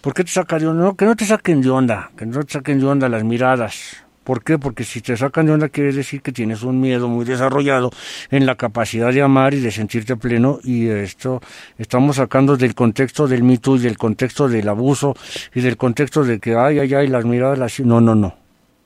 ¿Por 0.00 0.14
qué 0.14 0.24
te 0.24 0.30
saca 0.30 0.58
de 0.58 0.66
onda? 0.66 0.82
No, 0.82 0.96
que 0.96 1.04
no 1.04 1.14
te 1.14 1.26
saquen 1.26 1.60
de 1.60 1.68
onda, 1.68 2.10
que 2.16 2.24
no 2.24 2.42
te 2.42 2.54
saquen 2.54 2.80
de 2.80 2.86
onda 2.86 3.08
las 3.08 3.22
miradas. 3.22 4.02
¿Por 4.24 4.44
qué? 4.44 4.58
Porque 4.58 4.84
si 4.84 5.00
te 5.00 5.16
sacan 5.16 5.46
de 5.46 5.52
onda 5.52 5.68
quiere 5.70 5.92
decir 5.92 6.20
que 6.20 6.30
tienes 6.30 6.62
un 6.62 6.80
miedo 6.80 7.08
muy 7.08 7.24
desarrollado 7.24 7.90
en 8.30 8.44
la 8.44 8.56
capacidad 8.56 9.12
de 9.12 9.22
amar 9.22 9.54
y 9.54 9.60
de 9.60 9.70
sentirte 9.70 10.14
pleno 10.16 10.60
y 10.62 10.88
esto 10.88 11.40
estamos 11.78 12.16
sacando 12.16 12.56
del 12.56 12.74
contexto 12.74 13.26
del 13.26 13.42
mito 13.42 13.76
y 13.76 13.80
del 13.80 13.96
contexto 13.96 14.48
del 14.48 14.68
abuso 14.68 15.16
y 15.54 15.62
del 15.62 15.76
contexto 15.76 16.22
de 16.22 16.38
que 16.38 16.54
ay, 16.54 16.78
ay, 16.80 16.94
ay, 16.94 17.06
las 17.08 17.24
miradas 17.24 17.58
las... 17.58 17.80
No, 17.80 18.00
no, 18.00 18.14
no. 18.14 18.36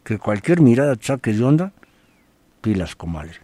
Que 0.05 0.19
cualquier 0.19 0.61
mirada 0.61 0.95
te 0.97 1.07
saque 1.07 1.33
de 1.33 1.43
onda, 1.43 1.73
pilas, 2.61 2.95
comadre. 2.95 3.41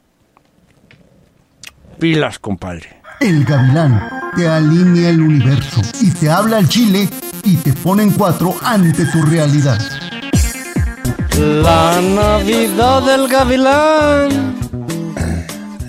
Pilas, 1.98 2.38
compadre. 2.38 3.00
El 3.20 3.44
gavilán 3.44 4.08
te 4.36 4.48
alinea 4.48 5.10
el 5.10 5.20
universo 5.20 5.82
y 6.00 6.10
te 6.12 6.30
habla 6.30 6.58
al 6.58 6.68
chile 6.68 7.08
y 7.44 7.56
te 7.56 7.72
pone 7.72 8.04
en 8.04 8.12
cuatro 8.12 8.54
ante 8.62 9.04
tu 9.06 9.22
realidad. 9.22 9.78
La 11.40 12.02
Navidad 12.02 13.02
del 13.06 13.26
Gavilán 13.26 14.58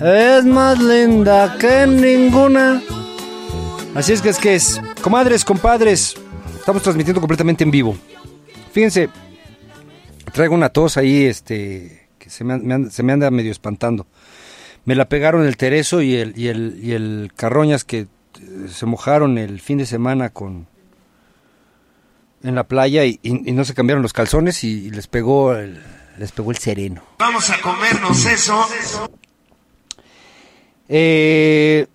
es 0.02 0.44
más 0.46 0.80
linda 0.82 1.58
que 1.58 1.86
ninguna. 1.86 2.82
Así 3.94 4.14
es 4.14 4.22
que 4.22 4.30
es 4.30 4.38
que 4.38 4.54
es. 4.54 4.80
Comadres, 5.02 5.44
compadres, 5.44 6.16
estamos 6.58 6.82
transmitiendo 6.82 7.20
completamente 7.20 7.64
en 7.64 7.70
vivo. 7.70 7.94
Fíjense, 8.72 9.10
traigo 10.32 10.54
una 10.54 10.70
tos 10.70 10.96
ahí, 10.96 11.26
este, 11.26 12.08
que 12.18 12.30
se 12.30 12.44
me, 12.44 12.90
se 12.90 13.02
me 13.02 13.12
anda 13.12 13.30
medio 13.30 13.52
espantando. 13.52 14.06
Me 14.86 14.94
la 14.94 15.10
pegaron 15.10 15.46
el 15.46 15.58
Tereso 15.58 16.00
y 16.00 16.14
el, 16.14 16.32
y 16.34 16.48
el, 16.48 16.80
y 16.82 16.92
el 16.92 17.30
Carroñas 17.36 17.84
que 17.84 17.98
eh, 17.98 18.08
se 18.68 18.86
mojaron 18.86 19.36
el 19.36 19.60
fin 19.60 19.76
de 19.76 19.84
semana 19.84 20.30
con, 20.30 20.66
en 22.42 22.54
la 22.54 22.64
playa 22.64 23.04
y, 23.04 23.18
y- 23.22 23.48
y 23.48 23.52
no 23.52 23.64
se 23.64 23.74
cambiaron 23.74 24.02
los 24.02 24.12
calzones 24.12 24.64
y, 24.64 24.86
y 24.86 24.90
les 24.90 25.06
pegó 25.06 25.54
el, 25.54 25.80
les 26.18 26.32
pegó 26.32 26.50
el 26.50 26.58
sereno. 26.58 27.02
Vamos 27.18 27.50
a 27.50 27.60
comernos 27.60 28.24
eso. 28.26 28.64
Eh, 30.88 31.86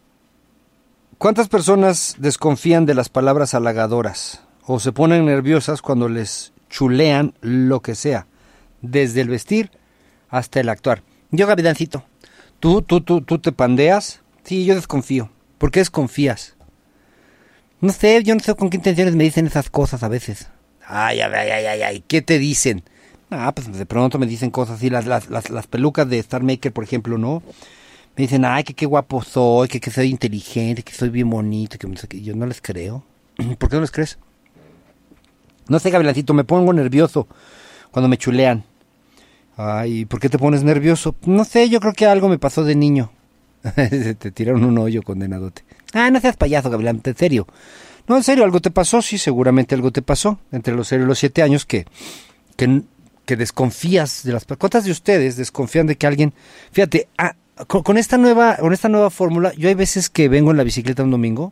¿Cuántas 1.18 1.48
personas 1.50 2.16
desconfían 2.20 2.86
de 2.86 2.94
las 2.94 3.10
palabras 3.10 3.54
halagadoras 3.54 4.44
o 4.66 4.80
se 4.80 4.92
ponen 4.92 5.26
nerviosas 5.26 5.82
cuando 5.82 6.10
les 6.10 6.54
chulean 6.70 7.34
lo 7.42 7.82
que 7.82 7.96
sea, 7.96 8.28
desde 8.82 9.22
el 9.22 9.30
vestir 9.30 9.72
hasta 10.30 10.60
el 10.60 10.70
actuar? 10.70 11.04
Yo, 11.32 11.48
Gavidancito, 11.48 12.04
¿tú, 12.60 12.82
tú, 12.82 13.02
tú, 13.02 13.22
tú 13.22 13.40
te 13.40 13.52
pandeas? 13.52 14.22
Sí, 14.44 14.66
yo 14.66 14.76
desconfío. 14.76 15.30
¿Por 15.58 15.72
qué 15.72 15.80
desconfías? 15.80 16.56
No 17.80 17.92
sé, 17.92 18.24
yo 18.24 18.34
no 18.34 18.40
sé 18.40 18.56
con 18.56 18.70
qué 18.70 18.78
intenciones 18.78 19.16
me 19.16 19.24
dicen 19.24 19.46
esas 19.46 19.70
cosas 19.70 20.02
a 20.02 20.08
veces. 20.08 20.50
Ay, 20.86 21.22
ay, 21.22 21.32
ay, 21.34 21.66
ay, 21.66 21.82
ay, 21.82 22.04
¿qué 22.08 22.22
te 22.22 22.40
dicen? 22.40 22.84
Ah, 23.30 23.52
pues 23.54 23.72
de 23.72 23.86
pronto 23.86 24.18
me 24.18 24.26
dicen 24.26 24.50
cosas 24.50 24.78
así, 24.78 24.90
las, 24.90 25.06
las, 25.06 25.30
las, 25.30 25.50
las 25.50 25.68
pelucas 25.68 26.10
de 26.10 26.18
Star 26.20 26.42
Maker, 26.44 26.72
por 26.72 26.84
ejemplo, 26.84 27.18
¿no? 27.18 27.44
Me 28.16 28.24
dicen, 28.24 28.46
ay, 28.46 28.64
que 28.64 28.74
qué 28.74 28.86
guapo 28.86 29.22
soy, 29.22 29.68
que, 29.68 29.80
que 29.80 29.92
soy 29.92 30.10
inteligente, 30.10 30.82
que 30.82 30.94
soy 30.94 31.10
bien 31.10 31.30
bonito, 31.30 31.78
que 31.78 32.22
yo 32.22 32.36
no 32.36 32.48
les 32.48 32.62
creo. 32.62 33.04
¿Por 33.60 33.70
qué 33.70 33.76
no 33.76 33.82
les 33.82 33.92
crees? 33.92 34.18
No 35.68 35.78
sé, 35.78 35.92
Gavilancito, 35.92 36.34
me 36.34 36.46
pongo 36.46 36.74
nervioso 36.74 37.28
cuando 37.92 38.08
me 38.08 38.18
chulean. 38.18 38.64
Ay, 39.56 40.06
¿por 40.06 40.20
qué 40.20 40.30
te 40.30 40.40
pones 40.40 40.64
nervioso? 40.64 41.16
No 41.26 41.44
sé, 41.44 41.70
yo 41.70 41.80
creo 41.80 41.94
que 41.94 42.06
algo 42.06 42.30
me 42.30 42.40
pasó 42.40 42.64
de 42.64 42.76
niño. 42.76 43.12
te 43.76 44.32
tiraron 44.32 44.64
un 44.64 44.78
hoyo, 44.78 45.04
condenadote. 45.04 45.64
Ah, 45.94 46.10
no 46.12 46.20
seas 46.20 46.38
payaso, 46.38 46.70
Gavilán, 46.70 47.02
en 47.04 47.16
serio. 47.16 47.48
No, 48.08 48.16
en 48.18 48.24
serio, 48.24 48.44
algo 48.44 48.62
te 48.62 48.72
pasó, 48.72 49.02
sí, 49.02 49.18
seguramente 49.18 49.76
algo 49.76 49.92
te 49.92 50.02
pasó. 50.02 50.40
Entre 50.52 50.74
los 50.74 50.88
0 50.88 51.04
y 51.04 51.06
los 51.06 51.20
7 51.20 51.44
años 51.44 51.66
que, 51.66 51.86
que, 52.56 53.36
desconfías 53.36 54.24
de 54.24 54.34
las. 54.34 54.46
¿Cuántas 54.46 54.86
de 54.86 54.92
ustedes 54.92 55.36
desconfían 55.36 55.88
de 55.88 55.98
que 55.98 56.08
alguien... 56.08 56.34
Fíjate, 56.72 57.10
ah, 57.18 57.36
con, 57.68 57.98
esta 57.98 58.18
nueva, 58.18 58.58
con 58.58 58.74
esta 58.74 58.90
nueva 58.90 59.10
fórmula, 59.10 59.54
yo 59.54 59.68
hay 59.68 59.76
veces 59.76 60.10
que 60.10 60.30
vengo 60.30 60.52
en 60.52 60.58
la 60.58 60.64
bicicleta 60.64 61.04
un 61.04 61.12
domingo. 61.12 61.52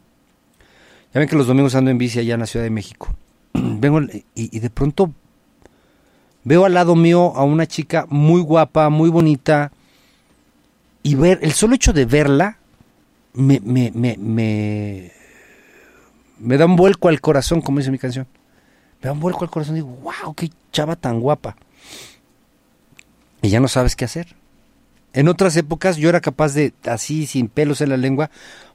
Ya 1.13 1.19
ven 1.19 1.27
que 1.27 1.36
los 1.36 1.47
domingos 1.47 1.75
ando 1.75 1.91
en 1.91 1.97
bici 1.97 2.19
allá 2.19 2.36
en 2.36 2.39
la 2.39 2.45
Ciudad 2.45 2.63
de 2.63 2.69
México. 2.69 3.13
vengo 3.53 4.01
y 4.33 4.59
de 4.59 4.69
pronto 4.69 5.13
veo 6.45 6.63
al 6.63 6.73
lado 6.73 6.95
mío 6.95 7.33
a 7.36 7.43
una 7.43 7.67
chica 7.67 8.05
muy 8.09 8.39
guapa, 8.41 8.89
muy 8.89 9.09
bonita. 9.09 9.73
Y 11.03 11.15
ver, 11.15 11.39
el 11.41 11.51
solo 11.51 11.75
hecho 11.75 11.91
de 11.91 12.05
verla 12.05 12.59
me, 13.36 13.59
me, 13.59 13.91
me, 13.93 14.17
me, 14.17 15.11
me 16.39 16.57
da 16.57 16.65
un 16.65 16.75
vuelco 16.75 17.09
al 17.09 17.21
corazón, 17.21 17.61
como 17.61 17.79
dice 17.79 17.91
mi 17.91 17.99
canción. 17.99 18.27
Me 19.01 19.07
da 19.07 19.11
un 19.11 19.19
vuelco 19.19 19.43
al 19.43 19.51
corazón. 19.51 19.75
Digo, 19.75 19.88
wow, 19.88 20.33
qué 20.33 20.49
chava 20.71 20.95
tan 20.95 21.19
guapa. 21.19 21.55
Y 23.41 23.49
ya 23.49 23.59
no 23.59 23.67
sabes 23.67 23.95
qué 23.95 24.05
hacer. 24.05 24.36
En 25.13 25.27
otras 25.29 25.55
épocas 25.55 25.97
yo 25.97 26.09
era 26.09 26.19
capaz 26.19 26.53
de, 26.53 26.73
así, 26.86 27.25
sin 27.25 27.47
pelos 27.47 27.79
en 27.81 27.89
la 27.89 27.97
lengua, 27.97 28.29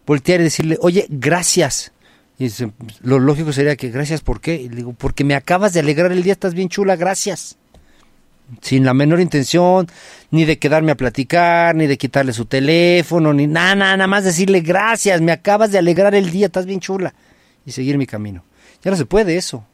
voltear 0.06 0.40
y 0.40 0.44
decirle, 0.44 0.78
oye, 0.80 1.06
gracias. 1.10 1.92
Y 2.38 2.48
lo 3.02 3.18
lógico 3.18 3.52
sería 3.52 3.76
que, 3.76 3.90
gracias, 3.90 4.22
¿por 4.22 4.40
qué? 4.40 4.54
Y 4.54 4.70
le 4.70 4.76
digo, 4.76 4.94
porque 4.94 5.24
me 5.24 5.34
acabas 5.34 5.74
de 5.74 5.80
alegrar 5.80 6.12
el 6.12 6.22
día, 6.22 6.32
estás 6.32 6.54
bien 6.54 6.70
chula, 6.70 6.96
gracias. 6.96 7.58
Sin 8.60 8.84
la 8.84 8.94
menor 8.94 9.20
intención, 9.20 9.86
ni 10.30 10.44
de 10.44 10.58
quedarme 10.58 10.92
a 10.92 10.96
platicar, 10.96 11.74
ni 11.74 11.86
de 11.86 11.98
quitarle 11.98 12.32
su 12.32 12.46
teléfono, 12.46 13.32
ni 13.32 13.46
nada, 13.46 13.74
nada, 13.74 13.96
nada 13.96 14.08
más 14.08 14.24
decirle, 14.24 14.60
gracias, 14.60 15.20
me 15.20 15.32
acabas 15.32 15.70
de 15.72 15.78
alegrar 15.78 16.14
el 16.14 16.30
día, 16.30 16.46
estás 16.46 16.66
bien 16.66 16.80
chula. 16.80 17.14
Y 17.64 17.72
seguir 17.72 17.98
mi 17.98 18.06
camino. 18.06 18.42
Ya 18.82 18.90
no 18.90 18.96
se 18.96 19.06
puede 19.06 19.36
eso. 19.36 19.64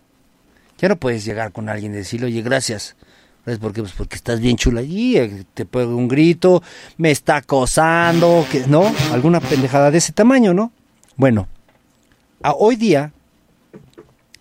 Ya 0.79 0.89
no 0.89 0.97
puedes 0.97 1.24
llegar 1.24 1.53
con 1.53 1.68
alguien 1.68 1.93
y 1.93 1.97
decirle, 1.97 2.27
oye, 2.27 2.43
gracias. 2.43 2.97
¿Sabes 3.45 3.61
por 3.61 3.72
qué? 3.72 3.81
Pues 3.81 3.93
porque 3.93 4.16
estás 4.16 4.41
bien 4.41 4.57
chula 4.57 4.81
allí, 4.81 5.16
eh, 5.16 5.45
te 5.55 5.64
pego 5.64 5.97
un 5.97 6.09
grito, 6.09 6.64
me 6.99 7.12
está 7.12 7.37
acosando, 7.37 8.45
que, 8.51 8.66
¿no? 8.66 8.93
Alguna 9.12 9.41
pendejada 9.41 9.93
de 9.93 9.99
ese 9.99 10.12
tamaño, 10.12 10.53
¿no? 10.53 10.72
Bueno, 11.14 11.47
a 12.43 12.53
hoy 12.53 12.74
día, 12.74 13.12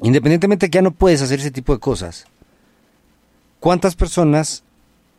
independientemente 0.01 0.71
que 0.71 0.77
ya 0.77 0.81
no 0.81 0.89
puedes 0.89 1.21
hacer 1.21 1.39
ese 1.39 1.51
tipo 1.51 1.71
de 1.71 1.79
cosas, 1.79 2.25
¿cuántas 3.65 3.95
personas 3.95 4.61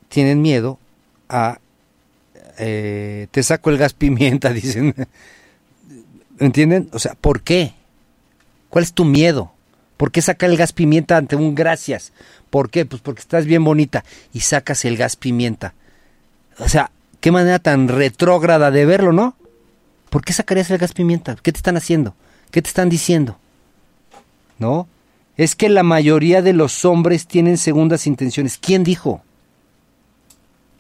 tienen 0.09 0.41
miedo 0.41 0.79
a... 1.29 1.59
eh, 2.59 3.27
te 3.33 3.43
saco 3.43 3.71
el 3.71 3.77
gas 3.77 3.93
pimienta, 4.05 4.53
dicen. 4.53 4.95
¿Entienden? 6.39 6.89
O 6.93 7.01
sea, 7.01 7.17
¿por 7.17 7.41
qué? 7.41 7.73
¿Cuál 8.71 8.85
es 8.85 8.93
tu 8.93 9.05
miedo? 9.05 9.51
¿Por 9.97 10.13
qué 10.13 10.23
sacar 10.23 10.49
el 10.49 10.57
gas 10.57 10.73
pimienta 10.73 11.17
ante 11.17 11.35
un 11.35 11.57
gracias? 11.57 12.13
¿Por 12.49 12.71
qué? 12.71 12.87
Pues 12.87 13.03
porque 13.03 13.21
estás 13.21 13.47
bien 13.47 13.65
bonita 13.65 14.05
y 14.33 14.39
sacas 14.39 14.85
el 14.85 14.97
gas 14.97 15.17
pimienta. 15.17 15.75
O 16.61 16.69
sea, 16.69 16.93
qué 17.21 17.33
manera 17.33 17.59
tan 17.59 17.89
retrógrada 17.89 18.71
de 18.71 18.87
verlo, 18.87 19.13
¿no? 19.13 19.35
¿Por 20.09 20.23
qué 20.23 20.33
sacarías 20.33 20.71
el 20.71 20.79
gas 20.79 20.93
pimienta? 20.93 21.35
¿Qué 21.43 21.51
te 21.51 21.59
están 21.59 21.77
haciendo? 21.77 22.15
¿Qué 22.53 22.63
te 22.63 22.69
están 22.69 22.91
diciendo? 22.91 23.41
¿No? 24.61 24.87
Es 25.37 25.55
que 25.55 25.69
la 25.69 25.83
mayoría 25.83 26.41
de 26.43 26.53
los 26.53 26.85
hombres 26.85 27.27
tienen 27.27 27.59
segundas 27.59 28.07
intenciones. 28.07 28.59
¿Quién 28.59 28.85
dijo? 28.85 29.23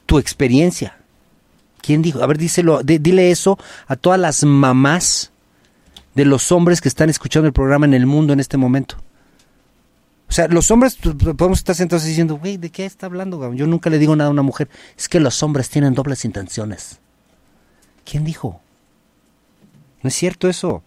Tu 0.06 0.18
experiencia. 0.18 0.96
¿Quién 1.82 2.02
dijo? 2.02 2.22
A 2.22 2.26
ver, 2.26 2.38
díselo, 2.38 2.82
di- 2.82 2.98
dile 2.98 3.30
eso 3.30 3.58
a 3.86 3.96
todas 3.96 4.18
las 4.18 4.44
mamás 4.44 5.30
de 6.14 6.24
los 6.24 6.50
hombres 6.52 6.80
que 6.80 6.88
están 6.88 7.10
escuchando 7.10 7.46
el 7.46 7.52
programa 7.52 7.86
en 7.86 7.94
el 7.94 8.06
mundo 8.06 8.32
en 8.32 8.40
este 8.40 8.56
momento. 8.56 8.96
O 10.28 10.32
sea, 10.32 10.48
los 10.48 10.70
hombres 10.70 10.96
podemos 10.96 11.58
estar 11.58 11.76
sentados 11.76 12.04
diciendo, 12.04 12.36
güey, 12.38 12.56
¿de 12.56 12.70
qué 12.70 12.84
está 12.84 13.06
hablando? 13.06 13.52
Yo 13.54 13.66
nunca 13.66 13.90
le 13.90 13.98
digo 13.98 14.16
nada 14.16 14.28
a 14.28 14.32
una 14.32 14.42
mujer. 14.42 14.68
Es 14.96 15.08
que 15.08 15.20
los 15.20 15.40
hombres 15.42 15.68
tienen 15.68 15.94
dobles 15.94 16.24
intenciones. 16.24 16.98
¿Quién 18.04 18.24
dijo? 18.24 18.60
No 20.02 20.08
es 20.08 20.14
cierto 20.14 20.48
eso. 20.48 20.82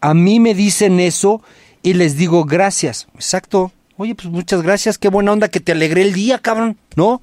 A 0.00 0.14
mí 0.14 0.40
me 0.40 0.54
dicen 0.54 0.98
eso 0.98 1.42
y 1.82 1.94
les 1.94 2.16
digo 2.16 2.44
gracias. 2.44 3.06
Exacto. 3.14 3.72
Oye, 3.96 4.14
pues 4.14 4.28
muchas 4.28 4.62
gracias. 4.62 4.98
Qué 4.98 5.08
buena 5.08 5.32
onda 5.32 5.48
que 5.48 5.60
te 5.60 5.72
alegré 5.72 6.02
el 6.02 6.12
día, 6.12 6.38
cabrón. 6.38 6.78
¿No? 6.96 7.20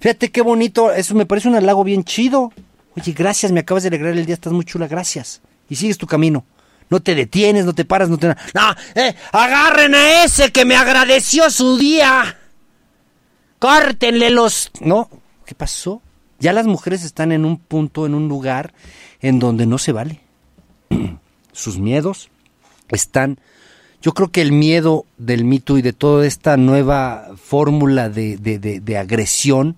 Fíjate 0.00 0.30
qué 0.30 0.42
bonito. 0.42 0.92
Eso 0.92 1.14
me 1.14 1.26
parece 1.26 1.48
un 1.48 1.54
halago 1.54 1.84
bien 1.84 2.04
chido. 2.04 2.52
Oye, 2.96 3.12
gracias, 3.12 3.52
me 3.52 3.60
acabas 3.60 3.82
de 3.82 3.88
alegrar 3.88 4.16
el 4.16 4.26
día, 4.26 4.34
estás 4.34 4.52
muy 4.52 4.64
chula, 4.64 4.88
gracias. 4.88 5.40
Y 5.68 5.76
sigues 5.76 5.98
tu 5.98 6.06
camino. 6.06 6.44
No 6.90 7.00
te 7.00 7.14
detienes, 7.14 7.64
no 7.64 7.74
te 7.74 7.84
paras, 7.84 8.08
no 8.08 8.16
te... 8.16 8.28
No, 8.28 8.74
eh, 8.94 9.14
agarren 9.32 9.94
a 9.94 10.24
ese 10.24 10.50
que 10.50 10.64
me 10.64 10.74
agradeció 10.74 11.50
su 11.50 11.76
día. 11.76 12.38
Córtenle 13.58 14.30
los... 14.30 14.70
No, 14.80 15.10
¿qué 15.44 15.54
pasó? 15.54 16.00
Ya 16.38 16.52
las 16.52 16.66
mujeres 16.66 17.04
están 17.04 17.32
en 17.32 17.44
un 17.44 17.58
punto, 17.58 18.06
en 18.06 18.14
un 18.14 18.28
lugar 18.28 18.72
en 19.20 19.38
donde 19.38 19.66
no 19.66 19.76
se 19.76 19.92
vale. 19.92 20.20
Sus 21.52 21.78
miedos 21.78 22.30
están... 22.88 23.38
Yo 24.00 24.14
creo 24.14 24.28
que 24.28 24.42
el 24.42 24.52
miedo 24.52 25.06
del 25.16 25.44
mito 25.44 25.76
y 25.76 25.82
de 25.82 25.92
toda 25.92 26.26
esta 26.26 26.56
nueva 26.56 27.30
fórmula 27.36 28.08
de, 28.08 28.36
de, 28.36 28.58
de, 28.58 28.98
agresión, 28.98 29.76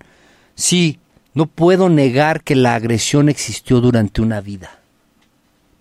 sí, 0.53 0.99
no 1.33 1.47
puedo 1.47 1.89
negar 1.89 2.43
que 2.43 2.55
la 2.55 2.75
agresión 2.75 3.29
existió 3.29 3.81
durante 3.81 4.21
una 4.21 4.39
vida, 4.39 4.79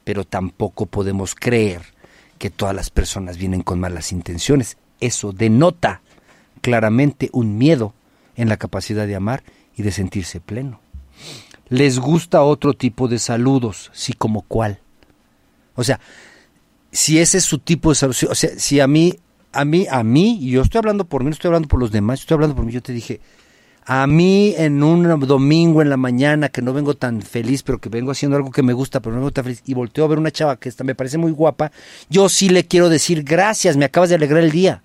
pero 0.05 0.25
tampoco 0.25 0.87
podemos 0.87 1.35
creer 1.35 1.83
que 2.39 2.49
todas 2.49 2.75
las 2.75 2.89
personas 2.89 3.37
vienen 3.37 3.63
con 3.63 3.79
malas 3.79 4.11
intenciones. 4.11 4.79
Eso 5.01 5.33
denota 5.33 6.01
claramente 6.63 7.29
un 7.33 7.59
miedo 7.59 7.93
en 8.37 8.49
la 8.49 8.57
capacidad 8.57 9.07
de 9.07 9.17
amar 9.17 9.43
y 9.77 9.83
de 9.83 9.93
sentirse 9.93 10.41
pleno. 10.41 10.81
Les 11.69 11.99
gusta 11.99 12.43
otro 12.43 12.73
tipo 12.73 13.07
de 13.07 13.19
saludos, 13.19 13.91
sí 13.93 14.15
como 14.15 14.43
cuál. 14.43 14.81
O 15.75 15.85
sea, 15.85 16.01
si 16.93 17.19
ese 17.19 17.39
es 17.39 17.45
su 17.45 17.59
tipo 17.59 17.91
de 17.91 17.95
salud, 17.95 18.17
o 18.29 18.35
sea, 18.35 18.51
si 18.57 18.81
a 18.81 18.87
mí, 18.87 19.15
a 19.53 19.65
mí, 19.65 19.87
a 19.91 20.03
mí, 20.03 20.39
y 20.41 20.51
yo 20.51 20.63
estoy 20.63 20.79
hablando 20.79 21.05
por 21.05 21.23
mí, 21.23 21.27
no 21.27 21.35
estoy 21.35 21.49
hablando 21.49 21.69
por 21.69 21.81
los 21.81 21.93
demás, 21.93 22.21
estoy 22.21 22.35
hablando 22.35 22.57
por 22.57 22.65
mí, 22.65 22.73
yo 22.73 22.83
te 22.83 22.93
dije, 22.93 23.21
a 23.85 24.07
mí 24.07 24.55
en 24.57 24.83
un 24.83 25.21
domingo 25.27 25.83
en 25.83 25.91
la 25.91 25.97
mañana 25.97 26.49
que 26.49 26.63
no 26.63 26.73
vengo 26.73 26.95
tan 26.95 27.23
feliz, 27.23 27.63
pero 27.63 27.79
que 27.79 27.89
vengo 27.89 28.11
haciendo 28.11 28.37
algo 28.37 28.51
que 28.51 28.63
me 28.63 28.73
gusta, 28.73 29.01
pero 29.01 29.15
no 29.15 29.21
vengo 29.21 29.33
tan 29.33 29.45
feliz, 29.45 29.63
y 29.67 29.75
volteo 29.75 30.05
a 30.05 30.09
ver 30.09 30.19
una 30.19 30.31
chava 30.31 30.57
que 30.57 30.69
está, 30.69 30.85
me 30.85 30.95
parece 30.95 31.19
muy 31.19 31.33
guapa, 31.33 31.73
yo 32.09 32.29
sí 32.29 32.49
le 32.49 32.67
quiero 32.67 32.89
decir 32.89 33.23
gracias, 33.23 33.77
me 33.77 33.85
acabas 33.85 34.11
de 34.11 34.17
alegrar 34.17 34.43
el 34.43 34.51
día. 34.51 34.83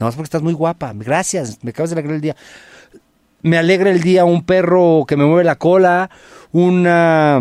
No, 0.00 0.08
es 0.08 0.14
porque 0.14 0.26
estás 0.26 0.42
muy 0.42 0.52
guapa, 0.52 0.92
gracias, 0.94 1.58
me 1.62 1.70
acabas 1.70 1.90
de 1.90 1.94
alegrar 1.94 2.16
el 2.16 2.20
día. 2.20 2.36
Me 3.42 3.56
alegra 3.56 3.90
el 3.90 4.00
día 4.00 4.24
un 4.24 4.44
perro 4.44 5.04
que 5.06 5.16
me 5.16 5.24
mueve 5.24 5.44
la 5.44 5.56
cola, 5.56 6.10
una 6.52 7.40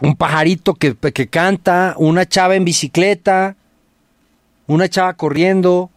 un 0.00 0.16
pajarito 0.16 0.74
que, 0.74 0.94
que, 0.94 1.28
canta, 1.28 1.94
una 1.98 2.26
chava 2.26 2.54
en 2.54 2.64
bicicleta, 2.64 3.56
una 4.66 4.88
chava 4.88 5.14
corriendo, 5.14 5.90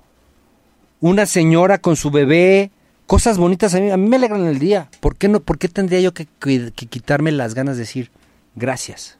una 0.99 1.25
señora 1.25 1.79
con 1.79 1.95
su 1.95 2.09
bebé, 2.11 2.71
cosas 3.05 3.37
bonitas 3.37 3.75
a 3.75 3.79
mí, 3.79 3.91
a 3.91 3.97
mí 3.97 4.07
me 4.07 4.15
alegran 4.15 4.45
el 4.45 4.59
día. 4.59 4.89
¿Por 4.99 5.15
qué, 5.15 5.27
no, 5.27 5.39
por 5.39 5.57
qué 5.57 5.67
tendría 5.67 5.99
yo 5.99 6.13
que, 6.13 6.27
que, 6.39 6.71
quitarme 6.71 7.31
las 7.31 7.53
ganas 7.53 7.75
de 7.75 7.81
decir 7.81 8.11
gracias? 8.55 9.17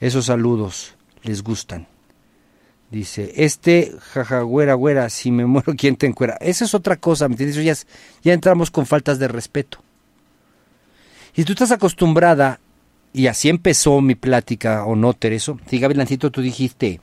Esos 0.00 0.26
saludos 0.26 0.94
les 1.22 1.42
gustan. 1.42 1.88
Dice, 2.90 3.32
este, 3.36 3.92
jaja, 4.12 4.42
güera, 4.42 4.74
güera, 4.74 5.08
si 5.08 5.32
me 5.32 5.46
muero, 5.46 5.74
¿quién 5.78 5.96
te 5.96 6.06
encuera? 6.06 6.36
Esa 6.40 6.64
es 6.64 6.74
otra 6.74 6.96
cosa, 6.96 7.26
¿me 7.28 7.34
entiendes? 7.34 7.64
Ya, 7.64 7.74
ya 8.22 8.32
entramos 8.32 8.70
con 8.70 8.86
faltas 8.86 9.18
de 9.18 9.26
respeto. 9.26 9.78
Y 11.34 11.42
tú 11.42 11.52
estás 11.52 11.72
acostumbrada 11.72 12.60
y 13.14 13.28
así 13.28 13.48
empezó 13.48 14.00
mi 14.00 14.16
plática, 14.16 14.84
¿o 14.84 14.96
no, 14.96 15.14
Tereso? 15.14 15.58
Sí, 15.66 15.78
Gavilancito, 15.78 16.32
tú 16.32 16.42
dijiste, 16.42 17.00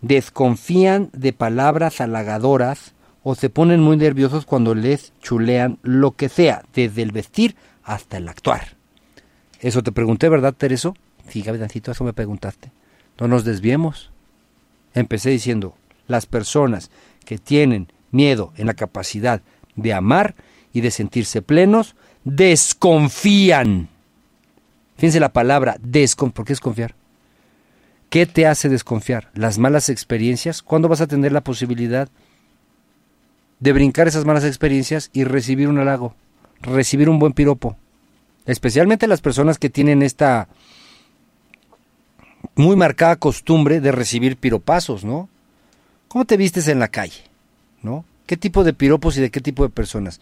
desconfían 0.00 1.10
de 1.12 1.32
palabras 1.32 2.00
halagadoras 2.00 2.94
o 3.22 3.36
se 3.36 3.48
ponen 3.48 3.80
muy 3.80 3.96
nerviosos 3.96 4.44
cuando 4.44 4.74
les 4.74 5.12
chulean 5.22 5.78
lo 5.82 6.10
que 6.10 6.28
sea, 6.28 6.64
desde 6.74 7.02
el 7.02 7.12
vestir 7.12 7.54
hasta 7.84 8.16
el 8.16 8.28
actuar. 8.28 8.76
Eso 9.60 9.84
te 9.84 9.92
pregunté, 9.92 10.28
¿verdad, 10.28 10.54
Tereso? 10.54 10.96
Sí, 11.28 11.42
Gavilancito, 11.42 11.92
eso 11.92 12.02
me 12.02 12.12
preguntaste. 12.12 12.72
No 13.20 13.28
nos 13.28 13.44
desviemos. 13.44 14.10
Empecé 14.92 15.30
diciendo, 15.30 15.76
las 16.08 16.26
personas 16.26 16.90
que 17.24 17.38
tienen 17.38 17.86
miedo 18.10 18.52
en 18.56 18.66
la 18.66 18.74
capacidad 18.74 19.40
de 19.76 19.92
amar 19.92 20.34
y 20.72 20.80
de 20.80 20.90
sentirse 20.90 21.42
plenos, 21.42 21.94
desconfían 22.24 23.88
Fíjense 25.02 25.18
la 25.18 25.32
palabra 25.32 25.78
desconfiar. 25.80 26.32
¿Por 26.32 26.44
qué 26.44 26.52
desconfiar? 26.52 26.94
¿Qué 28.08 28.24
te 28.24 28.46
hace 28.46 28.68
desconfiar? 28.68 29.32
¿Las 29.34 29.58
malas 29.58 29.88
experiencias? 29.88 30.62
¿Cuándo 30.62 30.86
vas 30.86 31.00
a 31.00 31.08
tener 31.08 31.32
la 31.32 31.40
posibilidad 31.40 32.08
de 33.58 33.72
brincar 33.72 34.06
esas 34.06 34.24
malas 34.24 34.44
experiencias 34.44 35.10
y 35.12 35.24
recibir 35.24 35.66
un 35.66 35.80
halago? 35.80 36.14
Recibir 36.60 37.10
un 37.10 37.18
buen 37.18 37.32
piropo. 37.32 37.76
Especialmente 38.46 39.08
las 39.08 39.20
personas 39.20 39.58
que 39.58 39.70
tienen 39.70 40.02
esta 40.02 40.46
muy 42.54 42.76
marcada 42.76 43.16
costumbre 43.16 43.80
de 43.80 43.90
recibir 43.90 44.36
piropazos, 44.36 45.04
¿no? 45.04 45.28
¿Cómo 46.06 46.26
te 46.26 46.36
vistes 46.36 46.68
en 46.68 46.78
la 46.78 46.86
calle? 46.86 47.24
¿No? 47.82 48.04
¿Qué 48.24 48.36
tipo 48.36 48.62
de 48.62 48.72
piropos 48.72 49.16
y 49.16 49.20
de 49.20 49.32
qué 49.32 49.40
tipo 49.40 49.64
de 49.64 49.70
personas? 49.70 50.20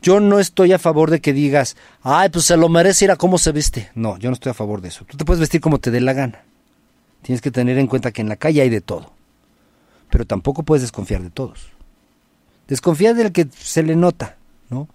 Yo 0.00 0.20
no 0.20 0.38
estoy 0.38 0.72
a 0.72 0.78
favor 0.78 1.10
de 1.10 1.20
que 1.20 1.32
digas, 1.32 1.76
ay, 2.02 2.28
pues 2.28 2.44
se 2.44 2.56
lo 2.56 2.68
merece 2.68 3.06
ir 3.06 3.10
a 3.10 3.16
cómo 3.16 3.38
se 3.38 3.52
viste. 3.52 3.90
No, 3.94 4.16
yo 4.18 4.30
no 4.30 4.34
estoy 4.34 4.50
a 4.50 4.54
favor 4.54 4.80
de 4.80 4.88
eso. 4.88 5.04
Tú 5.04 5.16
te 5.16 5.24
puedes 5.24 5.40
vestir 5.40 5.60
como 5.60 5.78
te 5.78 5.90
dé 5.90 6.00
la 6.00 6.12
gana. 6.12 6.44
Tienes 7.22 7.40
que 7.40 7.50
tener 7.50 7.78
en 7.78 7.88
cuenta 7.88 8.12
que 8.12 8.22
en 8.22 8.28
la 8.28 8.36
calle 8.36 8.62
hay 8.62 8.68
de 8.68 8.80
todo. 8.80 9.12
Pero 10.10 10.24
tampoco 10.24 10.62
puedes 10.62 10.82
desconfiar 10.82 11.22
de 11.22 11.30
todos. 11.30 11.68
Desconfía 12.68 13.14
del 13.14 13.32
que 13.32 13.48
se 13.58 13.82
le 13.82 13.96
nota, 13.96 14.36
¿no? 14.70 14.88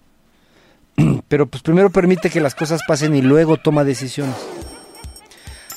Pero 1.28 1.46
pues 1.46 1.62
primero 1.62 1.90
permite 1.90 2.30
que 2.30 2.40
las 2.40 2.54
cosas 2.54 2.80
pasen 2.86 3.14
y 3.14 3.22
luego 3.22 3.58
toma 3.58 3.84
decisiones. 3.84 4.36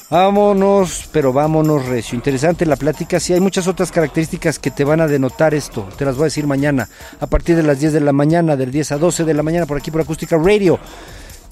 Vámonos, 0.09 1.09
pero 1.11 1.33
vámonos, 1.33 1.85
recio. 1.85 2.15
Interesante 2.15 2.65
la 2.65 2.77
plática. 2.77 3.19
Sí, 3.19 3.33
hay 3.33 3.41
muchas 3.41 3.67
otras 3.67 3.91
características 3.91 4.57
que 4.57 4.71
te 4.71 4.85
van 4.85 5.01
a 5.01 5.07
denotar 5.07 5.53
esto. 5.53 5.87
Te 5.97 6.05
las 6.05 6.15
voy 6.15 6.23
a 6.23 6.25
decir 6.25 6.47
mañana, 6.47 6.87
a 7.19 7.27
partir 7.27 7.57
de 7.57 7.63
las 7.63 7.79
10 7.79 7.91
de 7.91 7.99
la 7.99 8.13
mañana, 8.13 8.55
del 8.55 8.71
10 8.71 8.93
a 8.93 8.97
12 8.97 9.25
de 9.25 9.33
la 9.33 9.43
mañana, 9.43 9.65
por 9.65 9.77
aquí 9.77 9.91
por 9.91 10.01
Acústica 10.01 10.37
Radio. 10.37 10.79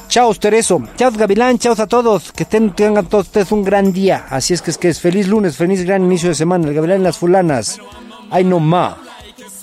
Chao, 0.08 0.34
Tereso. 0.36 0.82
Chao, 0.96 1.12
Gavilán. 1.12 1.60
Chao 1.60 1.76
a 1.78 1.88
todos. 1.88 2.32
Que 2.32 2.46
tengan 2.46 3.06
todos 3.08 3.28
ustedes 3.28 3.52
un 3.52 3.64
gran 3.64 3.92
día. 3.92 4.26
Así 4.30 4.54
es 4.54 4.62
que 4.62 4.72
es 4.72 4.78
que 4.78 4.88
es 4.88 5.02
feliz 5.02 5.28
lunes, 5.28 5.58
feliz 5.58 5.84
gran 5.84 6.04
inicio 6.04 6.30
de 6.30 6.36
semana. 6.36 6.68
El 6.68 6.74
Gavilán 6.74 7.02
y 7.02 7.04
las 7.04 7.18
fulanas. 7.18 7.80
Ay, 8.30 8.46
no 8.46 8.60
ma. 8.60 8.98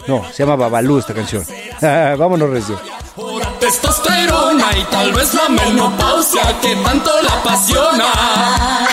No, 0.07 0.25
se 0.31 0.43
llama 0.43 0.57
Babalú 0.57 0.99
esta 0.99 1.15
canción. 1.15 1.45
Vámonos, 1.81 2.51
recio. 2.51 2.79
Testosterona 3.63 4.77
y 4.77 4.83
tal 4.91 5.13
vez 5.13 5.33
la 5.35 5.49
menopausia 5.49 6.61
que 6.61 6.75
tanto 6.75 7.13
la 7.23 7.33
apasiona. 7.33 8.92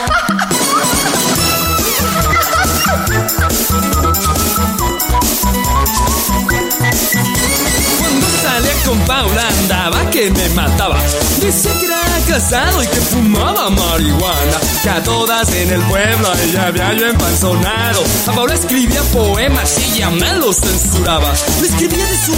Con 8.89 8.99
Paula 9.01 9.47
andaba 9.47 10.09
que 10.09 10.31
me 10.31 10.49
mataba. 10.49 10.97
Dice 11.39 11.69
que 11.79 11.85
era 11.85 11.99
casado 12.27 12.81
y 12.81 12.87
que 12.87 12.99
fumaba 12.99 13.69
marihuana. 13.69 14.57
Que 14.81 14.89
a 14.89 15.03
todas 15.03 15.53
en 15.53 15.71
el 15.71 15.81
pueblo 15.83 16.27
ella 16.43 16.67
había 16.67 16.93
yo 16.93 17.05
empanzonado. 17.05 18.03
A 18.27 18.31
Paula 18.31 18.55
escribía 18.55 19.03
poemas 19.13 19.77
y 19.77 19.97
ella 19.97 20.09
me 20.09 20.33
los 20.37 20.57
censuraba. 20.57 21.31
Le 21.61 21.67
escribía 21.67 22.03
de 22.03 22.17
su 22.17 22.33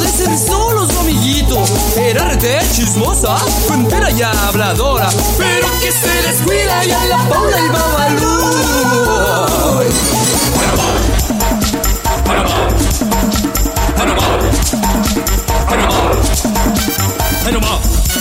de 0.00 0.08
ser 0.08 0.38
solo 0.38 0.88
su 0.88 0.98
amiguito. 1.00 1.64
Era 1.96 2.28
rete 2.28 2.60
chismosa, 2.72 3.36
cuentera 3.66 4.12
y 4.12 4.22
habladora. 4.22 5.08
Pero 5.36 5.68
que 5.80 5.90
se 5.90 6.22
descuida 6.28 6.84
y 6.84 6.92
a 6.92 7.04
la 7.06 7.28
Paula 7.28 7.58
y 7.58 7.68
Babalú. 7.68 8.44
Panamá, 12.24 12.68
Panamá, 17.54 17.78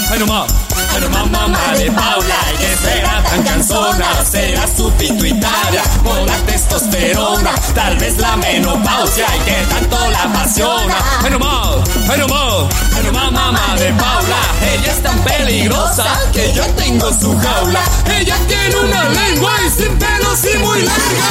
Panamá, 0.09 0.45
Panamá, 0.93 1.25
mamá 1.25 1.73
de 1.75 1.89
Paula, 1.89 2.36
que 2.59 2.77
será 2.77 3.23
tan 3.23 3.41
cansona, 3.41 4.23
será 4.23 4.67
su 4.67 4.91
pituitaria, 4.91 5.81
con 6.03 6.23
la 6.27 6.38
testosterona, 6.45 7.55
tal 7.73 7.97
vez 7.97 8.19
la 8.19 8.36
menopausia, 8.38 9.25
y 9.36 9.39
que 9.39 9.65
tanto 9.73 9.97
la 10.11 10.21
apasiona. 10.21 10.97
Panamá, 11.19 11.84
Panamá, 12.05 12.69
Panamá, 12.91 13.31
mamá 13.31 13.75
de 13.75 13.91
Paula, 13.93 14.38
ella 14.71 14.91
es 14.91 15.01
tan 15.01 15.17
peligrosa 15.23 16.05
que 16.31 16.53
yo 16.53 16.63
tengo 16.75 17.11
su 17.11 17.36
jaula. 17.36 17.81
Ella 18.15 18.38
tiene 18.47 18.75
una 18.75 19.09
lengua 19.09 19.51
y 19.65 19.69
sin 19.71 19.97
pelos 19.97 20.45
y 20.45 20.57
muy 20.59 20.84
larga. 20.84 21.23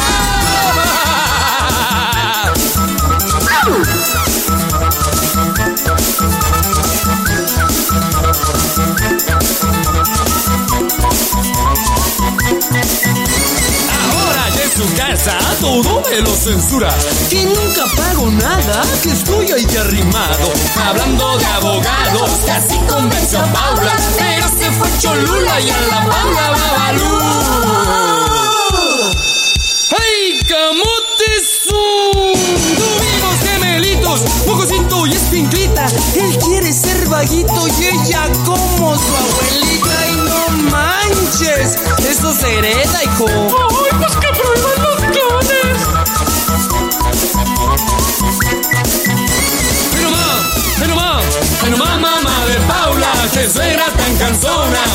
Casa 14.97 15.39
todo 15.61 16.03
me 16.11 16.21
lo 16.21 16.35
censura. 16.35 16.89
Que 17.31 17.45
nunca 17.45 17.85
pago 17.97 18.31
nada, 18.31 18.83
que 19.03 19.11
estoy 19.11 19.51
ahí 19.53 19.65
de 19.65 19.79
arrimado. 19.79 20.53
Hablando 20.87 21.39
de 21.39 21.47
abogados, 21.47 22.31
casi 22.47 22.77
convenció 22.89 23.39
a 23.41 23.53
Paula. 23.53 23.97
Pero 24.19 24.49
se 24.49 24.71
fue 24.73 24.89
Cholula 24.99 25.61
y 25.61 25.71
a 25.71 25.81
la 25.83 26.07
Paula 26.09 26.51
Babalú. 26.51 27.19
¡Ay, 29.99 30.41
camotezón! 30.49 31.73
Tuvimos 32.77 33.37
gemelitos, 33.45 34.21
mocosito 34.47 35.07
y 35.07 35.13
espinclita. 35.13 35.87
Él 36.15 36.39
quiere 36.39 36.73
ser 36.73 37.09
vaguito 37.09 37.67
y 37.69 37.87
ella 37.87 38.29
como 38.45 38.95
su 38.97 39.17
abuelita. 39.17 40.09
Y 40.11 40.17
no 40.17 40.49
manches, 40.71 41.77
eso 41.99 42.35
se 42.35 42.59
hereda, 42.59 43.05
hijo. 43.05 43.82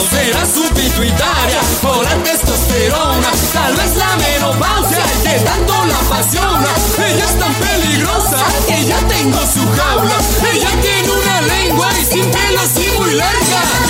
Será 0.09 0.45
su 0.45 0.63
pituitaria, 0.73 1.61
o 1.83 2.03
la 2.03 2.15
testosterona, 2.23 3.31
tal 3.53 3.75
vez 3.75 3.95
la 3.95 4.15
menopausia, 4.17 5.03
que 5.23 5.39
tanto 5.39 5.85
la 5.85 5.95
apasiona. 5.95 6.67
Ella 6.97 7.25
es 7.25 7.39
tan 7.39 7.53
peligrosa, 7.53 8.43
que 8.67 8.83
ya 8.83 8.99
tengo 9.07 9.39
su 9.39 9.65
jaula, 9.77 10.17
ella 10.51 10.69
tiene 10.81 11.09
una 11.11 11.41
lengua 11.41 11.87
y 11.99 12.05
sin 12.05 12.31
pelos 12.31 12.71
y 12.75 12.99
muy 12.99 13.13
larga. 13.13 13.86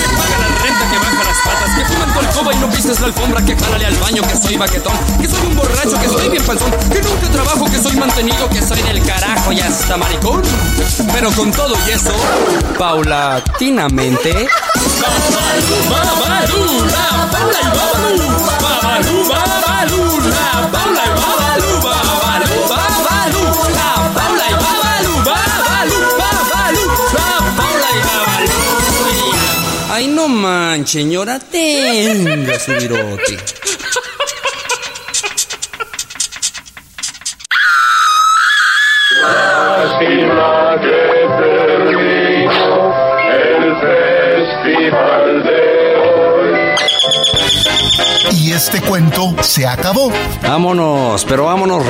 Que 1.74 1.84
fuma 1.84 2.04
en 2.04 2.12
tu 2.12 2.20
alcoba 2.20 2.54
y 2.54 2.56
no 2.58 2.70
pises 2.70 3.00
la 3.00 3.06
alfombra, 3.06 3.44
que 3.44 3.56
jálale 3.56 3.86
al 3.86 3.96
baño, 3.96 4.22
que 4.22 4.36
soy 4.36 4.56
baquetón, 4.56 4.92
que 5.20 5.28
soy 5.28 5.46
un 5.46 5.56
borracho, 5.56 6.00
que 6.00 6.08
soy 6.08 6.28
bien 6.28 6.44
panzón, 6.44 6.70
que 6.70 7.00
nunca 7.02 7.30
trabajo, 7.30 7.64
que 7.66 7.78
soy 7.78 7.96
mantenido, 7.96 8.48
que 8.50 8.62
soy 8.62 8.82
del 8.82 9.02
carajo 9.04 9.52
y 9.52 9.60
hasta 9.60 9.96
maricón. 9.96 10.42
Pero 11.12 11.30
con 11.32 11.50
todo 11.52 11.74
y 11.86 11.90
eso, 11.90 12.12
Paulatinamente. 12.78 14.48
Babalú, 15.00 15.76
babalú, 15.90 16.86
la 16.86 17.30
Paula 17.30 17.58
y 17.60 17.68
babalú, 17.76 18.28
babalú, 18.60 19.28
babalú, 19.28 20.20
la 20.28 20.68
Paula 20.70 21.02
y 21.04 21.47
manches, 30.38 30.90
señora, 30.90 31.38
tenga 31.38 32.58
su 32.58 32.72
virote. 32.72 33.36
Lástima 39.20 40.76
que 40.80 41.00
terminó 41.42 42.72
el 43.30 43.62
festival 43.80 45.26
de 45.44 45.62
hoy. 45.96 46.52
Y 48.32 48.52
este 48.52 48.80
cuento 48.80 49.34
se 49.42 49.66
acabó. 49.66 50.12
Vámonos, 50.42 51.24
pero 51.24 51.44
vámonos 51.46 51.84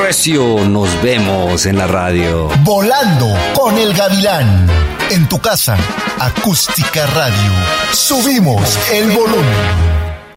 recio. 0.00 0.64
Nos 0.64 1.02
vemos 1.02 1.66
en 1.66 1.78
la 1.78 1.86
radio. 1.86 2.48
Volando 2.62 3.26
con 3.54 3.76
el 3.76 3.92
gavilán. 3.92 4.95
En 5.10 5.28
tu 5.28 5.38
casa, 5.38 5.76
acústica 6.18 7.06
radio. 7.06 7.52
Subimos 7.92 8.76
el 8.92 9.12
volumen. 9.12 9.95